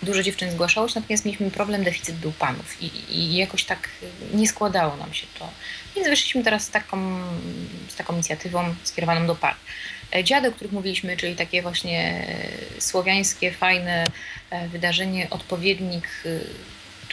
Dużo 0.03 0.23
dziewczyn 0.23 0.51
zgłaszało 0.51 0.87
się, 0.87 0.93
natomiast 0.99 1.25
mieliśmy 1.25 1.51
problem, 1.51 1.83
deficyt 1.83 2.15
był 2.15 2.31
panów 2.31 2.81
i, 2.81 2.91
i 3.09 3.35
jakoś 3.35 3.63
tak 3.63 3.89
nie 4.33 4.47
składało 4.47 4.97
nam 4.97 5.13
się 5.13 5.27
to. 5.39 5.49
Więc 5.95 6.07
wyszliśmy 6.07 6.43
teraz 6.43 6.63
z 6.63 6.69
taką, 6.69 7.21
z 7.87 7.95
taką 7.95 8.13
inicjatywą 8.13 8.75
skierowaną 8.83 9.27
do 9.27 9.35
par. 9.35 9.55
E, 10.15 10.23
dziady, 10.23 10.47
o 10.47 10.51
których 10.51 10.73
mówiliśmy, 10.73 11.17
czyli 11.17 11.35
takie 11.35 11.61
właśnie 11.61 12.27
e, 12.77 12.81
słowiańskie, 12.81 13.51
fajne 13.51 14.03
wydarzenie, 14.71 15.29
odpowiednik 15.29 16.07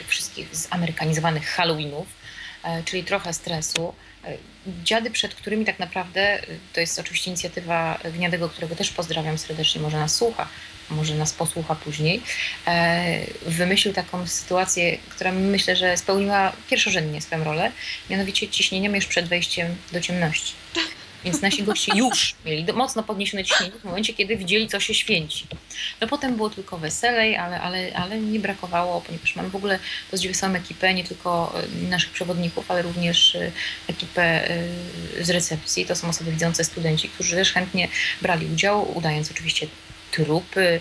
tych 0.00 0.08
wszystkich 0.08 0.56
zamerykanizowanych 0.56 1.48
Halloweenów, 1.48 2.06
czyli 2.84 3.04
trochę 3.04 3.32
stresu, 3.32 3.94
Dziady, 4.84 5.10
przed 5.10 5.34
którymi 5.34 5.64
tak 5.64 5.78
naprawdę, 5.78 6.42
y, 6.42 6.58
to 6.72 6.80
jest 6.80 6.98
oczywiście 6.98 7.30
inicjatywa 7.30 7.98
Gniadego, 8.14 8.48
którego 8.48 8.76
też 8.76 8.90
pozdrawiam 8.90 9.38
serdecznie, 9.38 9.80
może 9.80 9.98
nas 9.98 10.14
słucha, 10.14 10.48
może 10.90 11.14
nas 11.14 11.32
posłucha 11.32 11.74
później, 11.74 12.22
e, 12.66 13.20
wymyślił 13.46 13.94
taką 13.94 14.26
sytuację, 14.26 14.98
która 15.08 15.32
myślę, 15.32 15.76
że 15.76 15.96
spełniła 15.96 16.52
pierwszorzędnie 16.70 17.22
swoją 17.22 17.44
rolę, 17.44 17.72
mianowicie 18.10 18.48
ciśnieniem 18.48 18.94
już 18.94 19.06
przed 19.06 19.28
wejściem 19.28 19.76
do 19.92 20.00
ciemności. 20.00 20.52
Więc 21.24 21.42
nasi 21.42 21.62
goście 21.62 21.92
już 21.96 22.34
mieli 22.44 22.72
mocno 22.72 23.02
podniesione 23.02 23.44
ciśnienie 23.44 23.72
w 23.72 23.84
momencie, 23.84 24.14
kiedy 24.14 24.36
widzieli, 24.36 24.68
co 24.68 24.80
się 24.80 24.94
święci. 24.94 25.46
No 26.00 26.08
potem 26.08 26.36
było 26.36 26.50
tylko 26.50 26.78
weselej, 26.78 27.36
ale, 27.36 27.60
ale, 27.60 27.92
ale 27.94 28.20
nie 28.20 28.40
brakowało, 28.40 29.00
ponieważ 29.00 29.36
mamy 29.36 29.50
w 29.50 29.56
ogóle 29.56 29.78
wesołą 30.12 30.54
ekipę, 30.54 30.94
nie 30.94 31.04
tylko 31.04 31.54
e, 31.84 31.88
naszych 31.88 32.10
przewodników, 32.10 32.70
ale 32.70 32.82
również 32.82 33.34
e, 33.34 33.52
ekipę 33.88 34.50
e, 34.50 34.64
z 35.20 35.30
recepcji. 35.30 35.86
To 35.86 35.96
są 35.96 36.08
osoby 36.08 36.32
widzące 36.32 36.64
studenci, 36.64 37.08
którzy 37.08 37.36
też 37.36 37.52
chętnie 37.52 37.88
brali 38.22 38.46
udział, 38.46 38.98
udając 38.98 39.30
oczywiście 39.30 39.66
trupy, 40.10 40.80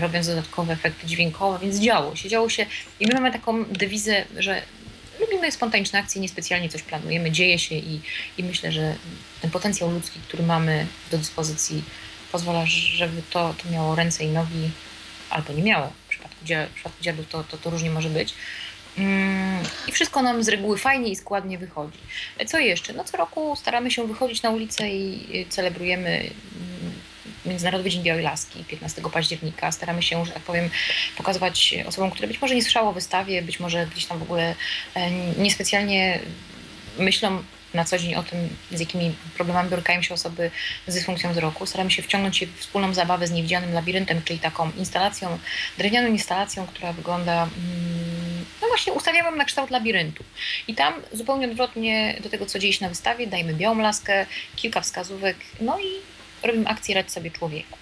robiąc 0.00 0.26
dodatkowe 0.26 0.72
efekty 0.72 1.06
dźwiękowe, 1.06 1.58
więc 1.58 1.78
działo 1.78 2.16
się, 2.16 2.28
działo 2.28 2.48
się. 2.48 2.66
I 3.00 3.06
my 3.06 3.14
mamy 3.14 3.32
taką 3.32 3.64
dewizę, 3.64 4.24
że 4.36 4.62
lubimy 5.20 5.52
spontaniczne 5.52 5.98
akcje, 5.98 6.20
niespecjalnie 6.20 6.68
coś 6.68 6.82
planujemy, 6.82 7.30
dzieje 7.30 7.58
się 7.58 7.74
i, 7.74 8.00
i 8.38 8.44
myślę, 8.44 8.72
że 8.72 8.94
ten 9.42 9.50
potencjał 9.50 9.90
ludzki, 9.90 10.20
który 10.28 10.42
mamy 10.42 10.86
do 11.10 11.18
dyspozycji, 11.18 11.82
pozwala, 12.32 12.66
żeby 12.66 13.22
to, 13.30 13.54
to 13.62 13.70
miało 13.70 13.94
ręce 13.94 14.24
i 14.24 14.28
nogi, 14.28 14.70
albo 15.30 15.52
nie 15.52 15.62
miało. 15.62 15.92
W 16.06 16.08
przypadku, 16.08 16.36
w 16.70 16.74
przypadku 16.74 17.02
dziadów 17.02 17.28
to, 17.28 17.44
to, 17.44 17.56
to 17.56 17.70
różnie 17.70 17.90
może 17.90 18.08
być. 18.08 18.34
Mm, 18.98 19.62
I 19.88 19.92
wszystko 19.92 20.22
nam 20.22 20.42
z 20.42 20.48
reguły 20.48 20.78
fajnie 20.78 21.08
i 21.10 21.16
składnie 21.16 21.58
wychodzi. 21.58 21.98
Co 22.46 22.58
jeszcze? 22.58 22.92
No 22.92 23.04
co 23.04 23.16
roku 23.16 23.56
staramy 23.56 23.90
się 23.90 24.06
wychodzić 24.06 24.42
na 24.42 24.50
ulicę 24.50 24.90
i 24.90 25.46
celebrujemy 25.48 26.30
Międzynarodowy 27.46 27.90
Dzień 27.90 28.02
Białej 28.02 28.22
Laski 28.22 28.64
15 28.64 29.02
października. 29.12 29.72
Staramy 29.72 30.02
się, 30.02 30.26
że 30.26 30.32
tak 30.32 30.42
powiem, 30.42 30.70
pokazywać 31.16 31.74
osobom, 31.86 32.10
które 32.10 32.28
być 32.28 32.40
może 32.40 32.54
nie 32.54 32.62
słyszały 32.62 32.88
o 32.88 32.92
wystawie, 32.92 33.42
być 33.42 33.60
może 33.60 33.86
gdzieś 33.86 34.06
tam 34.06 34.18
w 34.18 34.22
ogóle 34.22 34.54
e, 34.94 35.10
niespecjalnie 35.38 36.20
myślą 36.98 37.42
na 37.74 37.84
co 37.84 37.98
dzień 37.98 38.14
o 38.14 38.22
tym, 38.22 38.48
z 38.72 38.80
jakimi 38.80 39.14
problemami 39.34 39.70
borykają 39.70 40.02
się 40.02 40.14
osoby 40.14 40.50
z 40.86 40.94
dysfunkcją 40.94 41.32
wzroku. 41.32 41.66
Staramy 41.66 41.90
się 41.90 42.02
wciągnąć 42.02 42.38
się 42.38 42.46
w 42.46 42.58
wspólną 42.58 42.94
zabawę 42.94 43.26
z 43.26 43.30
niewidzialnym 43.30 43.72
labiryntem, 43.74 44.22
czyli 44.24 44.38
taką 44.38 44.70
instalacją, 44.76 45.38
drewnianą 45.78 46.08
instalacją, 46.08 46.66
która 46.66 46.92
wygląda, 46.92 47.32
mm, 47.42 48.44
no 48.62 48.68
właśnie, 48.68 48.92
ustawiamy 48.92 49.36
na 49.36 49.44
kształt 49.44 49.70
labiryntu. 49.70 50.24
I 50.68 50.74
tam 50.74 50.94
zupełnie 51.12 51.46
odwrotnie 51.46 52.16
do 52.20 52.30
tego, 52.30 52.46
co 52.46 52.58
dzieje 52.58 52.72
się 52.72 52.84
na 52.84 52.88
wystawie, 52.88 53.26
dajmy 53.26 53.54
białą 53.54 53.78
laskę, 53.78 54.26
kilka 54.56 54.80
wskazówek, 54.80 55.36
no 55.60 55.80
i 55.80 56.13
robimy 56.46 56.68
akcję 56.68 56.94
Radź 56.94 57.10
sobie 57.10 57.30
człowieku. 57.30 57.78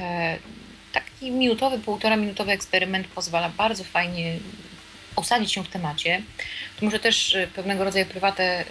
E, 0.00 0.38
taki 0.92 1.30
minutowy, 1.30 1.78
półtora 1.78 2.16
minutowy 2.16 2.52
eksperyment 2.52 3.06
pozwala 3.06 3.48
bardzo 3.48 3.84
fajnie 3.84 4.38
osadzić 5.16 5.52
się 5.52 5.64
w 5.64 5.68
temacie. 5.68 6.22
Tu 6.78 6.84
muszę 6.84 6.98
też 6.98 7.36
pewnego 7.54 7.84
rodzaju 7.84 8.06
prywatę 8.06 8.64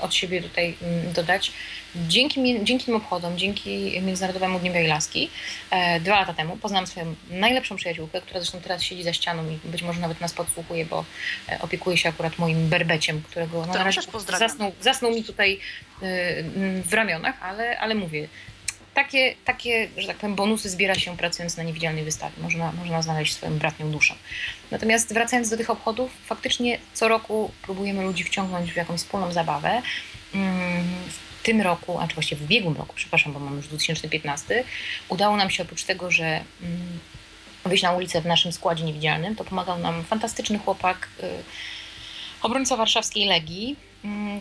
od 0.00 0.14
siebie 0.14 0.42
tutaj 0.42 0.74
mm, 0.82 1.12
dodać. 1.12 1.52
Dzięki, 1.96 2.64
dzięki 2.64 2.84
tym 2.84 2.96
obchodom, 2.96 3.38
dzięki 3.38 4.00
Międzynarodowemu 4.02 4.58
Dniowi 4.58 4.86
Laski, 4.86 5.30
e, 5.70 6.00
dwa 6.00 6.20
lata 6.20 6.34
temu 6.34 6.56
poznałam 6.56 6.86
swoją 6.86 7.14
najlepszą 7.30 7.76
przyjaciółkę, 7.76 8.20
która 8.20 8.40
zresztą 8.40 8.60
teraz 8.60 8.82
siedzi 8.82 9.02
za 9.02 9.12
ścianą 9.12 9.50
i 9.50 9.58
być 9.64 9.82
może 9.82 10.00
nawet 10.00 10.20
nas 10.20 10.32
podsłuchuje, 10.32 10.86
bo 10.86 11.04
e, 11.48 11.58
opiekuje 11.60 11.96
się 11.96 12.08
akurat 12.08 12.38
moim 12.38 12.68
berbeciem, 12.68 13.22
którego 13.22 13.66
no, 13.66 13.74
na 13.74 13.84
razie 13.84 14.00
zasnął, 14.38 14.72
zasnął 14.80 15.14
mi 15.14 15.24
tutaj 15.24 15.60
e, 16.02 16.42
w 16.82 16.92
ramionach, 16.92 17.42
ale, 17.42 17.78
ale 17.78 17.94
mówię, 17.94 18.28
takie, 18.98 19.34
takie, 19.44 19.88
że 19.96 20.06
tak 20.06 20.16
powiem, 20.16 20.34
bonusy 20.34 20.70
zbiera 20.70 20.94
się 20.94 21.16
pracując 21.16 21.56
na 21.56 21.62
niewidzialnej 21.62 22.04
wystawie. 22.04 22.42
Można, 22.42 22.72
można 22.72 23.02
znaleźć 23.02 23.34
swoją 23.34 23.58
bratnią 23.58 23.90
duszę. 23.90 24.14
Natomiast 24.70 25.14
wracając 25.14 25.50
do 25.50 25.56
tych 25.56 25.70
obchodów, 25.70 26.10
faktycznie 26.24 26.78
co 26.94 27.08
roku 27.08 27.50
próbujemy 27.62 28.02
ludzi 28.02 28.24
wciągnąć 28.24 28.72
w 28.72 28.76
jakąś 28.76 29.00
wspólną 29.00 29.32
zabawę. 29.32 29.82
Mm, 30.34 30.84
w 31.08 31.42
tym 31.42 31.60
roku, 31.60 31.98
a 31.98 32.08
czy 32.08 32.14
właściwie 32.14 32.40
w 32.40 32.44
ubiegłym 32.44 32.76
roku, 32.76 32.92
przepraszam, 32.96 33.32
bo 33.32 33.40
mam 33.40 33.56
już 33.56 33.68
2015, 33.68 34.64
udało 35.08 35.36
nam 35.36 35.50
się 35.50 35.62
oprócz 35.62 35.84
tego, 35.84 36.10
że 36.10 36.26
mm, 36.62 36.98
wyjść 37.64 37.82
na 37.82 37.92
ulicę 37.92 38.20
w 38.20 38.26
naszym 38.26 38.52
składzie 38.52 38.84
niewidzialnym, 38.84 39.36
to 39.36 39.44
pomagał 39.44 39.78
nam 39.78 40.04
fantastyczny 40.04 40.58
chłopak, 40.58 41.08
y, 41.22 41.26
obrońca 42.42 42.76
warszawskiej 42.76 43.26
Legii, 43.26 43.76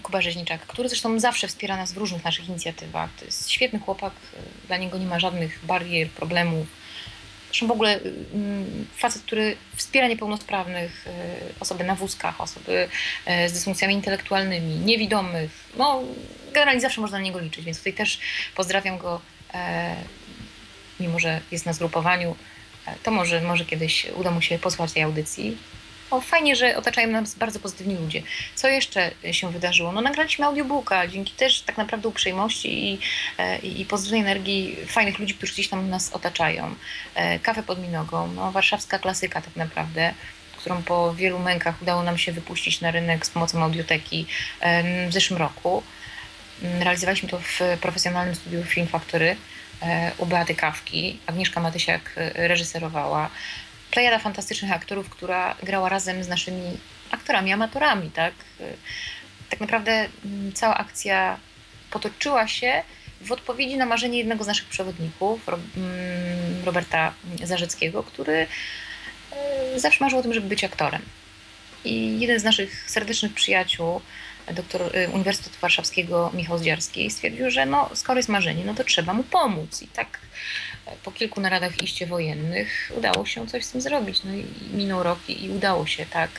Kuba 0.04 0.22
Rzeźniczak, 0.22 0.62
który 0.62 0.90
zresztą 0.90 1.20
zawsze 1.20 1.48
wspiera 1.48 1.78
nas 1.78 1.94
w 1.94 1.98
różnych 1.98 2.24
naszych 2.24 2.50
inicjatywach. 2.50 3.10
To 3.20 3.26
jest 3.26 3.50
świetny 3.50 3.80
chłopak, 3.80 4.14
y, 4.14 4.68
dla 4.68 4.78
niego 4.78 4.98
nie 4.98 5.06
ma 5.06 5.20
żadnych 5.20 5.60
barier, 5.66 6.10
problemów. 6.10 6.68
Zresztą 7.48 7.68
w 7.68 7.72
ogóle 7.72 8.00
y, 8.00 8.14
mm, 8.34 8.88
facet, 8.98 9.22
który 9.22 9.58
wspiera 9.76 10.08
niepełnosprawnych, 10.08 11.08
y, 11.08 11.12
osoby 11.60 11.84
na 11.84 11.96
wózkach, 11.96 12.42
osoby 12.42 12.90
z 13.48 13.54
dysfunkcjami 13.54 13.94
intelektualnymi, 13.94 14.76
niewidomych. 14.76 15.52
No, 15.78 16.04
generalnie 16.58 16.82
zawsze 16.82 17.02
można 17.02 17.18
na 17.18 17.24
niego 17.24 17.40
liczyć, 17.40 17.66
więc 17.66 17.78
tutaj 17.78 17.94
też 17.94 18.20
pozdrawiam 18.56 18.98
go, 18.98 19.22
e, 19.54 19.96
mimo 21.00 21.20
że 21.20 21.42
jest 21.52 21.66
na 21.66 21.74
zgrupowaniu. 21.74 22.36
E, 22.86 22.96
to 23.04 23.12
może, 23.12 23.42
może 23.42 23.66
kiedyś 23.66 24.08
uda 24.16 24.32
mu 24.32 24.42
się 24.42 24.60
posłuchać 24.60 24.94
tej 24.94 25.04
audycji. 25.04 25.58
O, 26.12 26.22
fajnie, 26.22 26.56
że 26.56 26.78
otaczają 26.78 27.08
nas 27.08 27.36
bardzo 27.36 27.60
pozytywni 27.60 27.96
ludzie. 27.96 28.22
Co 28.56 28.68
jeszcze 28.68 29.12
się 29.32 29.52
wydarzyło? 29.52 29.92
No 29.92 30.02
nagraliśmy 30.02 30.46
audiobooka, 30.46 31.08
dzięki 31.08 31.34
też 31.34 31.62
tak 31.62 31.78
naprawdę 31.78 32.08
uprzejmości 32.10 32.94
i, 32.94 33.00
e, 33.38 33.60
i, 33.60 33.82
i 33.82 33.86
pozytywnej 33.86 34.22
energii 34.22 34.78
fajnych 34.88 35.20
ludzi, 35.20 35.34
którzy 35.34 35.54
gdzieś 35.54 35.68
tam 35.68 35.90
nas 35.90 36.14
otaczają. 36.14 36.76
E, 37.16 37.40
kawę 37.40 37.64
pod 37.64 37.82
minogą, 37.82 38.28
no, 38.28 38.52
warszawska 38.52 39.00
klasyka 39.00 39.42
tak 39.42 39.56
naprawdę 39.56 40.14
którą 40.58 40.84
po 40.84 41.14
wielu 41.14 41.40
mękach 41.40 41.82
udało 41.82 42.04
nam 42.04 42.18
się 42.18 42.32
wypuścić 42.32 42.82
na 42.82 42.92
rynek 42.92 43.26
z 43.26 43.30
pomocą 43.30 43.64
audioteki 43.64 44.26
w 45.10 45.14
zeszłym 45.14 45.40
roku. 45.40 45.84
Mm, 46.64 46.82
realizowaliśmy 46.82 47.30
to 47.30 47.40
w 47.40 47.60
profesjonalnym 47.82 48.36
studiu 48.36 48.64
Film 48.64 48.88
Factory 48.88 49.36
e, 49.82 50.12
u 50.18 50.26
Beaty 50.26 50.56
Kawki. 50.56 51.20
Agnieszka 51.26 51.62
Matysiak 51.62 52.14
reżyserowała 52.36 53.30
plejada 53.98 54.20
fantastycznych 54.20 54.72
aktorów, 54.72 55.10
która 55.10 55.56
grała 55.64 55.90
razem 55.90 56.24
z 56.24 56.28
naszymi 56.28 56.78
aktorami, 57.12 57.54
amatorami, 57.54 58.12
tak? 58.12 58.34
Tak 59.50 59.60
naprawdę 59.60 59.92
mm, 60.26 60.54
cała 60.54 60.78
akcja 60.78 61.38
potoczyła 61.92 62.48
się 62.48 62.84
w 63.22 63.32
odpowiedzi 63.32 63.78
na 63.78 63.86
marzenie 63.86 64.18
jednego 64.18 64.44
z 64.44 64.48
naszych 64.48 64.66
przewodników, 64.66 65.50
mm, 65.50 65.60
Roberta 66.66 67.14
Zarzeckiego, 67.44 68.04
który 68.04 68.48
e, 69.32 69.80
zawsze 69.80 70.04
marzył 70.04 70.20
o 70.20 70.24
tym, 70.24 70.34
żeby 70.34 70.48
być 70.48 70.64
aktorem. 70.64 71.02
I 71.86 72.20
jeden 72.20 72.40
z 72.40 72.44
naszych 72.44 72.90
serdecznych 72.90 73.34
przyjaciół, 73.34 74.02
doktor 74.54 74.82
e, 74.98 75.10
Uniwersytetu 75.10 75.60
Warszawskiego 75.62 76.32
Michał 76.34 76.58
Zdziarski, 76.58 77.12
stwierdził, 77.12 77.52
że 77.52 77.66
no, 77.66 77.90
skoro 77.94 78.20
jest 78.20 78.30
marzenie, 78.30 78.66
no 78.66 78.74
to 78.74 78.84
trzeba 78.84 79.14
mu 79.14 79.24
pomóc. 79.24 79.82
I 79.82 79.88
tak 79.88 80.20
po 81.04 81.12
kilku 81.12 81.42
naradach 81.42 81.84
iście 81.84 82.08
wojennych 82.08 82.92
udało 82.98 83.26
się 83.26 83.48
coś 83.48 83.66
z 83.66 83.72
tym 83.72 83.82
zrobić. 83.82 84.24
No 84.24 84.34
i 84.34 84.46
minął 84.74 85.04
rok 85.04 85.20
i, 85.28 85.50
udało 85.50 85.88
się, 85.88 86.06
tak. 86.06 86.30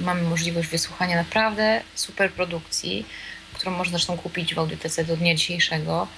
Mamy 0.00 0.22
możliwość 0.22 0.68
wysłuchania 0.68 1.16
naprawdę 1.16 1.82
super 1.94 2.32
produkcji, 2.32 3.06
którą 3.54 3.72
można 3.72 3.98
zresztą 3.98 4.16
kupić 4.16 4.54
w 4.54 4.58
audytece 4.58 5.04
do 5.04 5.16
dnia 5.16 5.34
dzisiejszego. 5.34 6.08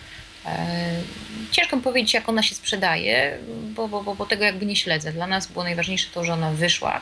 E, 0.47 1.03
ciężko 1.51 1.77
mi 1.77 1.83
powiedzieć, 1.83 2.15
jak 2.15 2.29
ona 2.29 2.43
się 2.43 2.55
sprzedaje, 2.55 3.39
bo, 3.49 3.89
bo, 3.89 4.03
bo, 4.03 4.15
bo, 4.15 4.27
tego 4.27 4.45
jakby 4.45 4.67
nie 4.67 4.77
śledzę. 4.77 5.13
Dla 5.13 5.27
nas 5.27 5.47
było 5.47 5.65
najważniejsze 5.65 6.09
to, 6.15 6.25
że 6.25 6.33
ona 6.33 6.51
wyszła 6.51 7.01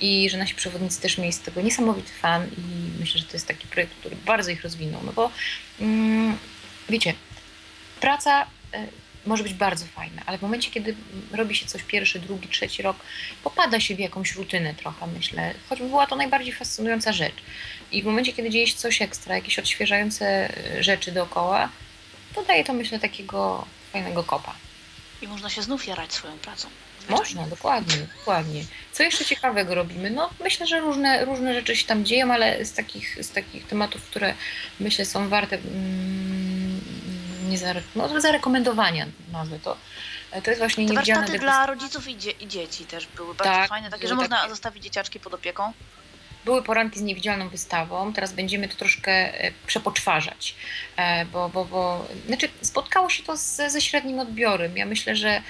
i 0.00 0.30
że 0.30 0.38
nasi 0.38 0.54
przewodnicy 0.54 1.00
też 1.00 1.18
mieli 1.18 1.32
z 1.32 1.40
tego 1.40 1.60
niesamowity 1.60 2.12
fan 2.12 2.46
i 2.46 3.00
myślę, 3.00 3.20
że 3.20 3.26
to 3.26 3.32
jest 3.32 3.48
taki 3.48 3.66
projekt, 3.66 3.94
który 4.00 4.16
bardzo 4.16 4.50
ich 4.50 4.62
rozwinął. 4.62 5.00
No 5.04 5.12
bo 5.12 5.30
mm, 5.80 6.38
wiecie, 6.88 7.14
praca 8.00 8.46
e, 8.72 8.86
może 9.26 9.42
być 9.42 9.54
bardzo 9.54 9.86
fajna, 9.86 10.22
ale 10.26 10.38
w 10.38 10.42
momencie, 10.42 10.70
kiedy 10.70 10.94
robi 11.32 11.54
się 11.54 11.66
coś 11.66 11.82
pierwszy, 11.82 12.18
drugi, 12.18 12.48
trzeci 12.48 12.82
rok, 12.82 12.96
popada 13.44 13.80
się 13.80 13.96
w 13.96 13.98
jakąś 13.98 14.34
rutynę 14.34 14.74
trochę, 14.74 15.06
myślę, 15.06 15.54
choćby 15.68 15.88
była 15.88 16.06
to 16.06 16.16
najbardziej 16.16 16.52
fascynująca 16.52 17.12
rzecz. 17.12 17.34
I 17.92 18.02
w 18.02 18.06
momencie, 18.06 18.32
kiedy 18.32 18.50
dzieje 18.50 18.66
się 18.66 18.76
coś 18.76 19.02
ekstra, 19.02 19.34
jakieś 19.34 19.58
odświeżające 19.58 20.26
e, 20.76 20.82
rzeczy 20.82 21.12
dookoła, 21.12 21.68
to 22.34 22.42
daje 22.42 22.64
to, 22.64 22.72
myślę, 22.72 22.98
takiego 22.98 23.66
fajnego 23.92 24.24
kopa. 24.24 24.54
I 25.22 25.28
można 25.28 25.50
się 25.50 25.62
znów 25.62 25.86
jarać 25.86 26.12
swoją 26.12 26.38
pracą. 26.38 26.68
Można, 27.08 27.46
dokładnie, 27.46 27.96
dokładnie. 28.18 28.64
Co 28.92 29.02
jeszcze 29.02 29.24
ciekawego 29.24 29.74
robimy? 29.74 30.10
No 30.10 30.30
myślę, 30.44 30.66
że 30.66 30.80
różne, 30.80 31.24
różne 31.24 31.54
rzeczy 31.54 31.76
się 31.76 31.86
tam 31.86 32.04
dzieją, 32.04 32.32
ale 32.32 32.64
z 32.64 32.72
takich, 32.72 33.24
z 33.24 33.30
takich 33.30 33.66
tematów, 33.66 34.02
które 34.04 34.34
myślę 34.80 35.04
są 35.04 35.28
warte 35.28 35.56
mm, 35.56 36.67
nie 37.48 37.58
zare, 37.58 37.82
no, 37.96 38.20
zarekomendowania, 38.20 39.06
nazwę 39.32 39.58
to. 39.58 39.76
E, 40.30 40.42
to 40.42 40.50
jest 40.50 40.60
właśnie 40.60 40.88
Te 40.88 40.94
warsztaty 40.94 41.38
dla 41.38 41.66
rodziców 41.66 42.08
i, 42.08 42.16
dzie 42.16 42.30
i, 42.30 42.48
dzieci 42.48 42.84
też 42.84 43.06
były 43.06 43.34
bardzo 43.34 43.52
tak, 43.52 43.68
fajne, 43.68 43.90
takie, 43.90 44.08
że 44.08 44.16
takie... 44.16 44.28
można 44.28 44.48
zostawić 44.48 44.84
dzieciaczki 44.84 45.20
pod 45.20 45.34
opieką. 45.34 45.72
Były 46.44 46.62
poranki 46.62 46.98
z 46.98 47.02
niewidzialną 47.02 47.48
wystawą, 47.48 48.12
teraz 48.12 48.32
będziemy 48.32 48.68
to 48.68 48.76
troszkę 48.76 49.12
e, 49.44 49.52
przepoczwarzać, 49.66 50.54
e, 50.96 51.24
bo, 51.24 51.48
bo, 51.48 51.64
bo 51.64 52.08
znaczy 52.26 52.48
spotkało 52.62 53.10
się 53.10 53.22
to 53.22 53.36
z, 53.36 53.56
ze 53.72 53.80
średnim 53.80 54.18
odbiorem. 54.18 54.76
Ja 54.76 54.86
myślę, 54.86 55.16
że 55.16 55.42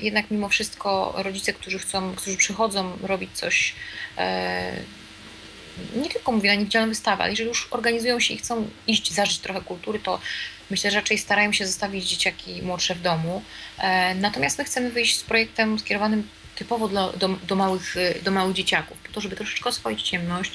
jednak 0.00 0.30
mimo 0.30 0.48
wszystko 0.48 1.14
rodzice, 1.16 1.52
którzy 1.52 1.78
chcą, 1.78 2.14
którzy 2.14 2.36
przychodzą 2.36 2.98
robić 3.02 3.30
coś 3.32 3.74
nie 5.96 6.08
tylko 6.10 6.32
mówię 6.32 6.50
na 6.50 6.54
niewidzialną 6.54 6.88
wystawę, 6.88 7.22
ale 7.22 7.32
jeżeli 7.32 7.48
już 7.48 7.68
organizują 7.70 8.20
się 8.20 8.34
i 8.34 8.36
chcą 8.36 8.68
iść, 8.86 9.12
zażyć 9.12 9.38
trochę 9.38 9.60
kultury, 9.60 9.98
to 9.98 10.20
myślę, 10.74 10.90
że 10.90 10.96
raczej 10.96 11.18
starają 11.18 11.52
się 11.52 11.66
zostawić 11.66 12.08
dzieciaki 12.08 12.62
młodsze 12.62 12.94
w 12.94 13.02
domu. 13.02 13.42
E, 13.78 14.14
natomiast 14.14 14.58
my 14.58 14.64
chcemy 14.64 14.90
wyjść 14.90 15.16
z 15.16 15.22
projektem 15.22 15.78
skierowanym 15.78 16.28
typowo 16.54 16.88
do, 16.88 17.14
do, 17.48 17.56
małych, 17.56 17.94
do 18.22 18.30
małych 18.30 18.56
dzieciaków, 18.56 18.98
po 18.98 19.12
to, 19.12 19.20
żeby 19.20 19.36
troszeczkę 19.36 19.68
oswoić 19.68 20.02
ciemność, 20.02 20.52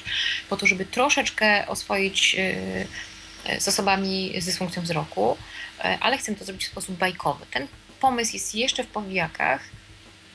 po 0.48 0.56
to, 0.56 0.66
żeby 0.66 0.84
troszeczkę 0.84 1.66
oswoić 1.66 2.36
e, 2.38 3.60
z 3.60 3.68
osobami 3.68 4.32
z 4.38 4.44
dysfunkcją 4.44 4.82
wzroku, 4.82 5.36
e, 5.78 5.98
ale 6.00 6.18
chcemy 6.18 6.38
to 6.38 6.44
zrobić 6.44 6.64
w 6.64 6.70
sposób 6.70 6.96
bajkowy. 6.96 7.46
Ten 7.50 7.66
pomysł 8.00 8.32
jest 8.32 8.54
jeszcze 8.54 8.84
w 8.84 8.86
powijakach 8.86 9.60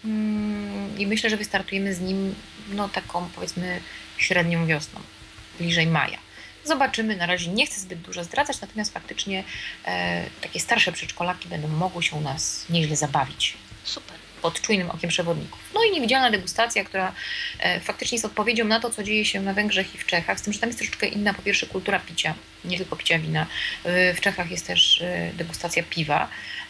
mm, 0.05 0.99
i 0.99 1.07
myślę, 1.07 1.29
że 1.29 1.37
wystartujemy 1.37 1.93
z 1.93 1.99
nim 2.01 2.35
no, 2.69 2.89
taką 2.89 3.29
powiedzmy 3.35 3.79
średnią 4.17 4.65
wiosną, 4.65 4.99
bliżej 5.59 5.87
maja. 5.87 6.24
Zobaczymy, 6.65 7.15
na 7.15 7.25
razie 7.25 7.51
nie 7.51 7.65
chcę 7.65 7.81
zbyt 7.81 8.01
dużo 8.01 8.23
zdradzać, 8.23 8.61
natomiast 8.61 8.93
faktycznie 8.93 9.43
e, 9.85 10.25
takie 10.41 10.59
starsze 10.59 10.91
przedszkolaki 10.91 11.49
będą 11.49 11.67
mogły 11.67 12.03
się 12.03 12.15
u 12.15 12.21
nas 12.21 12.65
nieźle 12.69 12.95
zabawić. 12.95 13.53
Super. 13.83 14.17
Pod 14.41 14.61
czujnym 14.61 14.91
okiem 14.91 15.09
przewodników. 15.09 15.59
No 15.73 15.83
i 15.83 15.91
niewidzialna 15.91 16.31
degustacja, 16.31 16.83
która 16.83 17.13
e, 17.59 17.79
faktycznie 17.79 18.15
jest 18.15 18.25
odpowiedzią 18.25 18.65
na 18.65 18.79
to, 18.79 18.89
co 18.89 19.03
dzieje 19.03 19.25
się 19.25 19.41
na 19.41 19.53
Węgrzech 19.53 19.95
i 19.95 19.97
w 19.97 20.05
Czechach, 20.05 20.39
z 20.39 20.41
tym, 20.41 20.53
że 20.53 20.59
tam 20.59 20.69
jest 20.69 20.79
troszeczkę 20.79 21.07
inna, 21.07 21.33
po 21.33 21.41
pierwsze, 21.41 21.65
kultura 21.65 21.99
picia, 21.99 22.33
nie 22.65 22.77
tylko 22.77 22.95
picia 22.95 23.19
wina. 23.19 23.47
E, 23.83 24.13
w 24.13 24.21
Czechach 24.21 24.51
jest 24.51 24.67
też 24.67 25.01
e, 25.01 25.31
degustacja 25.33 25.83
piwa. 25.89 26.29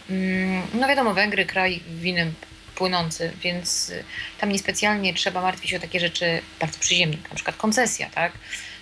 Mm, 0.09 0.61
no 0.73 0.87
wiadomo, 0.87 1.13
Węgry, 1.13 1.45
kraj 1.45 1.83
winem 1.87 2.33
płynący, 2.75 3.31
więc 3.41 3.89
e, 3.89 4.03
tam 4.39 4.51
niespecjalnie 4.51 5.13
trzeba 5.13 5.41
martwić 5.41 5.69
się 5.69 5.77
o 5.77 5.79
takie 5.79 5.99
rzeczy 5.99 6.41
bardzo 6.59 6.79
przyziemne, 6.79 7.17
na 7.29 7.35
przykład 7.35 7.55
koncesja, 7.55 8.09
tak? 8.09 8.31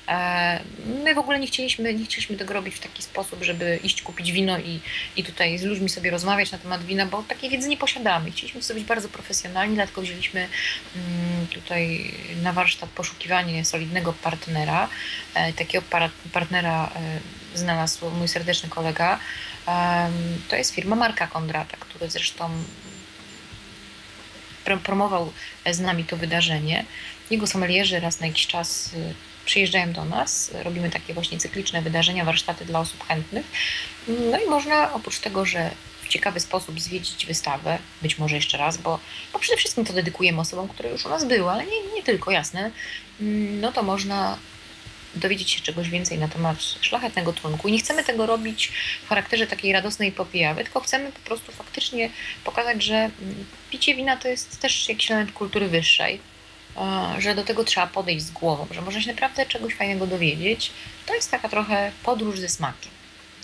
E, 0.07 0.59
my 1.03 1.15
w 1.15 1.17
ogóle 1.17 1.39
nie 1.39 1.47
chcieliśmy, 1.47 1.93
nie 1.93 2.05
chcieliśmy 2.05 2.37
tego 2.37 2.53
robić 2.53 2.75
w 2.75 2.79
taki 2.79 3.03
sposób, 3.03 3.43
żeby 3.43 3.79
iść 3.83 4.01
kupić 4.01 4.31
wino 4.31 4.59
i, 4.59 4.79
i 5.15 5.23
tutaj 5.23 5.57
z 5.57 5.63
ludźmi 5.63 5.89
sobie 5.89 6.11
rozmawiać 6.11 6.51
na 6.51 6.57
temat 6.57 6.83
wina, 6.83 7.05
bo 7.05 7.23
takiej 7.23 7.49
wiedzy 7.49 7.69
nie 7.69 7.77
posiadamy. 7.77 8.31
Chcieliśmy 8.31 8.61
to 8.61 8.73
być 8.73 8.83
bardzo 8.83 9.09
profesjonalni, 9.09 9.75
dlatego 9.75 10.01
wzięliśmy 10.01 10.47
mm, 10.95 11.47
tutaj 11.47 12.13
na 12.41 12.53
warsztat 12.53 12.89
poszukiwanie 12.89 13.65
solidnego 13.65 14.13
partnera. 14.13 14.89
E, 15.33 15.53
takiego 15.53 15.85
partnera 16.33 16.91
e, 16.95 17.57
znalazł 17.57 18.09
mój 18.09 18.27
serdeczny 18.27 18.69
kolega. 18.69 19.19
To 20.47 20.55
jest 20.55 20.73
firma 20.73 20.95
Marka 20.95 21.27
Kondrata, 21.27 21.77
który 21.79 22.09
zresztą 22.09 22.49
promował 24.83 25.33
z 25.71 25.79
nami 25.79 26.03
to 26.03 26.17
wydarzenie. 26.17 26.85
Jego 27.31 27.47
sommelierzy 27.47 27.99
raz 27.99 28.19
na 28.19 28.27
jakiś 28.27 28.47
czas 28.47 28.89
przyjeżdżają 29.45 29.93
do 29.93 30.05
nas, 30.05 30.51
robimy 30.63 30.89
takie 30.89 31.13
właśnie 31.13 31.37
cykliczne 31.37 31.81
wydarzenia, 31.81 32.25
warsztaty 32.25 32.65
dla 32.65 32.79
osób 32.79 33.07
chętnych. 33.07 33.45
No 34.07 34.39
i 34.39 34.49
można 34.49 34.93
oprócz 34.93 35.19
tego, 35.19 35.45
że 35.45 35.71
w 36.01 36.07
ciekawy 36.07 36.39
sposób 36.39 36.79
zwiedzić 36.79 37.25
wystawę, 37.25 37.79
być 38.01 38.17
może 38.17 38.35
jeszcze 38.35 38.57
raz, 38.57 38.77
bo, 38.77 38.99
bo 39.33 39.39
przede 39.39 39.57
wszystkim 39.57 39.85
to 39.85 39.93
dedykujemy 39.93 40.41
osobom, 40.41 40.67
które 40.67 40.89
już 40.89 41.05
u 41.05 41.09
nas 41.09 41.25
były, 41.25 41.51
ale 41.51 41.65
nie, 41.65 41.83
nie 41.95 42.03
tylko, 42.03 42.31
jasne, 42.31 42.71
no 43.61 43.71
to 43.71 43.83
można 43.83 44.37
dowiedzieć 45.15 45.51
się 45.51 45.61
czegoś 45.61 45.89
więcej 45.89 46.17
na 46.17 46.27
temat 46.27 46.57
szlachetnego 46.81 47.33
trunku. 47.33 47.67
I 47.67 47.71
nie 47.71 47.79
chcemy 47.79 48.03
tego 48.03 48.25
robić 48.25 48.71
w 49.05 49.07
charakterze 49.09 49.47
takiej 49.47 49.73
radosnej 49.73 50.11
popijawy, 50.11 50.63
tylko 50.63 50.79
chcemy 50.79 51.11
po 51.11 51.19
prostu 51.19 51.51
faktycznie 51.51 52.09
pokazać, 52.43 52.83
że 52.83 52.95
mm, 52.95 53.45
picie 53.71 53.95
wina 53.95 54.17
to 54.17 54.27
jest 54.27 54.59
też 54.59 54.89
jakiś 54.89 55.11
element 55.11 55.31
kultury 55.31 55.67
wyższej, 55.67 56.19
że 57.17 57.35
do 57.35 57.43
tego 57.43 57.63
trzeba 57.63 57.87
podejść 57.87 58.25
z 58.25 58.31
głową, 58.31 58.67
że 58.71 58.81
można 58.81 59.01
się 59.01 59.11
naprawdę 59.11 59.45
czegoś 59.45 59.75
fajnego 59.75 60.07
dowiedzieć. 60.07 60.71
To 61.05 61.15
jest 61.15 61.31
taka 61.31 61.49
trochę 61.49 61.91
podróż 62.03 62.39
ze 62.39 62.49
smakiem. 62.49 62.91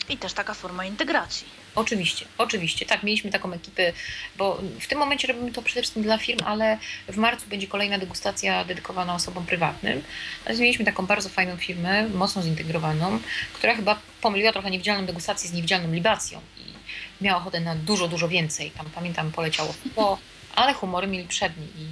I 0.10 0.18
też 0.18 0.34
taka 0.34 0.54
forma 0.54 0.86
integracji. 0.86 1.60
Oczywiście, 1.76 2.26
oczywiście. 2.38 2.86
Tak, 2.86 3.04
mieliśmy 3.04 3.32
taką 3.32 3.54
ekipę, 3.54 3.94
bo 4.38 4.62
w 4.80 4.88
tym 4.88 5.00
momencie 5.00 5.28
robimy 5.28 5.52
to 5.52 5.62
przede 5.62 5.82
wszystkim 5.82 6.04
dla 6.04 6.18
firm, 6.18 6.40
ale 6.46 6.78
w 7.08 7.18
marcu 7.18 7.46
będzie 7.50 7.68
kolejna 7.68 7.98
degustacja 7.98 8.66
dedykowana 8.66 9.16
osobom 9.16 9.46
prywatnym. 9.46 10.04
Natomiast 10.40 10.62
mieliśmy 10.62 10.86
taką 10.86 11.06
bardzo 11.06 11.30
fajną 11.30 11.58
firmę, 11.58 12.10
mocno 12.10 12.42
zintegrowaną, 12.42 13.20
która 13.54 13.76
chyba 13.76 14.00
pomyliła 14.22 14.52
trochę 14.52 14.72
niewidzialną 14.72 15.06
degustację 15.06 15.50
z 15.50 15.54
niewidzialną 15.54 15.94
libacją 15.94 16.42
i 16.58 17.24
miała 17.24 17.42
ochotę 17.42 17.60
na 17.60 17.76
dużo, 17.76 18.08
dużo 18.08 18.28
więcej. 18.28 18.72
Tam 18.72 18.86
pamiętam, 18.96 19.32
poleciało 19.32 19.74
w 19.74 20.18
ale 20.56 20.74
humory 20.74 21.08
mieli 21.08 21.28
przedni 21.28 21.68
i 21.78 21.88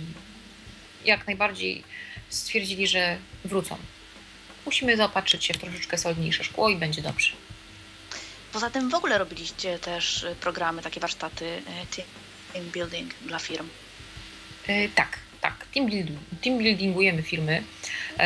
jak 1.07 1.27
najbardziej 1.27 1.83
stwierdzili, 2.29 2.87
że 2.87 3.17
wrócą. 3.45 3.77
Musimy 4.65 4.97
zaopatrzyć 4.97 5.45
się 5.45 5.53
w 5.53 5.57
troszeczkę 5.57 5.97
solidniejsze 5.97 6.43
szkło 6.43 6.69
i 6.69 6.75
będzie 6.75 7.01
dobrze. 7.01 7.33
Poza 8.53 8.69
tym 8.69 8.89
w 8.89 8.95
ogóle 8.95 9.17
robiliście 9.17 9.79
też 9.79 10.23
y, 10.23 10.35
programy, 10.35 10.81
takie 10.81 10.99
warsztaty 10.99 11.45
y, 11.45 11.61
team 11.95 12.69
building 12.71 13.13
dla 13.21 13.39
firm. 13.39 13.67
Yy, 14.67 14.89
tak, 14.95 15.17
tak. 15.41 15.65
Team, 15.73 15.85
building, 15.85 16.19
team 16.41 16.57
buildingujemy 16.57 17.23
firmy, 17.23 17.63
yy, 18.19 18.25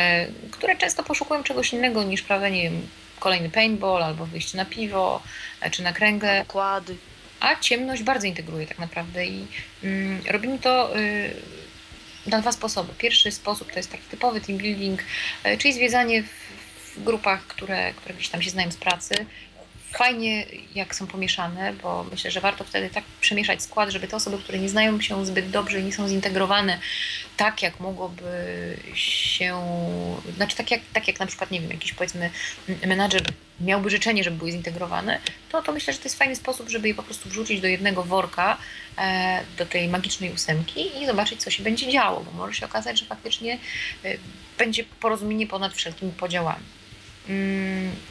które 0.50 0.76
często 0.76 1.02
poszukują 1.02 1.42
czegoś 1.42 1.72
innego 1.72 2.02
niż 2.02 2.22
prawda, 2.22 2.48
nie 2.48 2.62
wiem, 2.62 2.88
kolejny 3.18 3.50
paintball 3.50 4.02
albo 4.02 4.26
wyjście 4.26 4.56
na 4.56 4.64
piwo 4.64 5.22
czy 5.70 5.82
na 5.82 5.92
kręgle. 5.92 6.42
Układy. 6.42 6.96
A 7.40 7.56
ciemność 7.56 8.02
bardzo 8.02 8.26
integruje 8.26 8.66
tak 8.66 8.78
naprawdę 8.78 9.26
i 9.26 9.46
mm, 9.84 10.22
robimy 10.30 10.58
to 10.58 10.98
y, 10.98 11.34
na 12.26 12.40
dwa 12.40 12.52
sposoby. 12.52 12.92
Pierwszy 12.98 13.32
sposób 13.32 13.72
to 13.72 13.78
jest 13.78 13.90
taki 13.90 14.04
typowy 14.10 14.40
team 14.40 14.58
building, 14.58 15.02
czyli 15.58 15.74
zwiedzanie 15.74 16.22
w, 16.22 16.26
w 16.96 17.04
grupach, 17.04 17.46
które, 17.46 17.94
które 17.94 18.14
gdzieś 18.14 18.28
tam 18.28 18.42
się 18.42 18.50
znają 18.50 18.70
z 18.70 18.76
pracy, 18.76 19.14
fajnie, 19.92 20.46
jak 20.74 20.94
są 20.94 21.06
pomieszane, 21.06 21.72
bo 21.72 22.04
myślę, 22.10 22.30
że 22.30 22.40
warto 22.40 22.64
wtedy 22.64 22.90
tak 22.90 23.04
przemieszać 23.20 23.62
skład, 23.62 23.90
żeby 23.90 24.08
te 24.08 24.16
osoby, 24.16 24.38
które 24.38 24.58
nie 24.58 24.68
znają 24.68 25.00
się 25.00 25.26
zbyt 25.26 25.50
dobrze 25.50 25.80
i 25.80 25.84
nie 25.84 25.92
są 25.92 26.08
zintegrowane 26.08 26.78
tak, 27.36 27.62
jak 27.62 27.80
mogłoby 27.80 28.76
się, 28.94 29.62
znaczy 30.36 30.56
tak 30.56 30.70
jak, 30.70 30.80
tak 30.92 31.08
jak 31.08 31.20
na 31.20 31.26
przykład, 31.26 31.50
nie 31.50 31.60
wiem, 31.60 31.70
jakiś 31.70 31.92
powiedzmy 31.92 32.30
menadżer 32.86 33.22
miałby 33.60 33.90
życzenie, 33.90 34.24
żeby 34.24 34.36
były 34.36 34.52
zintegrowane, 34.52 35.18
to, 35.48 35.62
to 35.62 35.72
myślę, 35.72 35.92
że 35.92 35.98
to 35.98 36.04
jest 36.04 36.18
fajny 36.18 36.36
sposób, 36.36 36.68
żeby 36.68 36.88
je 36.88 36.94
po 36.94 37.02
prostu 37.02 37.28
wrzucić 37.28 37.60
do 37.60 37.66
jednego 37.66 38.02
worka, 38.02 38.58
e, 38.98 39.40
do 39.58 39.66
tej 39.66 39.88
magicznej 39.88 40.32
ósemki 40.32 41.02
i 41.02 41.06
zobaczyć, 41.06 41.40
co 41.42 41.50
się 41.50 41.62
będzie 41.62 41.92
działo, 41.92 42.20
bo 42.20 42.32
może 42.32 42.54
się 42.54 42.66
okazać, 42.66 42.98
że 42.98 43.06
faktycznie 43.06 43.58
e, 44.04 44.16
będzie 44.58 44.84
porozumienie 44.84 45.46
ponad 45.46 45.74
wszelkimi 45.74 46.12
podziałami. 46.12 46.64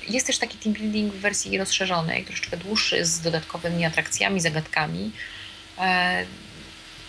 Jest 0.08 0.28
też 0.28 0.38
taki 0.38 0.58
team 0.58 0.74
building 0.74 1.13
w 1.13 1.19
wersji 1.19 1.58
rozszerzonej, 1.58 2.26
troszeczkę 2.26 2.58
dłuższy, 2.58 3.06
z 3.06 3.19
dodatkowymi 3.19 3.86
atrakcjami, 3.86 4.41
zagadkami. 4.41 5.12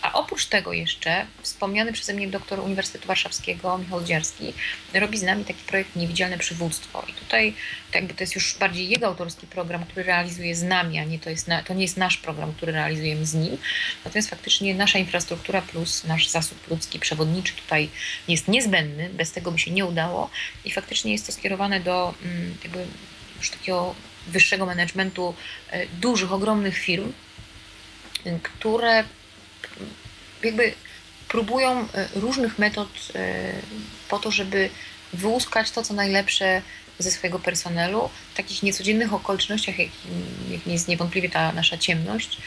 A 0.02 0.12
oprócz 0.12 0.46
tego 0.46 0.72
jeszcze 0.72 1.26
wspomniany 1.42 1.92
przeze 1.92 2.14
mnie 2.14 2.28
doktor 2.28 2.60
Uniwersytetu 2.60 3.08
Warszawskiego 3.08 3.78
Michał 3.78 4.04
Dziarski 4.04 4.52
robi 4.94 5.18
z 5.18 5.22
nami 5.22 5.44
taki 5.44 5.62
projekt 5.64 5.96
Niewidzialne 5.96 6.38
Przywództwo. 6.38 7.04
I 7.08 7.12
tutaj 7.12 7.54
to 7.90 7.98
jakby 7.98 8.14
to 8.14 8.22
jest 8.22 8.34
już 8.34 8.56
bardziej 8.58 8.88
jego 8.88 9.06
autorski 9.06 9.46
program, 9.46 9.84
który 9.84 10.02
realizuje 10.02 10.56
z 10.56 10.62
nami, 10.62 10.98
a 10.98 11.04
nie 11.04 11.18
to, 11.18 11.30
jest 11.30 11.48
na, 11.48 11.62
to 11.62 11.74
nie 11.74 11.82
jest 11.82 11.96
nasz 11.96 12.16
program, 12.16 12.52
który 12.52 12.72
realizujemy 12.72 13.26
z 13.26 13.34
nim. 13.34 13.58
Natomiast 14.04 14.30
faktycznie 14.30 14.74
nasza 14.74 14.98
infrastruktura 14.98 15.62
plus 15.62 16.04
nasz 16.04 16.28
zasób 16.28 16.70
ludzki, 16.70 16.98
przewodniczy 16.98 17.52
tutaj 17.52 17.88
jest 18.28 18.48
niezbędny, 18.48 19.10
bez 19.10 19.32
tego 19.32 19.52
by 19.52 19.58
się 19.58 19.70
nie 19.70 19.86
udało 19.86 20.30
i 20.64 20.70
faktycznie 20.70 21.12
jest 21.12 21.26
to 21.26 21.32
skierowane 21.32 21.80
do 21.80 22.14
mm, 22.24 22.56
jakby 22.62 22.86
już 23.38 23.50
takiego 23.50 23.94
wyższego 24.26 24.66
managementu 24.66 25.34
e, 25.70 25.86
dużych, 25.86 26.32
ogromnych 26.32 26.78
firm, 26.78 27.12
które 28.42 29.04
jakby 30.44 30.74
próbują 31.28 31.88
e, 31.94 32.09
różnych 32.14 32.59
metod 32.59 32.88
e, 33.14 33.52
po 34.09 34.18
to, 34.18 34.31
żeby 34.31 34.70
wyłuskać 35.12 35.70
to, 35.70 35.83
co 35.83 35.94
najlepsze 35.94 36.62
ze 36.98 37.11
swojego 37.11 37.38
personelu 37.38 38.11
w 38.33 38.37
takich 38.37 38.62
niecodziennych 38.62 39.12
okolicznościach, 39.12 39.78
jak 39.78 39.88
jest 40.66 40.88
niewątpliwie 40.88 41.28
ta 41.28 41.52
nasza 41.52 41.78
ciemność. 41.78 42.38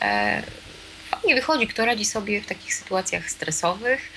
E, 0.00 0.42
nie 1.24 1.34
wychodzi, 1.34 1.66
kto 1.66 1.84
radzi 1.86 2.04
sobie 2.04 2.40
w 2.40 2.46
takich 2.46 2.74
sytuacjach 2.74 3.30
stresowych, 3.30 4.12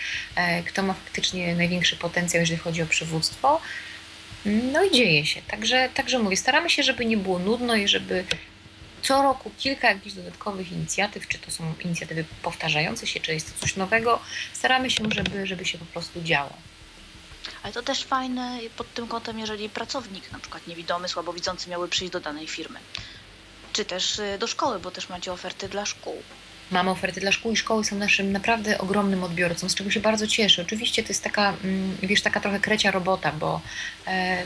kto 0.65 0.84
ma 0.84 0.93
faktycznie 0.93 1.56
największy 1.56 1.95
potencjał, 1.95 2.41
jeżeli 2.41 2.60
chodzi 2.60 2.82
o 2.82 2.86
przywództwo. 2.86 3.62
No 4.45 4.84
i 4.84 4.91
dzieje 4.91 5.26
się. 5.26 5.41
Także, 5.41 5.89
także 5.93 6.19
mówię, 6.19 6.38
staramy 6.38 6.69
się, 6.69 6.84
żeby 6.84 7.06
nie 7.06 7.17
było 7.17 7.39
nudno 7.39 7.76
i 7.76 7.88
żeby 7.88 8.24
co 9.08 9.22
roku 9.22 9.52
kilka 9.58 9.89
jakichś 9.89 10.15
dodatkowych 10.15 10.72
inicjatyw, 10.72 11.28
czy 11.28 11.39
to 11.39 11.52
są 11.52 11.74
inicjatywy 11.86 12.26
powtarzające 12.41 13.08
się, 13.08 13.20
czy 13.20 13.34
jest 13.34 13.54
to 13.54 13.60
coś 13.60 13.76
nowego. 13.76 14.20
Staramy 14.54 14.89
się, 14.89 15.04
żeby, 15.12 15.48
żeby 15.48 15.65
się 15.65 15.78
po 15.78 15.86
prostu 15.86 16.22
działo. 16.22 16.54
Ale 17.63 17.74
to 17.74 17.84
też 17.84 18.04
fajne 18.04 18.60
pod 18.78 18.94
tym 18.94 19.08
kątem, 19.08 19.39
jeżeli 19.39 19.70
pracownik, 19.70 20.32
na 20.32 20.39
przykład 20.39 20.68
niewidomy, 20.68 21.08
słabowidzący 21.08 21.70
miałby 21.70 21.88
przyjść 21.88 22.13
do 22.13 22.20
danej 22.20 22.48
firmy. 22.48 22.80
Czy 23.74 23.86
też 23.86 24.20
y, 24.20 24.38
do 24.39 24.48
szkoły, 24.48 24.80
bo 24.80 24.91
też 24.91 25.10
macie 25.10 25.34
oferty 25.34 25.70
dla 25.70 25.86
szkół. 25.86 26.22
Mamy 26.72 26.89
oferty 26.89 27.22
dla 27.22 27.32
szkół 27.32 27.52
i 27.52 27.58
szkoły 27.58 27.86
są 27.86 27.96
naszym 27.96 28.32
naprawdę 28.32 28.78
ogromnym 28.78 29.24
odbiorcą, 29.24 29.70
z 29.70 29.76
czego 29.76 29.91
się 29.91 30.00
bardzo 30.00 30.28
cieszę. 30.28 30.62
Oczywiście 30.62 31.04
to 31.04 31.10
jest 31.10 31.24
taka, 31.24 31.54
mm, 31.63 31.98
wiesz, 32.04 32.22
taka 32.22 32.39
trochę 32.39 32.60
krecia 32.60 32.91
robota, 32.91 33.32
bo 33.32 33.62
e, 34.08 34.44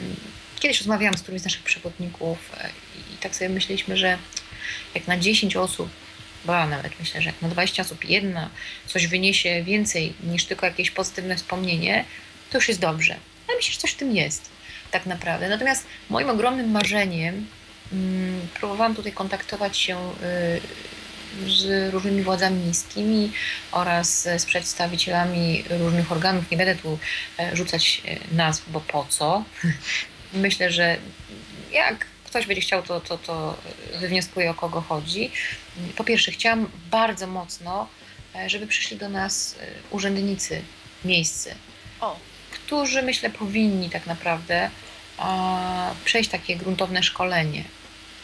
kiedyś 0.60 0.80
rozmawiałam 0.80 1.18
z 1.18 1.22
którymś 1.22 1.42
z 1.42 1.46
naszych 1.46 1.64
przewodników 1.64 2.38
e, 2.58 2.70
i 3.14 3.18
tak 3.18 3.36
sobie 3.36 3.50
myśleliśmy, 3.50 3.98
że 3.98 4.18
jak 4.96 5.08
na 5.08 5.18
10 5.18 5.56
osób, 5.56 5.90
bo 6.46 6.66
nawet 6.66 7.00
myślę, 7.00 7.22
że 7.22 7.30
jak 7.30 7.42
na 7.42 7.48
20 7.48 7.84
osób 7.84 8.06
jedna 8.06 8.50
coś 8.86 9.08
wyniesie 9.08 9.64
więcej 9.64 10.14
niż 10.24 10.46
tylko 10.46 10.66
jakieś 10.66 10.92
pozytywne 10.92 11.36
wspomnienie, 11.36 12.06
to 12.52 12.58
już 12.58 12.68
jest 12.68 12.80
dobrze. 12.80 13.16
Ale 13.48 13.58
myślę, 13.58 13.74
że 13.74 13.80
coś 13.80 13.92
w 13.92 13.96
tym 13.96 14.16
jest, 14.16 14.50
tak 14.92 15.06
naprawdę. 15.06 15.50
Natomiast 15.50 15.86
moim 16.10 16.30
ogromnym 16.30 16.72
marzeniem, 16.72 17.48
hmm, 17.90 18.48
próbowałam 18.60 18.96
tutaj 18.96 19.12
kontaktować 19.12 19.78
się 19.78 19.98
y, 20.24 20.62
z 21.48 21.94
różnymi 21.94 22.22
władzami 22.24 22.64
miejskimi 22.64 23.32
oraz 23.72 24.24
z 24.38 24.46
przedstawicielami 24.46 25.64
różnych 25.70 26.12
organów. 26.12 26.52
Nie 26.52 26.58
będę 26.58 26.76
tu 26.76 27.00
e, 27.40 27.56
rzucać 27.56 28.02
e, 28.06 28.36
nazw, 28.36 28.70
bo 28.72 28.80
po 28.82 29.06
co. 29.10 29.44
Myślę, 30.34 30.72
że 30.72 30.98
jak 31.72 32.06
ktoś 32.30 32.46
będzie 32.46 32.62
chciał, 32.62 32.84
to, 32.84 33.00
to, 33.02 33.18
to 33.18 33.58
wywnioskuje 34.00 34.52
o 34.52 34.54
kogo 34.54 34.82
chodzi. 34.82 35.32
Po 35.96 36.04
pierwsze, 36.04 36.32
chciałam 36.32 36.70
bardzo 36.92 37.28
mocno, 37.28 37.88
e, 38.36 38.50
żeby 38.50 38.68
przyszli 38.68 38.98
do 38.98 39.10
nas 39.10 39.56
e, 39.60 39.66
urzędnicy 39.90 40.62
miejscy, 41.06 41.56
o. 42.02 42.20
którzy 42.52 43.02
myślę 43.02 43.30
powinni 43.30 43.90
tak 43.90 44.06
naprawdę 44.06 44.70
a, 45.18 45.92
przejść 46.06 46.30
takie 46.30 46.56
gruntowne 46.56 47.04
szkolenie. 47.04 47.64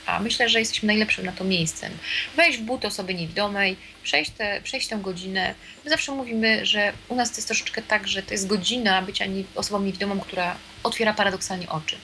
A 0.06 0.20
myślę, 0.20 0.50
że 0.50 0.60
jesteśmy 0.60 0.88
najlepszym 0.88 1.26
na 1.26 1.32
to 1.32 1.44
miejscem. 1.44 1.92
Wejść 2.36 2.58
w 2.58 2.62
but 2.62 2.86
osoby 2.86 3.14
niewidomej, 3.14 3.78
przejść, 4.04 4.32
te, 4.32 4.62
przejść 4.62 4.88
tę 4.88 4.98
godzinę. 4.98 5.56
My 5.84 5.90
zawsze 5.90 6.12
mówimy, 6.12 6.66
że 6.66 6.94
u 7.08 7.16
nas 7.16 7.32
to 7.32 7.38
jest 7.38 7.48
troszeczkę 7.48 7.82
tak, 7.82 8.08
że 8.08 8.24
to 8.24 8.34
jest 8.34 8.48
godzina 8.48 9.02
bycia 9.02 9.26
osobą 9.56 9.82
niewidomą, 9.82 10.20
która 10.20 10.58
otwiera 10.84 11.14
paradoksalnie 11.14 11.70
oczy. 11.70 11.98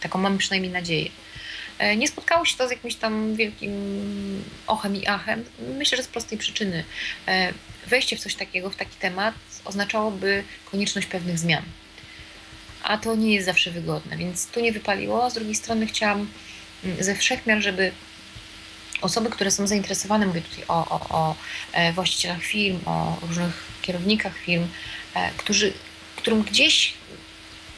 Taką 0.00 0.18
mamy 0.18 0.38
przynajmniej 0.38 0.72
nadzieję. 0.72 1.10
E, 1.78 1.96
nie 1.96 2.08
spotkało 2.08 2.44
się 2.44 2.56
to 2.56 2.68
z 2.68 2.70
jakimś 2.70 2.94
tam 2.94 3.36
wielkim 3.36 3.72
ochem 4.66 4.96
i 4.96 5.06
achem. 5.06 5.44
Myślę, 5.78 5.96
że 5.96 6.02
z 6.02 6.08
prostej 6.08 6.38
przyczyny. 6.38 6.84
E, 7.28 7.52
wejście 7.86 8.16
w 8.16 8.20
coś 8.20 8.34
takiego, 8.34 8.70
w 8.70 8.76
taki 8.76 8.96
temat 8.96 9.34
oznaczałoby 9.64 10.44
konieczność 10.70 11.06
pewnych 11.06 11.38
zmian. 11.38 11.62
A 12.82 12.98
to 12.98 13.14
nie 13.14 13.34
jest 13.34 13.46
zawsze 13.46 13.70
wygodne, 13.70 14.16
więc 14.16 14.46
tu 14.46 14.60
nie 14.60 14.72
wypaliło. 14.72 15.30
Z 15.30 15.34
drugiej 15.34 15.54
strony 15.54 15.86
chciałam 15.86 16.28
mm, 16.84 17.04
ze 17.04 17.14
wszechmiar, 17.14 17.62
żeby 17.62 17.92
osoby, 19.00 19.30
które 19.30 19.50
są 19.50 19.66
zainteresowane, 19.66 20.26
mówię 20.26 20.40
tutaj 20.40 20.64
o, 20.68 20.88
o, 20.88 21.08
o 21.10 21.36
właścicielach 21.94 22.42
firm, 22.42 22.78
o 22.86 23.18
różnych 23.22 23.64
kierownikach 23.82 24.38
firm, 24.38 24.68
którzy, 25.36 25.72
którym 26.16 26.42
gdzieś 26.42 26.94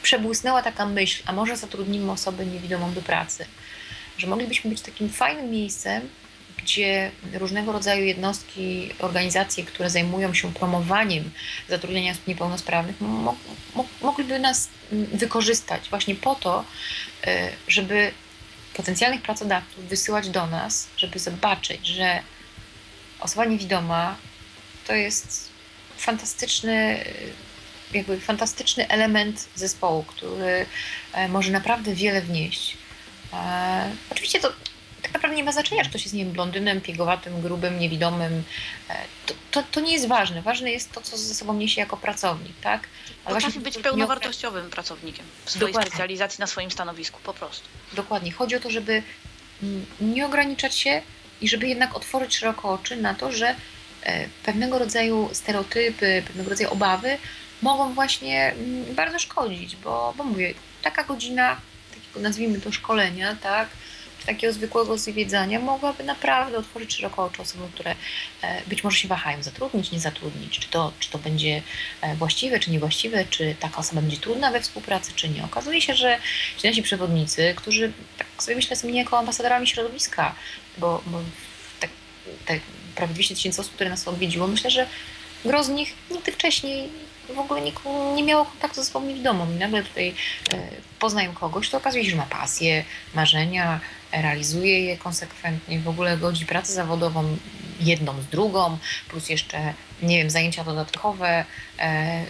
przebłysnęła 0.02 0.62
taka 0.62 0.86
myśl, 0.86 1.22
a 1.26 1.32
może 1.32 1.56
zatrudnimy 1.56 2.12
osobę 2.12 2.46
niewidomą 2.46 2.94
do 2.94 3.02
pracy, 3.02 3.46
że 4.18 4.26
moglibyśmy 4.26 4.70
być 4.70 4.80
takim 4.80 5.08
fajnym 5.08 5.50
miejscem, 5.50 6.08
gdzie 6.62 7.10
różnego 7.32 7.72
rodzaju 7.72 8.04
jednostki, 8.04 8.90
organizacje, 8.98 9.64
które 9.64 9.90
zajmują 9.90 10.34
się 10.34 10.52
promowaniem 10.54 11.30
zatrudnienia 11.68 12.12
osób 12.12 12.26
niepełnosprawnych, 12.26 13.00
mo 13.00 13.36
mo 13.74 13.84
mogliby 14.02 14.38
nas 14.38 14.68
wykorzystać 14.92 15.88
właśnie 15.90 16.14
po 16.14 16.34
to, 16.34 16.64
e, 17.26 17.50
żeby 17.68 18.12
potencjalnych 18.74 19.22
pracodawców 19.22 19.84
wysyłać 19.84 20.28
do 20.28 20.46
nas, 20.46 20.88
żeby 20.96 21.18
zobaczyć, 21.18 21.86
że 21.86 22.22
osoba 23.20 23.44
niewidoma 23.44 24.16
to 24.86 24.94
jest 24.94 25.48
fantastyczny 25.96 27.04
jakby 27.94 28.20
fantastyczny 28.20 28.88
element 28.88 29.48
zespołu, 29.54 30.02
który 30.02 30.66
e, 31.12 31.28
może 31.28 31.52
naprawdę 31.52 31.94
wiele 31.94 32.22
wnieść. 32.22 32.76
E, 33.32 33.90
oczywiście 34.10 34.40
to 34.40 34.52
tak 35.02 35.12
naprawdę 35.12 35.36
nie 35.36 35.44
ma 35.44 35.52
znaczenia, 35.52 35.82
czy 35.84 35.90
ktoś 35.90 36.02
jest 36.02 36.14
nie 36.14 36.24
wiem, 36.24 36.32
blondynem, 36.32 36.80
piegowatym, 36.80 37.40
grubym, 37.40 37.78
niewidomym. 37.78 38.42
E, 38.90 38.94
to, 39.26 39.34
to, 39.50 39.62
to, 39.62 39.80
nie 39.80 39.92
jest 39.92 40.08
ważne. 40.08 40.42
Ważne 40.42 40.70
jest 40.70 40.92
to, 40.92 41.00
co 41.00 41.16
ze 41.16 41.34
sobą 41.34 41.54
niesie 41.54 41.80
jako 41.80 41.96
pracownik, 41.96 42.60
tak? 42.60 42.88
Ale 43.24 43.34
Potrafi 43.34 43.60
być 43.60 43.78
pełnowartościowym 43.78 44.70
pracownikiem 44.70 45.26
w 45.44 45.50
swojej 45.50 45.72
Dokładnie. 45.72 45.90
specjalizacji, 45.90 46.40
na 46.40 46.46
swoim 46.46 46.70
stanowisku, 46.70 47.20
po 47.24 47.34
prostu. 47.34 47.68
Dokładnie. 47.92 48.32
Chodzi 48.32 48.56
o 48.56 48.60
to, 48.60 48.70
żeby 48.70 49.02
nie 50.00 50.26
ograniczać 50.26 50.76
się 50.76 51.02
i 51.40 51.48
żeby 51.48 51.68
jednak 51.68 51.96
otworzyć 51.96 52.36
szeroko 52.36 52.72
oczy 52.72 52.96
na 52.96 53.14
to, 53.14 53.32
że 53.32 53.54
pewnego 54.44 54.78
rodzaju 54.78 55.30
stereotypy, 55.32 56.22
pewnego 56.26 56.50
rodzaju 56.50 56.70
obawy 56.70 57.18
mogą 57.62 57.94
właśnie 57.94 58.54
bardzo 58.96 59.18
szkodzić, 59.18 59.76
bo, 59.76 60.14
bo 60.16 60.24
mówię, 60.24 60.54
taka 60.82 61.04
godzina 61.04 61.56
nazwijmy 62.16 62.60
to 62.60 62.72
szkolenia, 62.72 63.36
tak, 63.36 63.68
czy 64.20 64.26
takiego 64.26 64.52
zwykłego 64.52 64.98
zwiedzania 64.98 65.60
mogłaby 65.60 66.04
naprawdę 66.04 66.58
otworzyć 66.58 66.94
szeroko 66.94 67.24
oczy 67.24 67.42
osobom, 67.42 67.68
które 67.74 67.94
e, 68.42 68.62
być 68.66 68.84
może 68.84 68.96
się 68.96 69.08
wahają 69.08 69.42
zatrudnić, 69.42 69.90
nie 69.90 70.00
zatrudnić, 70.00 70.58
czy 70.58 70.68
to, 70.68 70.92
czy 70.98 71.10
to 71.10 71.18
będzie 71.18 71.62
e, 72.00 72.16
właściwe, 72.16 72.60
czy 72.60 72.70
niewłaściwe, 72.70 73.24
czy 73.24 73.54
taka 73.60 73.78
osoba 73.78 74.00
będzie 74.00 74.16
trudna 74.16 74.50
we 74.50 74.60
współpracy, 74.60 75.12
czy 75.14 75.28
nie. 75.28 75.44
Okazuje 75.44 75.82
się, 75.82 75.94
że 75.94 76.18
ci 76.56 76.68
nasi 76.68 76.82
przewodnicy, 76.82 77.54
którzy 77.56 77.92
tak 78.18 78.26
sobie 78.38 78.56
myślę 78.56 78.76
są 78.76 78.88
jako 78.88 79.18
ambasadorami 79.18 79.66
środowiska, 79.66 80.34
bo, 80.78 81.02
bo 81.06 81.20
tak, 81.80 81.90
te 82.46 82.60
prawie 82.94 83.14
200 83.14 83.34
tysięcy 83.34 83.60
osób, 83.60 83.74
które 83.74 83.90
nas 83.90 84.08
odwiedziło, 84.08 84.46
myślę, 84.46 84.70
że 84.70 84.86
gro 85.44 85.64
z 85.64 85.68
nich 85.68 85.94
nigdy 86.10 86.32
wcześniej 86.32 86.88
w 87.34 87.38
ogóle 87.38 87.60
nie, 87.60 87.72
nie 88.14 88.22
miało 88.22 88.44
kontaktu 88.44 88.80
ze 88.80 88.84
swoimi 88.84 89.20
domem 89.20 89.56
i 89.56 89.58
nagle 89.58 89.82
tutaj 89.82 90.14
e, 90.52 90.68
poznają 90.98 91.32
kogoś, 91.32 91.70
to 91.70 91.76
okazuje 91.76 92.04
się, 92.04 92.10
że 92.10 92.16
ma 92.16 92.26
pasję, 92.26 92.84
marzenia, 93.14 93.80
realizuje 94.12 94.84
je 94.84 94.96
konsekwentnie, 94.96 95.80
w 95.80 95.88
ogóle 95.88 96.16
godzi 96.16 96.46
pracę 96.46 96.72
zawodową 96.72 97.36
jedną 97.80 98.20
z 98.22 98.26
drugą, 98.26 98.78
plus 99.08 99.28
jeszcze, 99.28 99.74
nie 100.02 100.18
wiem, 100.18 100.30
zajęcia 100.30 100.64
dodatkowe, 100.64 101.44
e, 101.78 102.24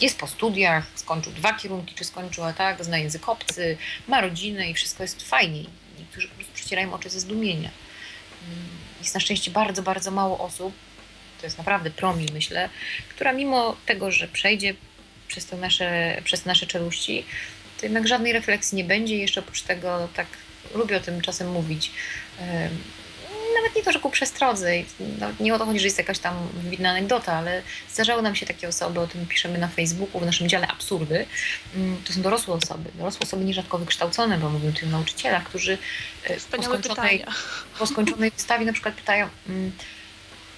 jest 0.00 0.18
po 0.18 0.26
studiach, 0.26 0.86
skończył 0.94 1.32
dwa 1.32 1.52
kierunki, 1.52 1.94
czy 1.94 2.04
skończyła 2.04 2.52
tak, 2.52 2.84
zna 2.84 2.98
język 2.98 3.28
obcy, 3.28 3.76
ma 4.08 4.20
rodzinę 4.20 4.70
i 4.70 4.74
wszystko 4.74 5.02
jest 5.02 5.28
fajnie. 5.28 5.64
Niektórzy 5.98 6.28
po 6.28 6.34
prostu 6.34 6.52
przecierają 6.54 6.94
oczy 6.94 7.10
ze 7.10 7.20
zdumienia. 7.20 7.70
Mm, 8.48 8.68
jest 9.00 9.14
na 9.14 9.20
szczęście 9.20 9.50
bardzo, 9.50 9.82
bardzo 9.82 10.10
mało 10.10 10.38
osób, 10.38 10.72
to 11.40 11.46
jest 11.46 11.58
naprawdę 11.58 11.90
promil, 11.90 12.28
myślę, 12.32 12.68
która 13.08 13.32
mimo 13.32 13.76
tego, 13.86 14.10
że 14.10 14.28
przejdzie 14.28 14.74
przez 15.28 15.46
te 15.46 15.56
nasze, 15.56 16.20
przez 16.24 16.44
nasze 16.44 16.66
czeluści, 16.66 17.24
to 17.80 17.86
jednak 17.86 18.08
żadnej 18.08 18.32
refleksji 18.32 18.76
nie 18.76 18.84
będzie. 18.84 19.16
Jeszcze 19.16 19.40
oprócz 19.40 19.62
tego, 19.62 20.08
tak 20.14 20.26
lubię 20.74 20.96
o 20.96 21.00
tym 21.00 21.20
czasem 21.20 21.50
mówić, 21.50 21.90
nawet 23.56 23.76
nie 23.76 23.82
to, 23.82 23.92
że 23.92 23.98
ku 23.98 24.10
przestrodze. 24.10 24.72
nie 25.40 25.54
o 25.54 25.58
to 25.58 25.66
chodzi, 25.66 25.80
że 25.80 25.86
jest 25.86 25.98
jakaś 25.98 26.18
tam 26.18 26.48
wybitna 26.54 26.90
anegdota, 26.90 27.32
ale 27.32 27.62
zdarzały 27.92 28.22
nam 28.22 28.34
się 28.34 28.46
takie 28.46 28.68
osoby, 28.68 29.00
o 29.00 29.06
tym 29.06 29.26
piszemy 29.26 29.58
na 29.58 29.68
Facebooku, 29.68 30.20
w 30.20 30.26
naszym 30.26 30.48
dziale 30.48 30.68
absurdy. 30.68 31.26
Mm, 31.74 32.02
to 32.04 32.12
są 32.12 32.22
dorosłe 32.22 32.54
osoby, 32.54 32.90
dorosłe 32.94 33.20
osoby 33.20 33.44
nierzadko 33.44 33.78
wykształcone, 33.78 34.38
bo 34.38 34.50
mówimy 34.50 34.72
tu 34.72 34.86
o 34.86 34.88
nauczycielach, 34.88 35.44
którzy 35.44 35.78
e, 36.24 36.36
po 36.36 36.62
skończonej, 36.62 37.24
po 37.78 37.86
skończonej 37.86 38.30
wystawie 38.30 38.66
na 38.66 38.72
przykład 38.72 38.94
pytają, 38.94 39.28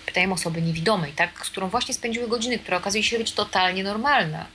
pytają 0.09 0.33
osoby 0.33 0.63
niewidomej, 0.63 1.13
tak, 1.13 1.47
z 1.47 1.51
którą 1.51 1.69
właśnie 1.69 1.95
spędziły 1.95 2.29
godziny, 2.29 2.59
która 2.59 2.77
okazuje 2.77 3.05
się 3.05 3.19
być 3.19 3.33
totalnie 3.33 3.85
normalna. 3.85 4.47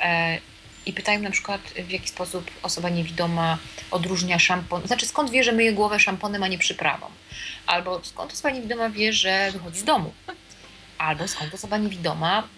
E, 0.00 0.38
I 0.86 0.92
pytają 0.92 1.20
na 1.20 1.30
przykład, 1.30 1.60
w 1.60 1.90
jaki 1.90 2.08
sposób 2.08 2.50
osoba 2.62 2.88
niewidoma 2.88 3.58
odróżnia 3.90 4.38
szampon, 4.38 4.86
znaczy 4.86 5.06
skąd 5.06 5.30
wie, 5.30 5.44
że 5.44 5.52
myje 5.52 5.72
głowę 5.72 6.00
szamponem, 6.00 6.42
a 6.42 6.48
nie 6.48 6.58
przyprawą. 6.58 7.06
Albo 7.66 8.00
skąd 8.04 8.32
osoba 8.32 8.50
niewidoma 8.50 8.90
wie, 8.90 9.12
że 9.12 9.50
wychodzi 9.52 9.80
z 9.80 9.84
domu. 9.84 10.12
Albo 10.98 11.28
skąd 11.28 11.54
osoba 11.54 11.78
niewidoma 11.78 12.48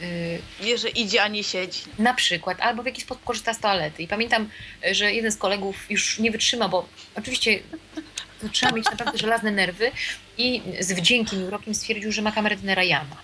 yy, 0.00 0.42
wie, 0.60 0.78
że 0.78 0.88
idzie, 0.88 1.22
a 1.22 1.28
nie 1.28 1.44
siedzi. 1.44 1.80
Na 1.98 2.14
przykład, 2.14 2.60
albo 2.60 2.82
w 2.82 2.86
jakiś 2.86 3.04
sposób 3.04 3.24
korzysta 3.24 3.54
z 3.54 3.60
toalety. 3.60 4.02
I 4.02 4.08
pamiętam, 4.08 4.48
że 4.92 5.12
jeden 5.12 5.32
z 5.32 5.36
kolegów 5.36 5.90
już 5.90 6.18
nie 6.18 6.30
wytrzyma, 6.30 6.68
bo 6.68 6.88
oczywiście 7.14 7.60
to 8.40 8.48
trzeba 8.48 8.72
mieć 8.72 8.90
naprawdę 8.90 9.18
żelazne 9.18 9.50
nerwy 9.50 9.90
i 10.38 10.62
z 10.80 10.92
wdziękiem 10.92 11.40
i 11.40 11.44
urokiem 11.44 11.74
stwierdził, 11.74 12.12
że 12.12 12.22
ma 12.22 12.32
kamerę 12.32 12.56
Rayana. 12.74 13.16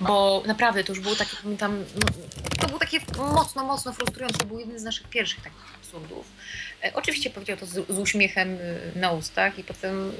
Bo 0.00 0.42
naprawdę 0.46 0.84
to 0.84 0.92
już 0.92 1.00
było 1.00 1.16
takie, 1.16 1.36
pamiętam, 1.42 1.84
no, 1.94 2.00
to 2.60 2.66
było 2.66 2.78
takie 2.78 3.00
mocno, 3.18 3.64
mocno 3.64 3.92
frustrujące. 3.92 4.38
To 4.38 4.46
był 4.46 4.58
jeden 4.58 4.78
z 4.78 4.82
naszych 4.82 5.08
pierwszych 5.08 5.42
takich 5.42 5.74
absurdów. 5.74 6.26
E, 6.84 6.94
oczywiście 6.94 7.30
powiedział 7.30 7.56
to 7.56 7.66
z, 7.66 7.88
z 7.88 7.98
uśmiechem 7.98 8.54
y, 8.54 8.92
na 8.94 9.10
ustach 9.10 9.58
i 9.58 9.64
potem 9.64 10.12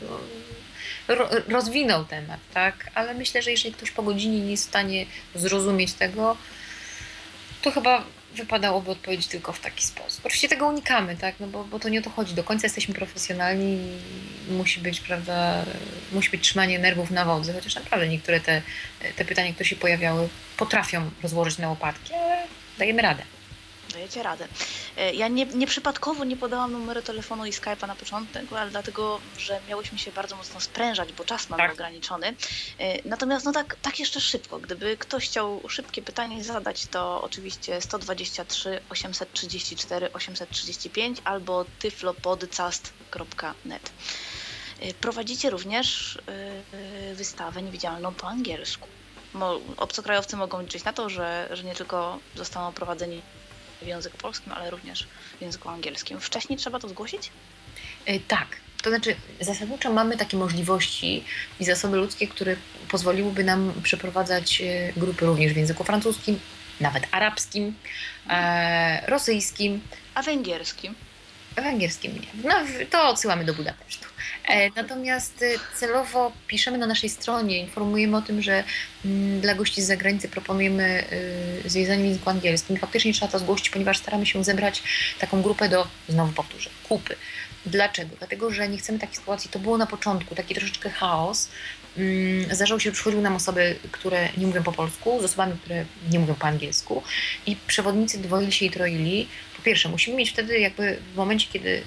no, 1.08 1.14
ro, 1.14 1.28
rozwinął 1.48 2.04
temat, 2.04 2.40
tak? 2.54 2.90
Ale 2.94 3.14
myślę, 3.14 3.42
że 3.42 3.50
jeżeli 3.50 3.74
ktoś 3.74 3.90
po 3.90 4.02
godzinie 4.02 4.40
nie 4.40 4.50
jest 4.50 4.64
w 4.64 4.68
stanie 4.68 5.06
zrozumieć 5.34 5.92
tego, 5.92 6.37
to 7.62 7.70
chyba 7.70 8.04
wypadałoby 8.34 8.90
odpowiedzieć 8.90 9.26
tylko 9.26 9.52
w 9.52 9.60
taki 9.60 9.86
sposób. 9.86 10.26
Oczywiście 10.26 10.48
tego 10.48 10.66
unikamy, 10.66 11.16
tak? 11.16 11.34
no 11.40 11.46
bo, 11.46 11.64
bo 11.64 11.78
to 11.78 11.88
nie 11.88 11.98
o 11.98 12.02
to 12.02 12.10
chodzi. 12.10 12.34
Do 12.34 12.44
końca 12.44 12.66
jesteśmy 12.66 12.94
profesjonalni 12.94 13.78
i 14.48 14.52
musi 14.52 14.80
być, 14.80 15.00
prawda, 15.00 15.64
musi 16.12 16.30
być 16.30 16.42
trzymanie 16.42 16.78
nerwów 16.78 17.10
na 17.10 17.24
wodzy, 17.24 17.52
chociaż 17.52 17.74
naprawdę 17.74 18.08
niektóre 18.08 18.40
te, 18.40 18.62
te 19.16 19.24
pytania, 19.24 19.52
które 19.52 19.68
się 19.68 19.76
pojawiały, 19.76 20.28
potrafią 20.56 21.10
rozłożyć 21.22 21.58
na 21.58 21.68
łopatki, 21.68 22.14
ale 22.14 22.46
dajemy 22.78 23.02
radę 23.02 23.38
dajecie 23.92 24.22
radę. 24.22 24.48
E, 24.96 25.14
ja 25.14 25.29
nie, 25.29 25.46
nieprzypadkowo 25.46 26.24
nie 26.24 26.37
podałam 26.37 26.72
numeru 26.72 27.03
telefonu 27.03 27.46
i 27.46 27.51
Skype'a 27.51 27.87
na 27.87 27.96
początek, 27.96 28.53
ale 28.53 28.70
dlatego, 28.70 29.20
że 29.38 29.61
miałyśmy 29.68 29.98
się 29.98 30.12
bardzo 30.12 30.37
mocno 30.37 30.61
sprężać, 30.61 31.12
bo 31.12 31.24
czas 31.24 31.48
mamy 31.48 31.62
tak. 31.62 31.72
ograniczony. 31.72 32.35
E, 32.79 33.09
natomiast 33.09 33.44
no 33.44 33.53
tak, 33.53 33.77
tak 33.83 34.01
jeszcze 34.01 34.20
szybko, 34.20 34.59
gdyby 34.59 34.96
ktoś 34.96 35.29
chciał 35.29 35.61
szybkie 35.68 36.03
pytanie 36.03 36.44
zadać, 36.44 36.87
to 36.87 37.22
oczywiście 37.22 37.81
123 37.81 38.81
834 38.90 40.12
835 40.12 41.18
albo 41.24 41.64
tyflopodcast.net. 41.79 43.92
E, 44.81 44.94
prowadzicie 44.94 45.51
również 45.51 46.18
wystawę 47.14 47.62
niewidzialną 47.62 48.14
po 48.14 48.29
angielsku. 48.29 48.88
Obcokrajowcy 49.77 50.37
mogą 50.37 50.62
liczyć 50.62 50.85
na 50.85 50.92
to, 50.92 51.09
że, 51.09 51.48
że 51.51 51.64
nie 51.64 51.74
tylko 51.74 52.18
zostaną 52.35 52.72
prowadzeni 52.72 53.22
w 53.82 53.86
języku 53.86 54.18
polskim, 54.18 54.52
ale 54.52 54.70
również 54.70 55.06
w 55.38 55.42
języku 55.42 55.68
angielskim. 55.68 56.20
Wcześniej 56.20 56.58
trzeba 56.58 56.78
to 56.78 56.88
zgłosić? 56.88 57.30
E, 58.06 58.20
tak. 58.20 58.46
To 58.82 58.90
znaczy, 58.90 59.16
zasadniczo 59.40 59.92
mamy 59.92 60.16
takie 60.16 60.36
możliwości 60.36 61.24
i 61.60 61.64
zasoby 61.64 61.96
ludzkie, 61.96 62.28
które 62.28 62.56
pozwoliłyby 62.90 63.44
nam 63.44 63.72
przeprowadzać 63.82 64.60
e, 64.60 64.92
grupy 64.96 65.26
również 65.26 65.52
w 65.52 65.56
języku 65.56 65.84
francuskim, 65.84 66.40
nawet 66.80 67.06
arabskim, 67.10 67.74
e, 68.30 69.04
rosyjskim. 69.06 69.80
A 70.14 70.22
węgierskim? 70.22 70.94
Węgierskim 71.61 72.12
nie. 72.12 72.49
No, 72.49 72.55
to 72.90 73.09
odsyłamy 73.09 73.44
do 73.44 73.55
Budapesztu. 73.55 74.09
E, 74.49 74.71
natomiast 74.71 75.42
e, 75.42 75.77
celowo 75.77 76.33
piszemy 76.47 76.79
na 76.79 76.87
naszej 76.87 77.11
stronie, 77.11 77.59
informujemy 77.59 78.16
o 78.16 78.23
tym, 78.23 78.42
że 78.42 78.64
mm, 79.05 79.40
dla 79.40 79.55
gości 79.55 79.83
z 79.83 79.87
zagranicy 79.87 80.29
proponujemy 80.29 81.05
e, 81.64 81.68
zwiedzanie 81.68 82.03
w 82.03 82.07
języku 82.07 82.31
angielskim. 82.31 82.77
Faktycznie 82.77 83.12
trzeba 83.12 83.33
to 83.33 83.38
zgłosić, 83.38 83.71
ponieważ 83.71 83.99
staramy 83.99 84.27
się 84.27 84.44
zebrać 84.44 84.83
taką 85.18 85.42
grupę 85.42 85.68
do, 85.68 85.87
znowu 86.09 86.33
powtórzę, 86.33 86.71
kupy. 86.88 87.16
Dlaczego? 87.66 88.16
Dlatego, 88.18 88.51
że 88.51 88.68
nie 88.68 88.79
chcemy 88.79 88.99
takiej 88.99 89.16
sytuacji. 89.16 89.50
To 89.50 89.59
było 89.59 89.79
na 89.79 89.87
początku 89.87 90.35
taki 90.35 90.54
troszeczkę 90.54 90.90
chaos. 90.90 91.48
Mm, 91.96 92.54
zdarzało 92.54 92.81
się, 92.81 92.90
że 92.90 92.94
przychodziły 92.94 93.23
nam 93.23 93.37
osoby, 93.37 93.77
które 93.92 94.29
nie 94.37 94.46
mówią 94.46 94.63
po 94.63 94.73
polsku, 94.73 95.21
z 95.21 95.25
osobami, 95.25 95.52
które 95.65 95.85
nie 96.11 96.19
mówią 96.19 96.35
po 96.35 96.46
angielsku 96.46 97.02
i 97.46 97.56
przewodnicy 97.56 98.19
dwoili 98.19 98.52
się 98.52 98.67
i 98.67 98.71
troili. 98.71 99.29
Po 99.59 99.63
pierwsze, 99.63 99.88
musimy 99.88 100.17
mieć 100.17 100.31
wtedy 100.31 100.59
jakby 100.59 100.98
w 101.13 101.17
momencie, 101.17 101.48
kiedy 101.52 101.83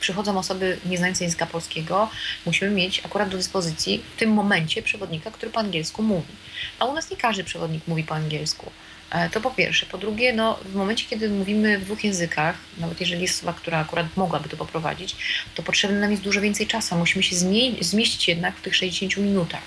przychodzą 0.00 0.38
osoby 0.38 0.78
nie 0.86 0.98
znające 0.98 1.24
języka 1.24 1.46
polskiego, 1.46 2.10
musimy 2.46 2.70
mieć 2.70 3.00
akurat 3.04 3.28
do 3.28 3.36
dyspozycji 3.36 4.02
w 4.16 4.18
tym 4.18 4.30
momencie 4.30 4.82
przewodnika, 4.82 5.30
który 5.30 5.52
po 5.52 5.60
angielsku 5.60 6.02
mówi. 6.02 6.32
A 6.78 6.84
u 6.84 6.94
nas 6.94 7.10
nie 7.10 7.16
każdy 7.16 7.44
przewodnik 7.44 7.86
mówi 7.86 8.04
po 8.04 8.14
angielsku. 8.14 8.70
E, 9.10 9.30
to 9.30 9.40
po 9.40 9.50
pierwsze. 9.50 9.86
Po 9.86 9.98
drugie, 9.98 10.32
no, 10.32 10.58
w 10.64 10.74
momencie, 10.74 11.04
kiedy 11.10 11.28
mówimy 11.28 11.78
w 11.78 11.84
dwóch 11.84 12.04
językach, 12.04 12.56
nawet 12.78 13.00
jeżeli 13.00 13.22
jest 13.22 13.34
osoba, 13.34 13.52
która 13.52 13.78
akurat 13.78 14.06
mogłaby 14.16 14.48
to 14.48 14.56
poprowadzić, 14.56 15.16
to 15.54 15.62
potrzebne 15.62 16.00
nam 16.00 16.10
jest 16.10 16.22
dużo 16.22 16.40
więcej 16.40 16.66
czasu. 16.66 16.96
Musimy 16.96 17.22
się 17.22 17.36
zmieścić 17.80 18.28
jednak 18.28 18.56
w 18.56 18.62
tych 18.62 18.76
60 18.76 19.16
minutach. 19.16 19.62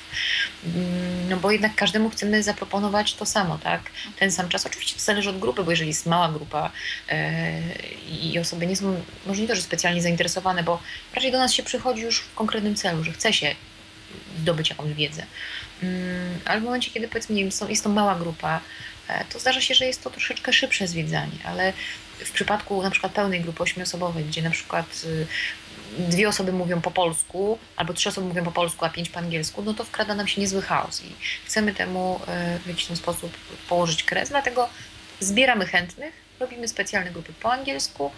Mm, 0.65 1.29
no 1.29 1.37
bo 1.37 1.51
jednak 1.51 1.75
każdemu 1.75 2.09
chcemy 2.09 2.43
zaproponować 2.43 3.13
to 3.13 3.25
samo, 3.25 3.57
tak? 3.57 3.81
Ten 4.19 4.31
sam 4.31 4.49
czas. 4.49 4.65
Oczywiście 4.65 4.95
to 4.95 5.01
zależy 5.01 5.29
od 5.29 5.39
grupy, 5.39 5.63
bo 5.63 5.71
jeżeli 5.71 5.89
jest 5.89 6.05
mała 6.05 6.29
grupa 6.29 6.71
e, 7.09 7.61
i 8.21 8.39
osoby 8.39 8.67
nie 8.67 8.75
są, 8.75 9.01
może 9.25 9.41
nie 9.41 9.47
to, 9.47 9.55
że 9.55 9.61
specjalnie 9.61 10.01
zainteresowane, 10.01 10.63
bo 10.63 10.79
raczej 11.15 11.31
do 11.31 11.37
nas 11.37 11.53
się 11.53 11.63
przychodzi 11.63 12.01
już 12.01 12.19
w 12.19 12.33
konkretnym 12.33 12.75
celu, 12.75 13.03
że 13.03 13.11
chce 13.11 13.33
się 13.33 13.55
zdobyć 14.39 14.69
jakąś 14.69 14.93
wiedzę. 14.93 15.25
Mm, 15.83 16.39
ale 16.45 16.61
w 16.61 16.63
momencie, 16.63 16.91
kiedy 16.91 17.07
powiedzmy, 17.07 17.35
nie 17.35 17.43
wiem, 17.43 17.51
jest 17.69 17.83
to 17.83 17.89
mała 17.89 18.15
grupa, 18.15 18.59
to 19.29 19.39
zdarza 19.39 19.61
się, 19.61 19.73
że 19.73 19.85
jest 19.85 20.03
to 20.03 20.09
troszeczkę 20.09 20.53
szybsze 20.53 20.87
zwiedzanie, 20.87 21.37
ale 21.43 21.73
w 22.19 22.31
przypadku 22.31 22.83
na 22.83 22.91
przykład 22.91 23.11
pełnej 23.13 23.41
grupy 23.41 23.63
ośmioosobowej, 23.63 24.25
gdzie 24.25 24.41
na 24.41 24.49
przykład 24.49 25.05
y, 25.05 25.27
dwie 25.97 26.29
osoby 26.29 26.51
mówią 26.51 26.81
po 26.81 26.91
polsku, 26.91 27.57
albo 27.75 27.93
trzy 27.93 28.09
osoby 28.09 28.27
mówią 28.27 28.43
po 28.43 28.51
polsku, 28.51 28.85
a 28.85 28.89
pięć 28.89 29.09
po 29.09 29.19
angielsku, 29.19 29.61
no 29.61 29.73
to 29.73 29.83
wkrada 29.83 30.15
nam 30.15 30.27
się 30.27 30.41
niezły 30.41 30.61
chaos 30.61 31.01
i 31.01 31.15
chcemy 31.45 31.73
temu 31.73 32.19
e, 32.27 32.59
w 32.59 32.67
jakiś 32.67 32.97
sposób 32.97 33.37
położyć 33.69 34.03
kres, 34.03 34.29
dlatego 34.29 34.69
zbieramy 35.19 35.65
chętnych, 35.65 36.22
robimy 36.39 36.67
specjalne 36.67 37.11
grupy 37.11 37.33
po 37.33 37.53
angielsku, 37.53 38.11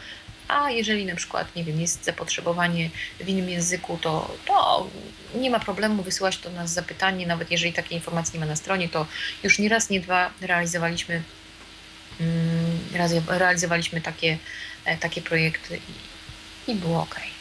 a 0.47 0.72
jeżeli 0.72 1.05
na 1.05 1.16
przykład, 1.16 1.55
nie 1.55 1.63
wiem, 1.63 1.82
jest 1.82 2.03
zapotrzebowanie 2.03 2.89
w 3.20 3.30
innym 3.30 3.49
języku, 3.49 3.97
to, 4.01 4.36
to 4.45 4.88
nie 5.36 5.49
ma 5.49 5.59
problemu 5.59 6.03
wysyłać 6.03 6.38
do 6.38 6.49
nas 6.49 6.74
zapytanie, 6.74 7.28
nawet 7.28 7.51
jeżeli 7.51 7.74
takiej 7.74 7.97
informacji 7.97 8.34
nie 8.34 8.39
ma 8.39 8.45
na 8.45 8.55
stronie, 8.55 8.89
to 8.89 9.07
już 9.43 9.59
nie 9.59 9.70
raz, 9.70 9.89
nie 9.89 9.99
dwa 9.99 10.32
realizowaliśmy, 10.41 11.24
mm, 12.20 13.20
realizowaliśmy 13.28 14.01
takie, 14.01 14.38
e, 14.86 14.97
takie 14.97 15.22
projekty 15.22 15.80
i, 16.68 16.72
i 16.72 16.76
było 16.76 17.01
ok. 17.01 17.35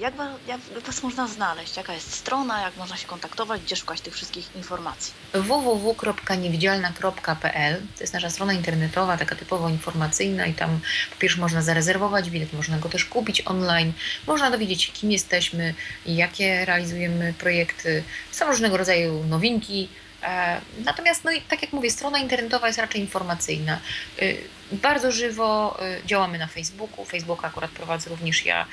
Jak, 0.00 0.14
jak 0.46 0.60
Was 0.86 1.02
można 1.02 1.28
znaleźć? 1.28 1.76
Jaka 1.76 1.94
jest 1.94 2.12
strona? 2.12 2.62
Jak 2.62 2.76
można 2.76 2.96
się 2.96 3.06
kontaktować? 3.06 3.60
Gdzie 3.60 3.76
szukać 3.76 4.00
tych 4.00 4.14
wszystkich 4.14 4.56
informacji? 4.56 5.12
www.niewidzialna.pl 5.32 7.82
To 7.96 8.02
jest 8.02 8.14
nasza 8.14 8.30
strona 8.30 8.52
internetowa, 8.52 9.16
taka 9.16 9.36
typowo 9.36 9.68
informacyjna 9.68 10.46
i 10.46 10.54
tam 10.54 10.80
po 11.10 11.16
pierwsze 11.16 11.40
można 11.40 11.62
zarezerwować 11.62 12.30
bilet, 12.30 12.52
można 12.52 12.78
go 12.78 12.88
też 12.88 13.04
kupić 13.04 13.42
online, 13.46 13.92
można 14.26 14.50
dowiedzieć 14.50 14.82
się 14.82 14.92
kim 14.92 15.12
jesteśmy, 15.12 15.74
jakie 16.06 16.64
realizujemy 16.64 17.34
projekty. 17.38 18.02
Są 18.30 18.46
różnego 18.46 18.76
rodzaju 18.76 19.24
nowinki, 19.24 19.88
e, 20.22 20.60
Natomiast, 20.84 21.24
no 21.24 21.32
i 21.32 21.40
tak 21.40 21.62
jak 21.62 21.72
mówię, 21.72 21.90
strona 21.90 22.18
internetowa 22.18 22.66
jest 22.66 22.78
raczej 22.78 23.00
informacyjna. 23.00 23.78
Y, 24.22 24.36
bardzo 24.72 25.12
żywo 25.12 25.78
y, 26.02 26.06
działamy 26.06 26.38
na 26.38 26.46
Facebooku. 26.46 27.04
Facebooka 27.04 27.48
akurat 27.48 27.70
prowadzę 27.70 28.10
również 28.10 28.44
ja 28.44 28.66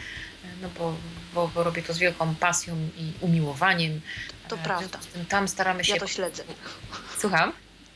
no 0.62 0.70
bo, 0.78 0.96
bo, 1.34 1.48
bo, 1.48 1.64
robię 1.64 1.84
to 1.84 1.94
z 1.94 1.98
wielką 1.98 2.36
pasją 2.36 2.76
i 2.98 3.12
umiłowaniem. 3.22 4.02
To 4.48 4.56
e, 4.56 4.60
prawda. 4.60 5.00
Tam 5.30 5.48
staramy 5.48 5.84
się. 5.84 5.94
Ja 5.94 6.00
to 6.00 6.08
śledzę. 6.08 6.44
Słucham? 7.18 7.54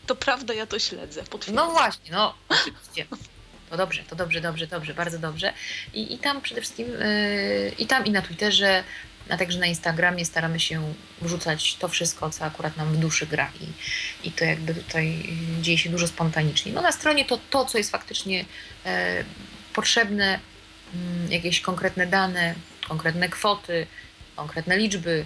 To 0.07 0.15
prawda, 0.15 0.53
ja 0.53 0.65
to 0.65 0.79
śledzę. 0.79 1.23
No 1.53 1.71
właśnie, 1.71 2.11
no 2.11 2.35
oczywiście. 2.49 3.05
To 3.69 3.77
dobrze, 3.77 4.03
to 4.03 4.15
dobrze, 4.15 4.41
dobrze, 4.41 4.67
dobrze, 4.67 4.93
bardzo 4.93 5.19
dobrze. 5.19 5.53
I, 5.93 6.13
i 6.13 6.17
tam 6.17 6.41
przede 6.41 6.61
wszystkim, 6.61 6.87
yy, 6.87 7.71
i 7.77 7.87
tam 7.87 8.05
i 8.05 8.11
na 8.11 8.21
Twitterze, 8.21 8.83
a 9.29 9.37
także 9.37 9.59
na 9.59 9.65
Instagramie 9.65 10.25
staramy 10.25 10.59
się 10.59 10.93
wrzucać 11.21 11.75
to 11.75 11.87
wszystko, 11.87 12.29
co 12.29 12.45
akurat 12.45 12.77
nam 12.77 12.93
w 12.93 12.97
duszy 12.97 13.27
gra 13.27 13.51
i, 13.61 14.27
i 14.27 14.31
to 14.31 14.45
jakby 14.45 14.75
tutaj 14.75 15.37
dzieje 15.61 15.77
się 15.77 15.89
dużo 15.89 16.07
spontanicznie. 16.07 16.71
No 16.71 16.81
na 16.81 16.91
stronie 16.91 17.25
to 17.25 17.39
to, 17.49 17.65
co 17.65 17.77
jest 17.77 17.91
faktycznie 17.91 18.45
e, 18.85 19.23
potrzebne 19.73 20.39
jakieś 21.29 21.61
konkretne 21.61 22.07
dane, 22.07 22.55
konkretne 22.87 23.29
kwoty, 23.29 23.87
konkretne 24.35 24.77
liczby, 24.77 25.25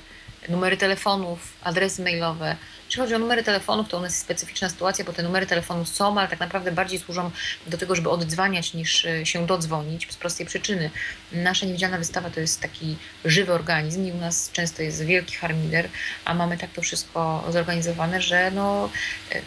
numery 0.50 0.78
telefonów, 0.78 1.54
adresy 1.66 2.04
mailowe. 2.04 2.56
Jeśli 2.86 3.02
chodzi 3.02 3.16
o 3.16 3.20
numery 3.20 3.44
telefonów, 3.44 3.90
to 3.90 3.98
u 3.98 4.02
nas 4.02 4.12
jest 4.12 4.22
specyficzna 4.22 4.70
sytuacja, 4.70 5.06
bo 5.06 5.14
te 5.14 5.24
numery 5.24 5.46
telefonów 5.46 5.90
są, 5.90 6.20
ale 6.20 6.28
tak 6.28 6.40
naprawdę 6.40 6.72
bardziej 6.72 7.00
służą 7.00 7.32
do 7.68 7.78
tego, 7.78 7.96
żeby 7.96 8.10
oddzwaniać 8.10 8.74
niż 8.74 9.06
e, 9.06 9.26
się 9.26 9.48
dodzwonić 9.48 10.08
z 10.12 10.16
prostej 10.16 10.46
przyczyny. 10.46 10.90
Nasza 11.32 11.66
niewidzialna 11.66 11.98
wystawa 11.98 12.30
to 12.30 12.40
jest 12.40 12.62
taki 12.62 12.98
żywy 13.26 13.54
organizm 13.54 14.06
i 14.06 14.12
u 14.12 14.18
nas 14.18 14.52
często 14.52 14.84
jest 14.84 15.06
wielki 15.06 15.36
harmider, 15.36 15.90
a 16.26 16.34
mamy 16.34 16.58
tak 16.58 16.72
to 16.72 16.82
wszystko 16.82 17.44
zorganizowane, 17.50 18.22
że 18.22 18.52
no, 18.52 18.90
e, 19.32 19.42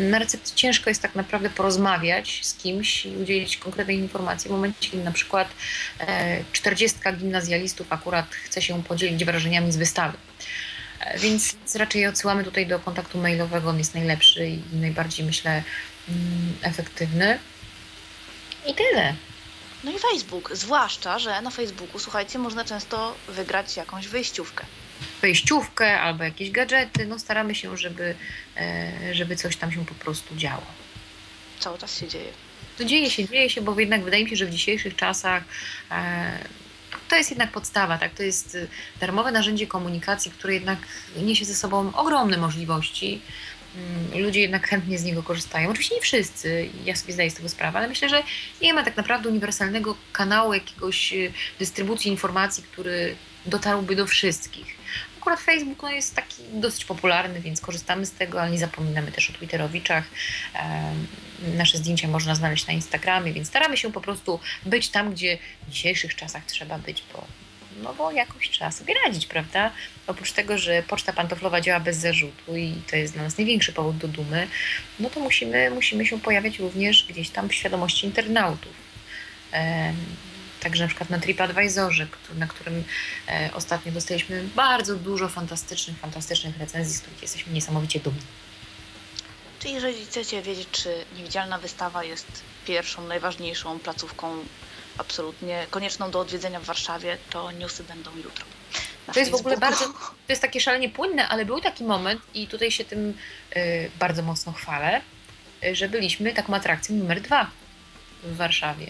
na 0.00 0.18
recepcji 0.18 0.56
ciężko 0.56 0.90
jest 0.90 1.02
tak 1.02 1.14
naprawdę 1.14 1.50
porozmawiać 1.50 2.40
z 2.46 2.54
kimś 2.54 3.06
i 3.06 3.16
udzielić 3.16 3.56
konkretnej 3.56 3.98
informacji 3.98 4.48
w 4.48 4.52
momencie, 4.52 4.90
kiedy 4.90 5.04
na 5.04 5.12
przykład 5.12 5.48
40 6.52 6.98
e, 7.04 7.12
gimnazjalistów 7.12 7.86
akurat 7.92 8.34
chce 8.34 8.62
się 8.62 8.82
podzielić 8.82 9.24
wrażeniami 9.24 9.72
z 9.72 9.76
wystawy. 9.76 10.18
E, 11.00 11.18
więc 11.18 11.56
raczej 11.74 12.06
odsyłamy 12.06 12.44
tutaj 12.44 12.66
do 12.66 12.78
kontaktu 12.78 13.18
mailowego, 13.18 13.70
on 13.70 13.78
jest 13.78 13.94
najlepszy 13.94 14.46
i 14.46 14.60
najbardziej, 14.72 15.26
myślę, 15.26 15.62
mm, 16.08 16.56
efektywny. 16.62 17.38
I 18.66 18.74
tyle. 18.74 19.14
No 19.84 19.92
i 19.92 19.98
Facebook, 19.98 20.50
zwłaszcza, 20.56 21.18
że 21.18 21.40
na 21.40 21.50
Facebooku, 21.50 21.98
słuchajcie, 21.98 22.38
można 22.38 22.64
często 22.64 23.16
wygrać 23.28 23.76
jakąś 23.76 24.08
wyjściówkę. 24.08 24.64
Wejściówkę 25.22 26.00
albo 26.00 26.24
jakieś 26.24 26.50
gadżety. 26.50 27.06
No 27.06 27.18
staramy 27.18 27.54
się, 27.54 27.76
żeby, 27.76 28.14
e, 28.56 29.14
żeby 29.14 29.36
coś 29.36 29.56
tam 29.56 29.72
się 29.72 29.86
po 29.86 29.94
prostu 29.94 30.36
działo. 30.36 30.66
Cały 31.60 31.78
czas 31.78 31.98
się 31.98 32.08
dzieje. 32.08 32.32
To 32.78 32.84
dzieje 32.84 33.10
się, 33.10 33.28
dzieje 33.28 33.50
się, 33.50 33.60
bo 33.60 33.80
jednak 33.80 34.04
wydaje 34.04 34.24
mi 34.24 34.30
się, 34.30 34.36
że 34.36 34.46
w 34.46 34.50
dzisiejszych 34.50 34.96
czasach 34.96 35.44
e, 35.90 36.38
to 37.08 37.16
jest 37.16 37.30
jednak 37.30 37.50
podstawa, 37.52 37.98
tak? 37.98 38.14
To 38.14 38.22
jest 38.22 38.54
y, 38.54 38.68
darmowe 39.00 39.32
narzędzie 39.32 39.66
komunikacji, 39.66 40.30
które 40.30 40.54
jednak 40.54 40.78
niesie 41.16 41.44
ze 41.44 41.54
sobą 41.54 41.92
ogromne 41.94 42.36
możliwości. 42.36 43.20
Mm, 43.76 44.22
ludzie 44.24 44.40
jednak 44.40 44.68
chętnie 44.68 44.98
z 44.98 45.04
niego 45.04 45.22
korzystają. 45.22 45.70
Oczywiście 45.70 45.94
nie 45.94 46.00
wszyscy, 46.00 46.68
ja 46.84 46.96
sobie 46.96 47.12
zdaję 47.12 47.30
z 47.30 47.34
tego 47.34 47.48
sprawę, 47.48 47.78
ale 47.78 47.88
myślę, 47.88 48.08
że 48.08 48.22
nie 48.62 48.74
ma 48.74 48.84
tak 48.84 48.96
naprawdę 48.96 49.28
uniwersalnego 49.28 49.96
kanału 50.12 50.54
jakiegoś 50.54 51.12
y, 51.12 51.32
dystrybucji 51.58 52.10
informacji, 52.10 52.62
który 52.62 53.16
dotarłby 53.46 53.96
do 53.96 54.06
wszystkich. 54.06 54.75
Akurat 55.26 55.40
Facebook 55.40 55.82
no, 55.82 55.90
jest 55.90 56.14
taki 56.14 56.42
dosyć 56.52 56.84
popularny, 56.84 57.40
więc 57.40 57.60
korzystamy 57.60 58.06
z 58.06 58.12
tego, 58.12 58.42
ale 58.42 58.50
nie 58.50 58.58
zapominamy 58.58 59.12
też 59.12 59.30
o 59.30 59.32
Twitterowiczach. 59.32 60.04
Nasze 61.56 61.78
zdjęcia 61.78 62.08
można 62.08 62.34
znaleźć 62.34 62.66
na 62.66 62.72
Instagramie, 62.72 63.32
więc 63.32 63.48
staramy 63.48 63.76
się 63.76 63.92
po 63.92 64.00
prostu 64.00 64.40
być 64.66 64.88
tam, 64.88 65.12
gdzie 65.12 65.38
w 65.68 65.70
dzisiejszych 65.70 66.14
czasach 66.14 66.44
trzeba 66.44 66.78
być, 66.78 67.02
bo, 67.12 67.26
no 67.82 67.94
bo 67.94 68.12
jakoś 68.12 68.50
trzeba 68.50 68.70
sobie 68.70 68.94
radzić, 69.04 69.26
prawda? 69.26 69.70
Oprócz 70.06 70.32
tego, 70.32 70.58
że 70.58 70.82
poczta 70.82 71.12
pantoflowa 71.12 71.60
działa 71.60 71.80
bez 71.80 71.96
zarzutu 71.96 72.56
i 72.56 72.74
to 72.90 72.96
jest 72.96 73.14
dla 73.14 73.22
nas 73.22 73.38
największy 73.38 73.72
powód 73.72 73.96
do 73.96 74.08
dumy, 74.08 74.48
no 75.00 75.10
to 75.10 75.20
musimy, 75.20 75.70
musimy 75.70 76.06
się 76.06 76.20
pojawiać 76.20 76.58
również 76.58 77.06
gdzieś 77.08 77.30
tam 77.30 77.48
w 77.48 77.54
świadomości 77.54 78.06
internautów. 78.06 78.72
Także 80.66 80.84
na 80.84 80.88
przykład 80.88 81.10
na 81.10 81.18
TripAdvisorze, 81.18 82.06
na 82.34 82.46
którym 82.46 82.84
e, 83.28 83.50
ostatnio 83.54 83.92
dostaliśmy 83.92 84.44
bardzo 84.56 84.96
dużo 84.96 85.28
fantastycznych, 85.28 85.98
fantastycznych 85.98 86.58
recenzji, 86.58 86.94
z 86.94 87.00
których 87.00 87.22
jesteśmy 87.22 87.52
niesamowicie 87.52 88.00
dumni. 88.00 88.20
Czyli 89.58 89.74
jeżeli 89.74 90.06
chcecie 90.06 90.42
wiedzieć, 90.42 90.68
czy 90.72 91.04
niewidzialna 91.16 91.58
wystawa 91.58 92.04
jest 92.04 92.26
pierwszą, 92.66 93.06
najważniejszą 93.06 93.78
placówką 93.78 94.36
absolutnie 94.98 95.66
konieczną 95.70 96.10
do 96.10 96.20
odwiedzenia 96.20 96.60
w 96.60 96.64
Warszawie, 96.64 97.18
to 97.30 97.50
newsy 97.50 97.84
będą 97.84 98.16
jutro. 98.16 98.44
To 99.12 99.20
jest 99.20 99.30
w 99.30 99.34
ogóle 99.34 99.56
bardzo, 99.56 99.84
to 100.26 100.28
jest 100.28 100.42
takie 100.42 100.60
szalenie 100.60 100.88
płynne, 100.88 101.28
ale 101.28 101.44
był 101.44 101.60
taki 101.60 101.84
moment 101.84 102.20
i 102.34 102.46
tutaj 102.46 102.70
się 102.70 102.84
tym 102.84 103.14
y, 103.56 103.90
bardzo 103.98 104.22
mocno 104.22 104.52
chwalę, 104.52 105.00
y, 105.64 105.76
że 105.76 105.88
byliśmy 105.88 106.34
taką 106.34 106.54
atrakcją 106.54 106.96
numer 106.96 107.20
dwa 107.20 107.50
w 108.22 108.36
Warszawie. 108.36 108.86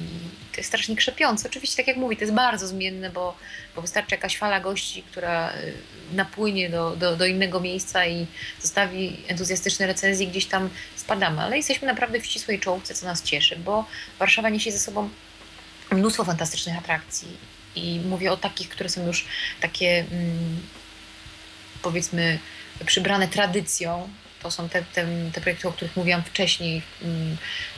I 0.00 0.41
to 0.52 0.56
jest 0.56 0.68
strasznie 0.68 0.96
krzepiące. 0.96 1.48
Oczywiście, 1.48 1.76
tak 1.76 1.86
jak 1.86 1.96
mówi, 1.96 2.16
to 2.16 2.22
jest 2.22 2.34
bardzo 2.34 2.66
zmienne, 2.66 3.10
bo, 3.10 3.36
bo 3.76 3.82
wystarczy 3.82 4.14
jakaś 4.14 4.38
fala 4.38 4.60
gości, 4.60 5.02
która 5.02 5.50
y, 5.50 5.72
napłynie 6.12 6.70
do, 6.70 6.96
do, 6.96 7.16
do 7.16 7.26
innego 7.26 7.60
miejsca 7.60 8.06
i 8.06 8.26
zostawi 8.60 9.16
entuzjastyczne 9.28 9.86
recenzje, 9.86 10.26
gdzieś 10.26 10.46
tam 10.46 10.70
spadamy. 10.96 11.42
Ale 11.42 11.56
jesteśmy 11.56 11.86
naprawdę 11.86 12.20
w 12.20 12.26
ścisłej 12.26 12.60
czołówce, 12.60 12.94
co 12.94 13.06
nas 13.06 13.22
cieszy, 13.22 13.56
bo 13.56 13.84
Warszawa 14.18 14.48
niesie 14.48 14.72
ze 14.72 14.78
sobą 14.78 15.08
mnóstwo 15.90 16.24
fantastycznych 16.24 16.78
atrakcji. 16.78 17.28
I 17.74 18.00
mówię 18.00 18.32
o 18.32 18.36
takich, 18.36 18.68
które 18.68 18.88
są 18.88 19.06
już 19.06 19.26
takie, 19.60 20.04
mm, 20.10 20.60
powiedzmy, 21.82 22.38
przybrane 22.86 23.28
tradycją, 23.28 24.08
to 24.42 24.50
są 24.50 24.68
te, 24.68 24.82
te, 24.82 25.06
te 25.32 25.40
projekty, 25.40 25.68
o 25.68 25.72
których 25.72 25.96
mówiłam 25.96 26.22
wcześniej, 26.22 26.82
mm, 27.02 27.36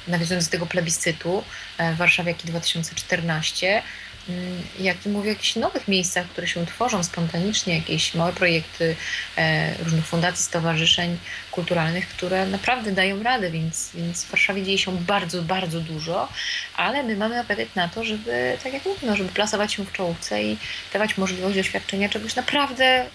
nawiązując 0.09 0.45
do 0.45 0.51
tego 0.51 0.67
plebiscytu 0.67 1.45
e, 1.79 1.95
Warszawiaki 1.95 2.47
2014. 2.47 3.83
mm, 4.29 4.63
jak 4.79 5.07
i 5.07 5.09
mówię 5.09 5.31
o 5.31 5.33
jakichś 5.33 5.57
nowych 5.57 5.89
miejscach, 5.89 6.27
które 6.27 6.47
się 6.47 6.67
tworzą 6.67 7.05
spontanicznie, 7.05 7.77
jakieś 7.77 8.15
małe 8.15 8.33
projekty 8.33 8.97
e, 9.37 9.75
różnych 9.85 10.07
fundacji, 10.07 10.45
stowarzyszeń 10.45 11.19
kulturalnych, 11.51 12.09
które 12.09 12.47
naprawdę 12.47 12.93
dają 12.93 13.23
radę, 13.23 13.51
więc, 13.51 13.91
więc 13.95 14.25
w 14.25 14.31
Warszawie 14.31 14.63
dzieje 14.63 14.79
się 14.79 14.99
bardzo, 14.99 15.43
bardzo 15.43 15.81
dużo, 15.81 16.29
ale 16.77 17.03
my 17.03 17.17
mamy 17.17 17.41
apetyt 17.41 17.77
na 17.77 17.89
to, 17.89 18.05
żeby, 18.05 18.59
tak 18.63 18.73
jak 18.73 18.85
mówię, 18.85 19.07
no, 19.07 19.17
żeby 19.17 19.29
plasować 19.29 19.73
się 19.73 19.85
w 19.85 19.93
czołówce 19.93 20.43
i 20.43 20.59
dawać 20.93 21.19
możliwość 21.19 21.57
doświadczenia 21.57 22.09
czegoś 22.09 22.37
naprawdę 22.37 23.07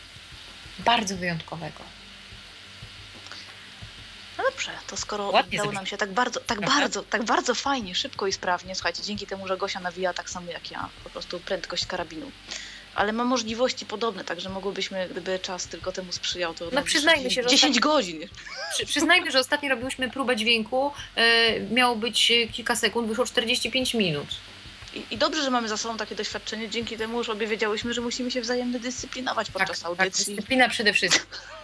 bardzo 0.79 1.17
wyjątkowego. 1.17 1.88
Dobrze, 4.59 4.71
to 4.87 4.97
skoro 4.97 5.29
Ładnie 5.29 5.59
udało 5.59 5.71
nam 5.71 5.85
się 5.85 5.97
tak 5.97 6.11
bardzo, 6.11 6.39
tak 6.39 6.61
bardzo, 6.61 7.03
tak 7.03 7.23
bardzo 7.23 7.55
fajnie, 7.55 7.95
szybko 7.95 8.27
i 8.27 8.33
sprawnie, 8.33 8.75
słuchajcie, 8.75 9.03
dzięki 9.03 9.27
temu, 9.27 9.47
że 9.47 9.57
Gosia 9.57 9.79
nawija 9.79 10.13
tak 10.13 10.29
samo 10.29 10.51
jak 10.51 10.71
ja, 10.71 10.89
po 11.03 11.09
prostu 11.09 11.39
prędkość 11.39 11.85
karabinu. 11.85 12.31
Ale 12.95 13.13
ma 13.13 13.23
możliwości 13.23 13.85
podobne, 13.85 14.23
także 14.23 14.49
mogłybyśmy, 14.49 15.07
gdyby 15.11 15.39
czas 15.39 15.67
tylko 15.67 15.91
temu 15.91 16.11
sprzyjał, 16.11 16.53
to 16.53 16.65
no, 16.73 16.83
przyznajmy 16.83 17.31
się, 17.31 17.43
że 17.43 17.49
10 17.49 17.53
ostatni... 17.53 17.79
godzin. 17.79 18.29
Przy, 18.73 18.85
przyznajmy, 18.85 19.31
że 19.31 19.39
ostatnio 19.39 19.69
robiłyśmy 19.69 20.09
próbę 20.09 20.35
dźwięku, 20.35 20.91
yy, 21.15 21.23
miało 21.71 21.95
być 21.95 22.31
e, 22.31 22.47
kilka 22.47 22.75
sekund, 22.75 23.07
wyszło 23.07 23.25
45 23.25 23.93
minut. 23.93 24.27
I, 24.93 25.03
I, 25.11 25.17
dobrze, 25.17 25.43
że 25.43 25.49
mamy 25.49 25.67
za 25.67 25.77
sobą 25.77 25.97
takie 25.97 26.15
doświadczenie, 26.15 26.69
dzięki 26.69 26.97
temu 26.97 27.17
już 27.17 27.29
obie 27.29 27.47
wiedziałyśmy, 27.47 27.93
że 27.93 28.01
musimy 28.01 28.31
się 28.31 28.41
wzajemnie 28.41 28.79
dyscyplinować 28.79 29.51
podczas 29.51 29.79
tak, 29.79 29.89
audycji. 29.89 30.25
Tak, 30.25 30.35
dyscyplina 30.35 30.69
przede 30.69 30.93
wszystkim. 30.93 31.25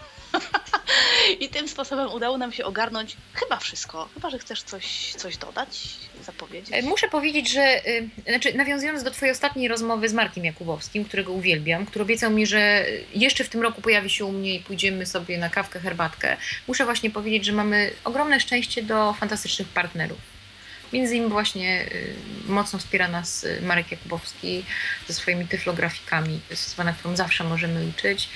I 1.39 1.49
tym 1.49 1.67
sposobem 1.67 2.11
udało 2.11 2.37
nam 2.37 2.51
się 2.51 2.65
ogarnąć 2.65 3.17
chyba 3.33 3.57
wszystko. 3.57 4.09
Chyba, 4.13 4.29
że 4.29 4.39
chcesz 4.39 4.63
coś, 4.63 5.13
coś 5.13 5.37
dodać, 5.37 5.89
zapowiedzieć. 6.23 6.75
E, 6.75 6.81
muszę 6.81 7.07
powiedzieć, 7.07 7.51
że 7.51 7.87
y, 7.87 8.09
znaczy, 8.27 8.53
nawiązując 8.53 9.03
do 9.03 9.11
Twojej 9.11 9.31
ostatniej 9.31 9.67
rozmowy 9.67 10.09
z 10.09 10.13
Markiem 10.13 10.45
Jakubowskim, 10.45 11.05
którego 11.05 11.33
uwielbiam, 11.33 11.85
który 11.85 12.03
obiecał 12.03 12.31
mi, 12.31 12.45
że 12.45 12.85
jeszcze 13.13 13.43
w 13.43 13.49
tym 13.49 13.61
roku 13.61 13.81
pojawi 13.81 14.09
się 14.09 14.25
u 14.25 14.31
mnie 14.31 14.55
i 14.55 14.59
pójdziemy 14.59 15.05
sobie 15.05 15.37
na 15.37 15.49
kawkę, 15.49 15.79
herbatkę, 15.79 16.37
muszę 16.67 16.85
właśnie 16.85 17.09
powiedzieć, 17.09 17.45
że 17.45 17.53
mamy 17.53 17.91
ogromne 18.03 18.39
szczęście 18.39 18.83
do 18.83 19.13
fantastycznych 19.13 19.67
partnerów 19.67 20.34
Między 20.93 21.15
innymi 21.15 21.31
właśnie 21.31 21.81
y, 21.81 22.15
mocno 22.47 22.79
wspiera 22.79 23.07
nas 23.07 23.43
y, 23.43 23.61
Marek 23.61 23.91
Jakubowski 23.91 24.65
ze 25.07 25.13
swoimi 25.13 25.47
tyflografikami, 25.47 26.39
to 26.47 26.53
jest 26.53 26.77
na 26.77 26.93
którą 26.93 27.15
zawsze 27.15 27.43
możemy 27.43 27.85
liczyć. 27.85 28.29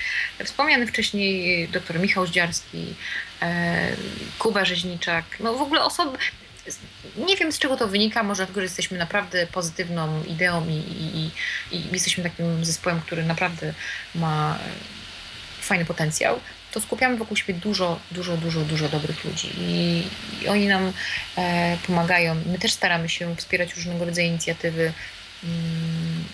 Wspomniany 0.44 0.86
wcześniej 0.86 1.68
dr 1.68 2.00
Michał 2.00 2.26
Zdziarski, 2.26 2.94
Kuba 4.38 4.64
Rzeźniczak, 4.64 5.24
no 5.40 5.54
w 5.54 5.62
ogóle 5.62 5.84
osoby, 5.84 6.18
nie 7.16 7.36
wiem 7.36 7.52
z 7.52 7.58
czego 7.58 7.76
to 7.76 7.88
wynika, 7.88 8.22
może 8.22 8.36
dlatego, 8.36 8.60
że 8.60 8.64
jesteśmy 8.64 8.98
naprawdę 8.98 9.46
pozytywną 9.46 10.24
ideą 10.24 10.68
i, 10.68 10.72
i, 10.72 11.30
i, 11.76 11.92
jesteśmy 11.92 12.24
takim 12.24 12.64
zespołem, 12.64 13.00
który 13.00 13.24
naprawdę 13.24 13.74
ma 14.14 14.58
fajny 15.60 15.84
potencjał 15.84 16.40
to 16.72 16.80
skupiamy 16.80 17.16
wokół 17.16 17.36
siebie 17.36 17.54
dużo, 17.54 18.00
dużo, 18.10 18.36
dużo, 18.36 18.60
dużo 18.60 18.88
dobrych 18.88 19.24
ludzi 19.24 19.50
i, 19.58 20.02
i 20.42 20.48
oni 20.48 20.66
nam 20.66 20.92
e, 21.38 21.76
pomagają. 21.86 22.34
My 22.46 22.58
też 22.58 22.72
staramy 22.72 23.08
się 23.08 23.36
wspierać 23.36 23.74
różnego 23.74 24.04
rodzaju 24.04 24.28
inicjatywy. 24.28 24.92
Mm, 25.44 26.24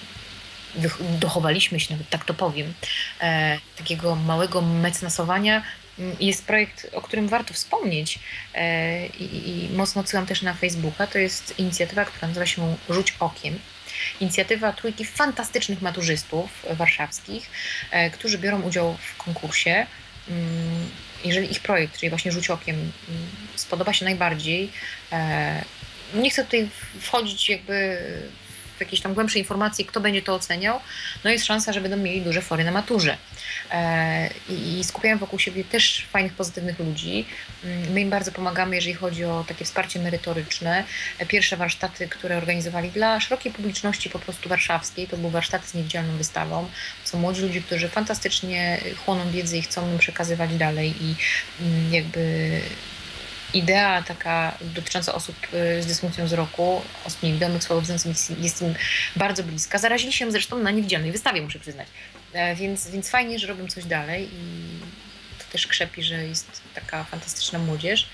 dochowaliśmy 1.20 1.80
się, 1.80 1.94
nawet 1.94 2.10
tak 2.10 2.24
to 2.24 2.34
powiem, 2.34 2.74
e, 3.20 3.58
takiego 3.76 4.14
małego 4.16 4.62
mecenasowania. 4.62 5.62
Mm, 5.98 6.16
jest 6.20 6.46
projekt, 6.46 6.86
o 6.92 7.02
którym 7.02 7.28
warto 7.28 7.54
wspomnieć 7.54 8.18
e, 8.54 9.06
i, 9.06 9.64
i 9.64 9.70
mocno 9.76 10.00
odsyłam 10.00 10.26
też 10.26 10.42
na 10.42 10.54
Facebooka. 10.54 11.06
To 11.06 11.18
jest 11.18 11.58
inicjatywa, 11.58 12.04
która 12.04 12.28
nazywa 12.28 12.46
się 12.46 12.76
Rzuć 12.90 13.14
Okiem 13.20 13.58
inicjatywa 14.20 14.72
trójki 14.72 15.04
fantastycznych 15.04 15.82
maturzystów 15.82 16.66
warszawskich, 16.70 17.50
e, 17.90 18.10
którzy 18.10 18.38
biorą 18.38 18.62
udział 18.62 18.96
w 18.96 19.16
konkursie 19.16 19.86
jeżeli 21.24 21.52
ich 21.52 21.60
projekt, 21.60 21.98
czyli 21.98 22.10
właśnie 22.10 22.32
Rzuć 22.32 22.50
Okiem, 22.50 22.76
mm, 22.76 22.92
spodoba 23.54 23.92
się 23.92 24.04
najbardziej, 24.04 24.72
e, 25.12 25.64
nie 26.14 26.30
chcę 26.30 26.44
tutaj 26.44 26.68
wchodzić 27.00 27.48
jakby 27.48 27.98
w 28.76 28.80
jakieś 28.80 29.00
tam 29.00 29.14
głębsze 29.14 29.38
informacje, 29.38 29.84
kto 29.84 30.00
będzie 30.00 30.22
to 30.22 30.34
oceniał, 30.34 30.80
no 31.24 31.30
jest 31.30 31.44
szansa, 31.44 31.72
że 31.72 31.80
będą 31.80 31.96
mieli 31.96 32.22
duże 32.22 32.42
fory 32.42 32.64
na 32.64 32.70
maturze. 32.70 33.16
E, 33.70 34.30
I 34.48 34.84
skupiają 34.84 35.18
wokół 35.18 35.38
siebie 35.38 35.64
też 35.64 36.06
fajnych, 36.10 36.32
pozytywnych 36.32 36.78
ludzi. 36.78 37.26
Mm, 37.64 37.92
my 37.92 38.00
im 38.00 38.10
bardzo 38.10 38.32
pomagamy, 38.32 38.76
jeżeli 38.76 38.94
chodzi 38.94 39.24
o 39.24 39.44
takie 39.48 39.64
wsparcie 39.64 39.98
merytoryczne. 40.00 40.84
Pierwsze 41.28 41.56
warsztaty, 41.56 42.08
które 42.08 42.36
organizowali 42.36 42.90
dla 42.90 43.20
szerokiej 43.20 43.52
publiczności 43.52 44.10
po 44.10 44.18
prostu 44.18 44.48
warszawskiej, 44.48 45.06
to 45.08 45.16
były 45.16 45.30
warsztaty 45.30 45.68
z 45.68 45.74
niewidzialną 45.74 46.16
wystawą. 46.16 46.68
Są 47.04 47.18
młodzi 47.18 47.42
ludzie, 47.42 47.60
którzy 47.60 47.88
fantastycznie 47.88 48.80
chłoną 49.04 49.30
wiedzę 49.30 49.58
i 49.58 49.62
chcą 49.62 49.92
ją 49.92 49.98
przekazywać 49.98 50.54
dalej 50.54 50.94
i 51.00 51.14
mm, 51.60 51.94
jakby 51.94 52.60
idea 53.56 54.02
taka 54.02 54.58
dotycząca 54.60 55.14
osób 55.14 55.36
y, 55.54 55.82
z 55.82 55.86
dysfunkcją 55.86 56.24
wzroku, 56.24 56.82
osób 57.04 57.22
niewidomych, 57.22 57.64
słabowidzących 57.64 58.16
jest 58.40 58.62
im 58.62 58.74
bardzo 59.16 59.42
bliska. 59.42 59.78
Zarazili 59.78 60.12
się 60.12 60.30
zresztą 60.32 60.58
na 60.58 60.70
niewidzialnej 60.70 61.12
wystawie, 61.12 61.42
muszę 61.42 61.58
przyznać. 61.58 61.88
E, 62.32 62.54
więc, 62.54 62.90
więc 62.90 63.10
fajnie, 63.10 63.38
że 63.38 63.46
robią 63.46 63.66
coś 63.66 63.84
dalej 63.84 64.28
i 64.32 64.78
to 65.38 65.44
też 65.52 65.66
krzepi, 65.66 66.02
że 66.02 66.26
jest 66.26 66.62
taka 66.74 67.04
fantastyczna 67.04 67.58
młodzież. 67.58 68.08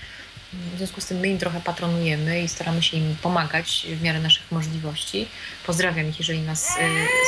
W 0.73 0.77
związku 0.77 1.01
z 1.01 1.05
tym 1.05 1.17
my 1.17 1.27
im 1.27 1.37
trochę 1.37 1.61
patronujemy 1.61 2.41
i 2.43 2.47
staramy 2.47 2.83
się 2.83 2.97
im 2.97 3.15
pomagać 3.21 3.87
w 3.89 4.01
miarę 4.01 4.19
naszych 4.19 4.51
możliwości. 4.51 5.27
Pozdrawiam 5.65 6.09
ich, 6.09 6.19
jeżeli 6.19 6.41
nas 6.41 6.69
y, 6.69 6.79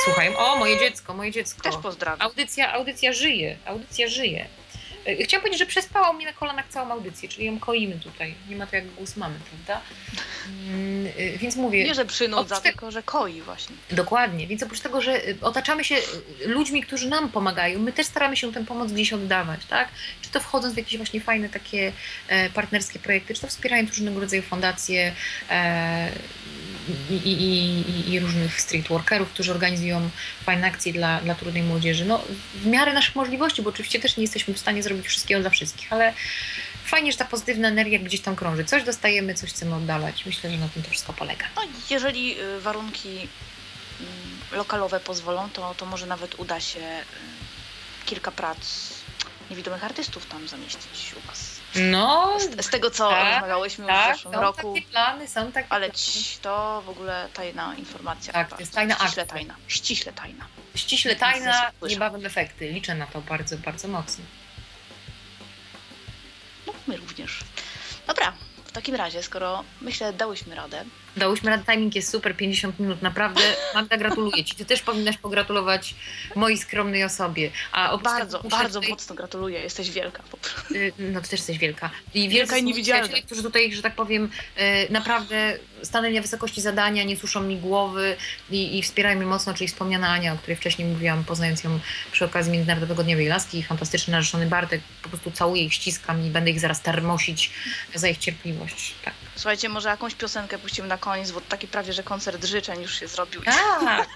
słuchają. 0.05 0.37
O, 0.37 0.57
moje 0.57 0.79
dziecko, 0.79 1.13
moje 1.13 1.31
dziecko. 1.31 1.61
Też 1.61 1.75
pozdrawiam. 1.83 2.21
Audycja, 2.21 2.73
audycja 2.73 3.13
żyje, 3.13 3.57
audycja 3.65 4.07
żyje. 4.07 4.47
E, 5.05 5.23
chciałam 5.23 5.41
powiedzieć, 5.41 5.59
że 5.59 5.65
przespała 5.65 6.13
mi 6.13 6.25
na 6.25 6.33
kolanach 6.33 6.67
całą 6.69 6.91
audycję, 6.91 7.29
czyli 7.29 7.45
ją 7.45 7.59
koimy 7.59 7.99
tutaj. 7.99 8.35
Nie 8.49 8.55
ma 8.55 8.67
to 8.67 8.75
jak 8.75 8.87
głos 8.87 9.17
mamy, 9.17 9.35
prawda? 9.49 9.81
Mm, 10.67 11.07
e, 11.17 11.37
więc 11.37 11.55
mówię... 11.55 11.83
Nie, 11.83 11.95
że 11.95 12.05
przynudza, 12.05 12.55
te... 12.55 12.61
tylko 12.61 12.91
że 12.91 13.03
koi 13.03 13.41
właśnie. 13.41 13.75
Dokładnie. 13.91 14.47
Więc 14.47 14.63
oprócz 14.63 14.79
tego, 14.79 15.01
że 15.01 15.27
e, 15.27 15.33
otaczamy 15.41 15.83
się 15.83 15.95
ludźmi, 16.45 16.83
którzy 16.83 17.09
nam 17.09 17.29
pomagają, 17.29 17.79
my 17.79 17.93
też 17.93 18.07
staramy 18.07 18.37
się 18.37 18.53
tę 18.53 18.65
pomoc 18.65 18.91
gdzieś 18.91 19.13
oddawać, 19.13 19.65
tak? 19.65 19.89
Czy 20.21 20.29
to 20.29 20.39
wchodząc 20.39 20.73
w 20.73 20.77
jakieś 20.77 20.97
właśnie 20.97 21.21
fajne 21.21 21.49
takie 21.49 21.91
partnerskie 22.53 22.99
projekty, 22.99 23.33
czy 23.33 23.41
to 23.41 23.47
wspierając 23.47 23.89
różnego 23.89 24.19
rodzaju 24.19 24.41
fundacje, 24.41 25.13
i, 27.09 27.13
i, 27.13 28.13
i, 28.13 28.19
różnych 28.19 28.61
streetworkerów, 28.61 29.29
którzy 29.29 29.51
organizują 29.51 30.09
fajne 30.43 30.67
akcje 30.67 30.93
dla, 30.93 31.21
dla 31.21 31.35
trudnej 31.35 31.63
młodzieży. 31.63 32.05
No, 32.05 32.23
w 32.55 32.65
miarę 32.65 32.93
naszych 32.93 33.15
możliwości, 33.15 33.61
bo 33.61 33.69
oczywiście 33.69 33.99
też 33.99 34.17
nie 34.17 34.23
jesteśmy 34.23 34.53
w 34.53 34.59
stanie 34.59 34.83
zrobić 34.83 34.94
wszystkiego 35.03 35.41
dla 35.41 35.49
wszystkich, 35.49 35.93
ale 35.93 36.13
fajnie, 36.85 37.11
że 37.11 37.17
ta 37.17 37.25
pozytywna 37.25 37.67
energia 37.67 37.99
gdzieś 37.99 38.21
tam 38.21 38.35
krąży. 38.35 38.65
Coś 38.65 38.83
dostajemy, 38.83 39.33
coś 39.33 39.49
chcemy 39.49 39.75
oddalać. 39.75 40.25
Myślę, 40.25 40.51
że 40.51 40.57
na 40.57 40.69
tym 40.69 40.83
to 40.83 40.89
wszystko 40.89 41.13
polega. 41.13 41.45
No, 41.55 41.61
jeżeli 41.89 42.41
y, 42.41 42.59
warunki 42.59 43.09
mm, 43.09 44.39
lokalowe 44.51 44.99
pozwolą, 44.99 45.49
to, 45.49 45.75
to 45.77 45.85
może 45.85 46.05
nawet 46.05 46.39
uda 46.39 46.59
się 46.59 46.79
y, 46.79 48.05
kilka 48.05 48.31
prac 48.31 48.89
niewidomych 49.49 49.83
artystów 49.83 50.25
tam 50.25 50.47
zamieścić 50.47 51.13
u 51.17 51.27
Was. 51.27 51.55
No, 51.75 52.37
z, 52.39 52.65
z 52.65 52.69
tego 52.69 52.91
co 52.91 53.09
tak, 53.09 53.33
rozmawiałyśmy 53.33 53.87
tak, 53.87 54.13
w 54.13 54.17
zeszłym 54.17 54.33
są 54.33 54.41
roku. 54.41 54.73
Takie 54.73 54.87
plany, 54.87 55.27
są 55.27 55.51
takie 55.51 55.67
ale 55.69 55.91
ci, 55.91 56.37
to 56.41 56.81
w 56.85 56.89
ogóle 56.89 57.29
tajna 57.33 57.75
informacja. 57.75 58.33
Tak, 58.33 58.49
to 58.49 58.59
jest 58.59 58.73
tajna 58.73 58.95
Ściśle 58.95 59.23
akcja. 59.23 59.25
tajna. 59.25 59.55
Ściśle 59.67 60.13
tajna. 60.13 60.45
Ściśle 60.75 61.15
tajna, 61.15 61.71
niebawem 61.89 62.25
efekty. 62.25 62.69
Liczę 62.71 62.95
na 62.95 63.07
to 63.07 63.21
bardzo, 63.21 63.57
bardzo 63.57 63.87
mocno. 63.87 64.25
My 66.87 66.97
również. 66.97 67.39
Dobra, 68.07 68.33
w 68.65 68.71
takim 68.71 68.95
razie, 68.95 69.23
skoro 69.23 69.63
myślę, 69.81 70.13
dałyśmy 70.13 70.55
radę, 70.55 70.85
Dałyśmy 71.17 71.49
radę, 71.49 71.63
timing 71.71 71.95
jest 71.95 72.09
super, 72.09 72.35
50 72.35 72.79
minut, 72.79 73.01
naprawdę. 73.01 73.41
Magda, 73.73 73.97
gratuluję 73.97 74.43
Ci. 74.43 74.55
Ty 74.55 74.65
też 74.65 74.81
powinnaś 74.81 75.17
pogratulować 75.17 75.95
mojej 76.35 76.57
skromnej 76.57 77.03
osobie. 77.03 77.51
A 77.71 77.97
bardzo, 77.97 78.43
bardzo 78.43 78.79
tutaj... 78.79 78.91
mocno 78.91 79.15
gratuluję, 79.15 79.59
jesteś 79.59 79.91
wielka. 79.91 80.23
Y, 80.71 80.93
no, 80.99 81.21
Ty 81.21 81.29
też 81.29 81.39
jesteś 81.39 81.57
wielka. 81.57 81.89
I 82.13 82.29
wielka 82.29 82.57
i 82.57 82.63
niewidzialna. 82.63 83.17
którzy 83.25 83.43
tutaj, 83.43 83.73
że 83.73 83.81
tak 83.81 83.95
powiem, 83.95 84.29
y, 84.57 84.91
naprawdę 84.93 85.57
stanęli 85.83 86.15
na 86.15 86.21
wysokości 86.21 86.61
zadania, 86.61 87.03
nie 87.03 87.17
suszą 87.17 87.41
mi 87.41 87.57
głowy 87.57 88.17
i, 88.49 88.77
i 88.77 88.81
wspierają 88.81 89.17
mnie 89.17 89.25
mocno, 89.25 89.53
czyli 89.53 89.67
wspomniana 89.67 90.09
Ania, 90.09 90.33
o 90.33 90.37
której 90.37 90.55
wcześniej 90.55 90.87
mówiłam, 90.87 91.23
poznając 91.23 91.63
ją 91.63 91.79
przy 92.11 92.25
okazji 92.25 92.51
Międzynarodowego 92.51 93.03
Dnia 93.03 93.15
Laski, 93.19 93.63
fantastyczny 93.63 94.11
narzeczony 94.11 94.45
Bartek, 94.45 94.81
po 95.03 95.09
prostu 95.09 95.31
całuję 95.31 95.63
ich, 95.63 95.73
ściskam 95.73 96.25
i 96.25 96.29
będę 96.29 96.51
ich 96.51 96.59
zaraz 96.59 96.81
termosić 96.81 97.51
za 97.95 98.07
ich 98.07 98.17
cierpliwość. 98.17 98.93
Tak. 99.05 99.13
Słuchajcie, 99.35 99.69
może 99.69 99.89
jakąś 99.89 100.15
piosenkę 100.15 100.57
puścimy 100.57 100.87
na 100.87 100.97
koniec, 100.97 101.31
bo 101.31 101.41
taki 101.41 101.67
prawie, 101.67 101.93
że 101.93 102.03
koncert 102.03 102.45
życzeń 102.45 102.81
już 102.81 102.99
się 102.99 103.07
zrobił. 103.07 103.41
Tak, 103.43 104.07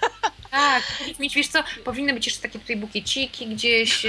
tak. 0.51 0.83
Mieć, 1.19 1.35
wiesz 1.35 1.47
co, 1.47 1.63
powinny 1.85 2.13
być 2.13 2.25
jeszcze 2.25 2.41
takie 2.41 2.59
tutaj 2.59 2.77
bukieciki 2.77 3.47
gdzieś. 3.47 4.05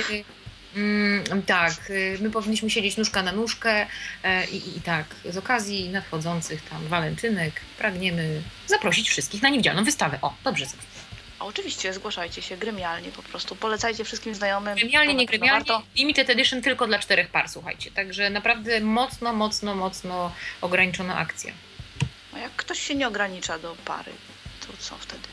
Mm, 0.77 1.43
tak, 1.47 1.91
y, 1.91 2.19
my 2.21 2.31
powinniśmy 2.31 2.71
siedzieć 2.71 2.97
nóżka 2.97 3.23
na 3.23 3.33
nóżkę 3.33 3.87
e, 4.23 4.47
i, 4.47 4.77
i 4.77 4.81
tak, 4.81 5.07
z 5.25 5.37
okazji 5.37 5.89
nadchodzących 5.89 6.69
tam 6.69 6.87
walentynek 6.89 7.61
pragniemy 7.79 8.43
zaprosić 8.67 9.11
wszystkich 9.11 9.43
na 9.43 9.49
niewidzialną 9.49 9.85
wystawę. 9.85 10.19
O, 10.23 10.35
dobrze. 10.45 10.67
A 11.41 11.45
oczywiście, 11.45 11.93
zgłaszajcie 11.93 12.43
się 12.43 12.57
gremialnie 12.57 13.11
po 13.11 13.23
prostu. 13.23 13.57
Polecajcie 13.57 14.05
wszystkim 14.05 14.35
znajomym. 14.35 14.75
Gremialnie, 14.79 15.15
nie 15.15 15.27
gremialnie, 15.27 15.65
Warto. 15.65 15.83
limited 15.97 16.31
edition 16.31 16.63
tylko 16.63 16.87
dla 16.87 16.99
czterech 16.99 17.29
par, 17.29 17.49
słuchajcie. 17.49 17.91
Także 17.91 18.31
naprawdę 18.31 18.81
mocno, 18.81 19.33
mocno, 19.33 19.75
mocno 19.75 20.33
ograniczona 20.61 21.17
akcja. 21.17 21.53
A 22.35 22.39
jak 22.39 22.53
ktoś 22.57 22.81
się 22.81 22.95
nie 22.95 23.09
ogranicza 23.09 23.59
do 23.59 23.77
pary, 23.85 24.13
to 24.67 24.67
co 24.79 24.97
wtedy? 24.99 25.29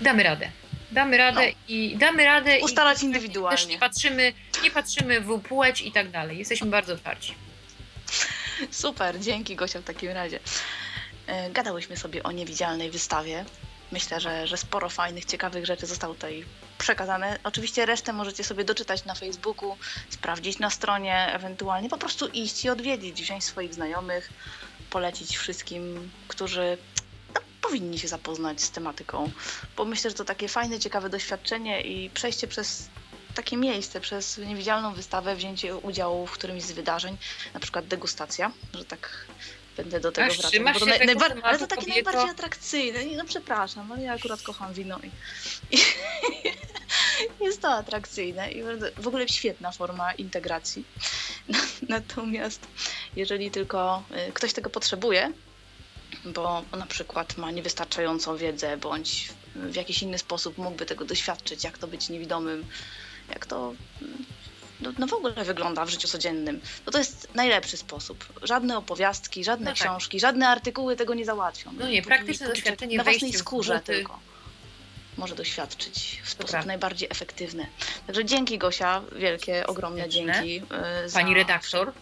Damy 0.00 0.22
radę. 0.22 0.50
Damy 0.92 1.16
radę 1.16 1.46
No. 1.46 1.52
i 1.68 1.96
damy 1.96 2.24
radę 2.24 2.58
Ustalać 2.60 2.96
i 2.96 3.00
też 3.00 3.04
indywidualnie. 3.04 3.66
nie 3.66 3.78
patrzymy, 3.78 4.32
nie 4.62 4.70
patrzymy 4.70 5.20
w 5.20 5.40
płeć 5.40 5.80
i 5.82 5.92
tak 5.92 6.10
dalej. 6.10 6.38
Jesteśmy 6.38 6.66
bardzo 6.66 6.92
otwarci. 6.94 7.34
Super, 8.70 9.20
dzięki 9.20 9.56
Gosia 9.56 9.80
w 9.80 9.84
takim 9.84 10.10
razie. 10.10 10.40
E, 11.26 11.50
Gadałyśmy 11.50 11.96
sobie 11.96 12.22
o 12.22 12.32
niewidzialnej 12.32 12.90
wystawie. 12.90 13.44
Myślę, 13.92 14.20
że, 14.20 14.46
że 14.46 14.56
sporo 14.56 14.88
fajnych, 14.88 15.24
ciekawych 15.24 15.66
rzeczy 15.66 15.86
zostało 15.86 16.14
tutaj 16.14 16.44
przekazane. 16.78 17.38
Oczywiście 17.44 17.86
resztę 17.86 18.12
możecie 18.12 18.44
sobie 18.44 18.64
doczytać 18.64 19.04
na 19.04 19.14
Facebooku, 19.14 19.76
sprawdzić 20.10 20.58
na 20.58 20.70
stronie, 20.70 21.28
ewentualnie 21.32 21.88
po 21.88 21.98
prostu 21.98 22.26
iść 22.26 22.64
i 22.64 22.70
odwiedzić, 22.70 23.22
wziąć 23.22 23.44
swoich 23.44 23.74
znajomych, 23.74 24.30
polecić 24.90 25.36
wszystkim, 25.36 26.10
którzy 26.28 26.78
no, 27.34 27.40
powinni 27.62 27.98
się 27.98 28.08
zapoznać 28.08 28.62
z 28.62 28.70
tematyką, 28.70 29.30
bo 29.76 29.84
myślę, 29.84 30.10
że 30.10 30.16
to 30.16 30.24
takie 30.24 30.48
fajne, 30.48 30.78
ciekawe 30.78 31.10
doświadczenie 31.10 31.80
i 31.80 32.10
przejście 32.10 32.46
przez 32.48 32.88
takie 33.34 33.56
miejsce, 33.56 34.00
przez 34.00 34.38
niewidzialną 34.38 34.94
wystawę, 34.94 35.36
wzięcie 35.36 35.76
udziału 35.76 36.26
w 36.26 36.32
którymś 36.32 36.62
z 36.62 36.72
wydarzeń, 36.72 37.16
na 37.54 37.60
przykład 37.60 37.86
degustacja, 37.86 38.52
że 38.74 38.84
tak 38.84 39.26
będę 39.78 40.00
do 40.00 40.12
tego 40.12 40.26
Aż 40.28 40.38
wracać. 40.38 40.58
bo 40.60 40.72
to 40.72 40.78
się 40.78 40.86
naj, 40.86 40.98
tego 40.98 41.12
najbar- 41.12 41.28
tematu, 41.28 41.46
ale 41.46 41.58
to 41.58 41.66
takie 41.66 41.82
kobieto. 41.82 42.04
najbardziej 42.04 42.30
atrakcyjne. 42.30 42.98
No 43.16 43.24
przepraszam, 43.24 43.92
ale 43.92 44.02
ja 44.02 44.12
akurat 44.12 44.42
kocham 44.42 44.72
wino 44.72 44.98
i, 44.98 45.10
i 47.40 47.44
jest 47.44 47.62
to 47.62 47.68
atrakcyjne 47.68 48.52
i 48.52 48.62
w 48.98 49.08
ogóle 49.08 49.28
świetna 49.28 49.72
forma 49.72 50.12
integracji. 50.12 50.84
Natomiast 51.88 52.60
jeżeli 53.16 53.50
tylko 53.50 54.02
y, 54.28 54.32
ktoś 54.32 54.52
tego 54.52 54.70
potrzebuje, 54.70 55.32
bo 56.24 56.62
na 56.76 56.86
przykład 56.86 57.36
ma 57.36 57.50
niewystarczającą 57.50 58.36
wiedzę, 58.36 58.76
bądź 58.76 59.28
w 59.56 59.74
jakiś 59.74 60.02
inny 60.02 60.18
sposób 60.18 60.58
mógłby 60.58 60.86
tego 60.86 61.04
doświadczyć, 61.04 61.64
jak 61.64 61.78
to 61.78 61.86
być 61.86 62.08
niewidomym, 62.08 62.66
jak 63.30 63.46
to 63.46 63.74
mm, 64.02 64.24
no, 64.80 64.92
no 64.98 65.06
w 65.06 65.12
ogóle 65.12 65.44
wygląda 65.44 65.84
w 65.84 65.88
życiu 65.90 66.08
codziennym, 66.08 66.60
no 66.86 66.92
to 66.92 66.98
jest 66.98 67.28
najlepszy 67.34 67.76
sposób. 67.76 68.24
Żadne 68.42 68.78
opowiastki, 68.78 69.44
żadne 69.44 69.64
No 69.64 69.76
tak. 69.76 69.80
książki, 69.80 70.20
żadne 70.20 70.48
artykuły 70.48 70.96
tego 70.96 71.14
nie 71.14 71.24
załatwią. 71.24 71.72
No 71.78 71.88
nie, 71.88 72.02
praktyczne 72.02 72.46
póki 72.46 72.58
doświadczenie, 72.60 72.96
Na 72.96 73.04
własnej 73.04 73.32
skórze 73.32 73.74
buty. 73.74 73.86
tylko 73.86 74.18
może 75.16 75.34
doświadczyć 75.34 76.20
w 76.24 76.30
sposób 76.30 76.50
prawda. 76.50 76.66
najbardziej 76.66 77.08
efektywny. 77.10 77.66
Także 78.06 78.24
dzięki 78.24 78.58
Gosia, 78.58 79.02
wielkie, 79.16 79.66
ogromne 79.66 80.00
Serdeczne. 80.02 80.32
dzięki. 80.34 80.56
y, 81.08 81.12
Pani 81.12 81.34
redaktor, 81.34 81.92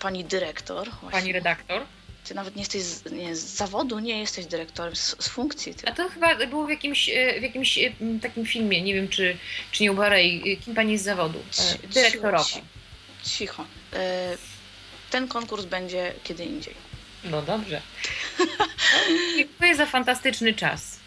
Pani 0.00 0.24
dyrektor. 0.24 0.90
Właśnie. 0.90 1.10
pani 1.20 1.32
redaktor. 1.32 1.82
Ty 2.24 2.34
nawet 2.34 2.56
nie 2.56 2.62
jesteś 2.62 2.82
z, 2.82 3.12
nie, 3.12 3.36
z 3.36 3.40
zawodu, 3.40 3.98
nie 3.98 4.20
jesteś 4.20 4.46
dyrektorem, 4.46 4.96
z, 4.96 5.16
z 5.24 5.28
funkcji. 5.28 5.74
Ty. 5.74 5.88
A 5.88 5.92
to 5.92 6.08
chyba 6.08 6.46
było 6.46 6.66
w 6.66 6.70
jakimś, 6.70 7.08
e, 7.08 7.40
w 7.40 7.42
jakimś 7.42 7.78
e, 7.78 7.90
takim 8.22 8.46
filmie, 8.46 8.82
nie 8.82 8.94
wiem 8.94 9.08
czy, 9.08 9.36
czy 9.72 9.82
nie 9.82 9.92
u 9.92 9.94
Barei, 9.94 10.58
kim 10.64 10.74
pani 10.74 10.92
jest 10.92 11.04
z 11.04 11.06
zawodu? 11.06 11.38
E, 11.84 11.88
Dyrektorowa. 11.88 12.44
ci- 12.44 12.62
Cicho. 13.24 13.62
Y, 13.62 13.96
Ten 15.10 15.28
konkurs 15.28 15.64
będzie 15.64 16.12
kiedy 16.24 16.44
indziej. 16.44 16.74
No 17.24 17.42
dobrze. 17.42 17.80
Dziękuję 19.36 19.76
za 19.76 19.86
fantastyczny 19.86 20.54
czas. 20.54 20.98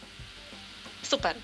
Super. 1.04 1.36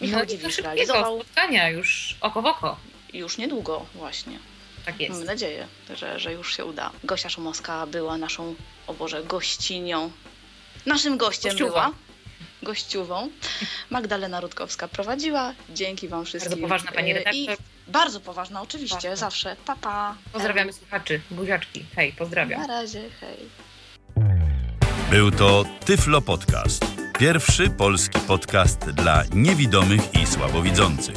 Michał 0.00 0.18
no 0.18 0.24
i 0.24 0.26
do 0.26 0.32
Dziwisz 0.36 0.58
realizował 0.58 1.20
spotkania 1.22 1.68
już 1.70 2.16
oko 2.20 2.42
w 2.42 2.46
oko. 2.46 2.76
już 3.12 3.38
niedługo 3.38 3.86
właśnie. 3.94 4.38
Tak 4.86 5.00
jest. 5.00 5.12
Mamy 5.12 5.24
nadzieję, 5.24 5.66
że, 5.96 6.20
że 6.20 6.32
już 6.32 6.56
się 6.56 6.64
uda. 6.64 6.90
Gosia 7.04 7.28
Szumowska 7.28 7.86
była 7.86 8.18
naszą, 8.18 8.54
o 8.86 8.94
Boże, 8.94 9.22
gościnią. 9.24 10.10
Naszym 10.86 11.16
gościem 11.16 11.50
Gościuwą. 11.50 11.70
była. 11.72 11.90
Gościuwą. 12.62 13.28
Magdalena 13.90 14.40
Rutkowska 14.40 14.88
prowadziła. 14.88 15.52
Dzięki 15.70 16.08
Wam 16.08 16.24
wszystkim. 16.24 16.50
Bardzo 16.50 16.62
poważna 16.62 16.92
pani 16.92 17.10
E, 17.10 17.14
redaktor. 17.14 17.34
I 17.34 17.48
bardzo 17.88 18.20
poważna, 18.20 18.62
oczywiście, 18.62 18.94
Bardzo. 19.08 19.16
zawsze. 19.16 19.56
Papa. 19.66 19.80
Pa. 19.80 20.16
Pozdrawiamy 20.32 20.72
słuchaczy, 20.72 21.20
buziaczki. 21.30 21.84
Hej, 21.96 22.12
pozdrawiam. 22.12 22.60
Na 22.60 22.66
razie, 22.66 23.02
hej. 23.20 23.36
Był 25.10 25.30
to 25.30 25.64
Tyflo 25.84 26.20
Podcast. 26.22 26.84
Pierwszy 27.18 27.70
polski 27.70 28.18
podcast 28.20 28.78
dla 28.90 29.22
niewidomych 29.34 30.00
i 30.22 30.26
słabowidzących. 30.26 31.16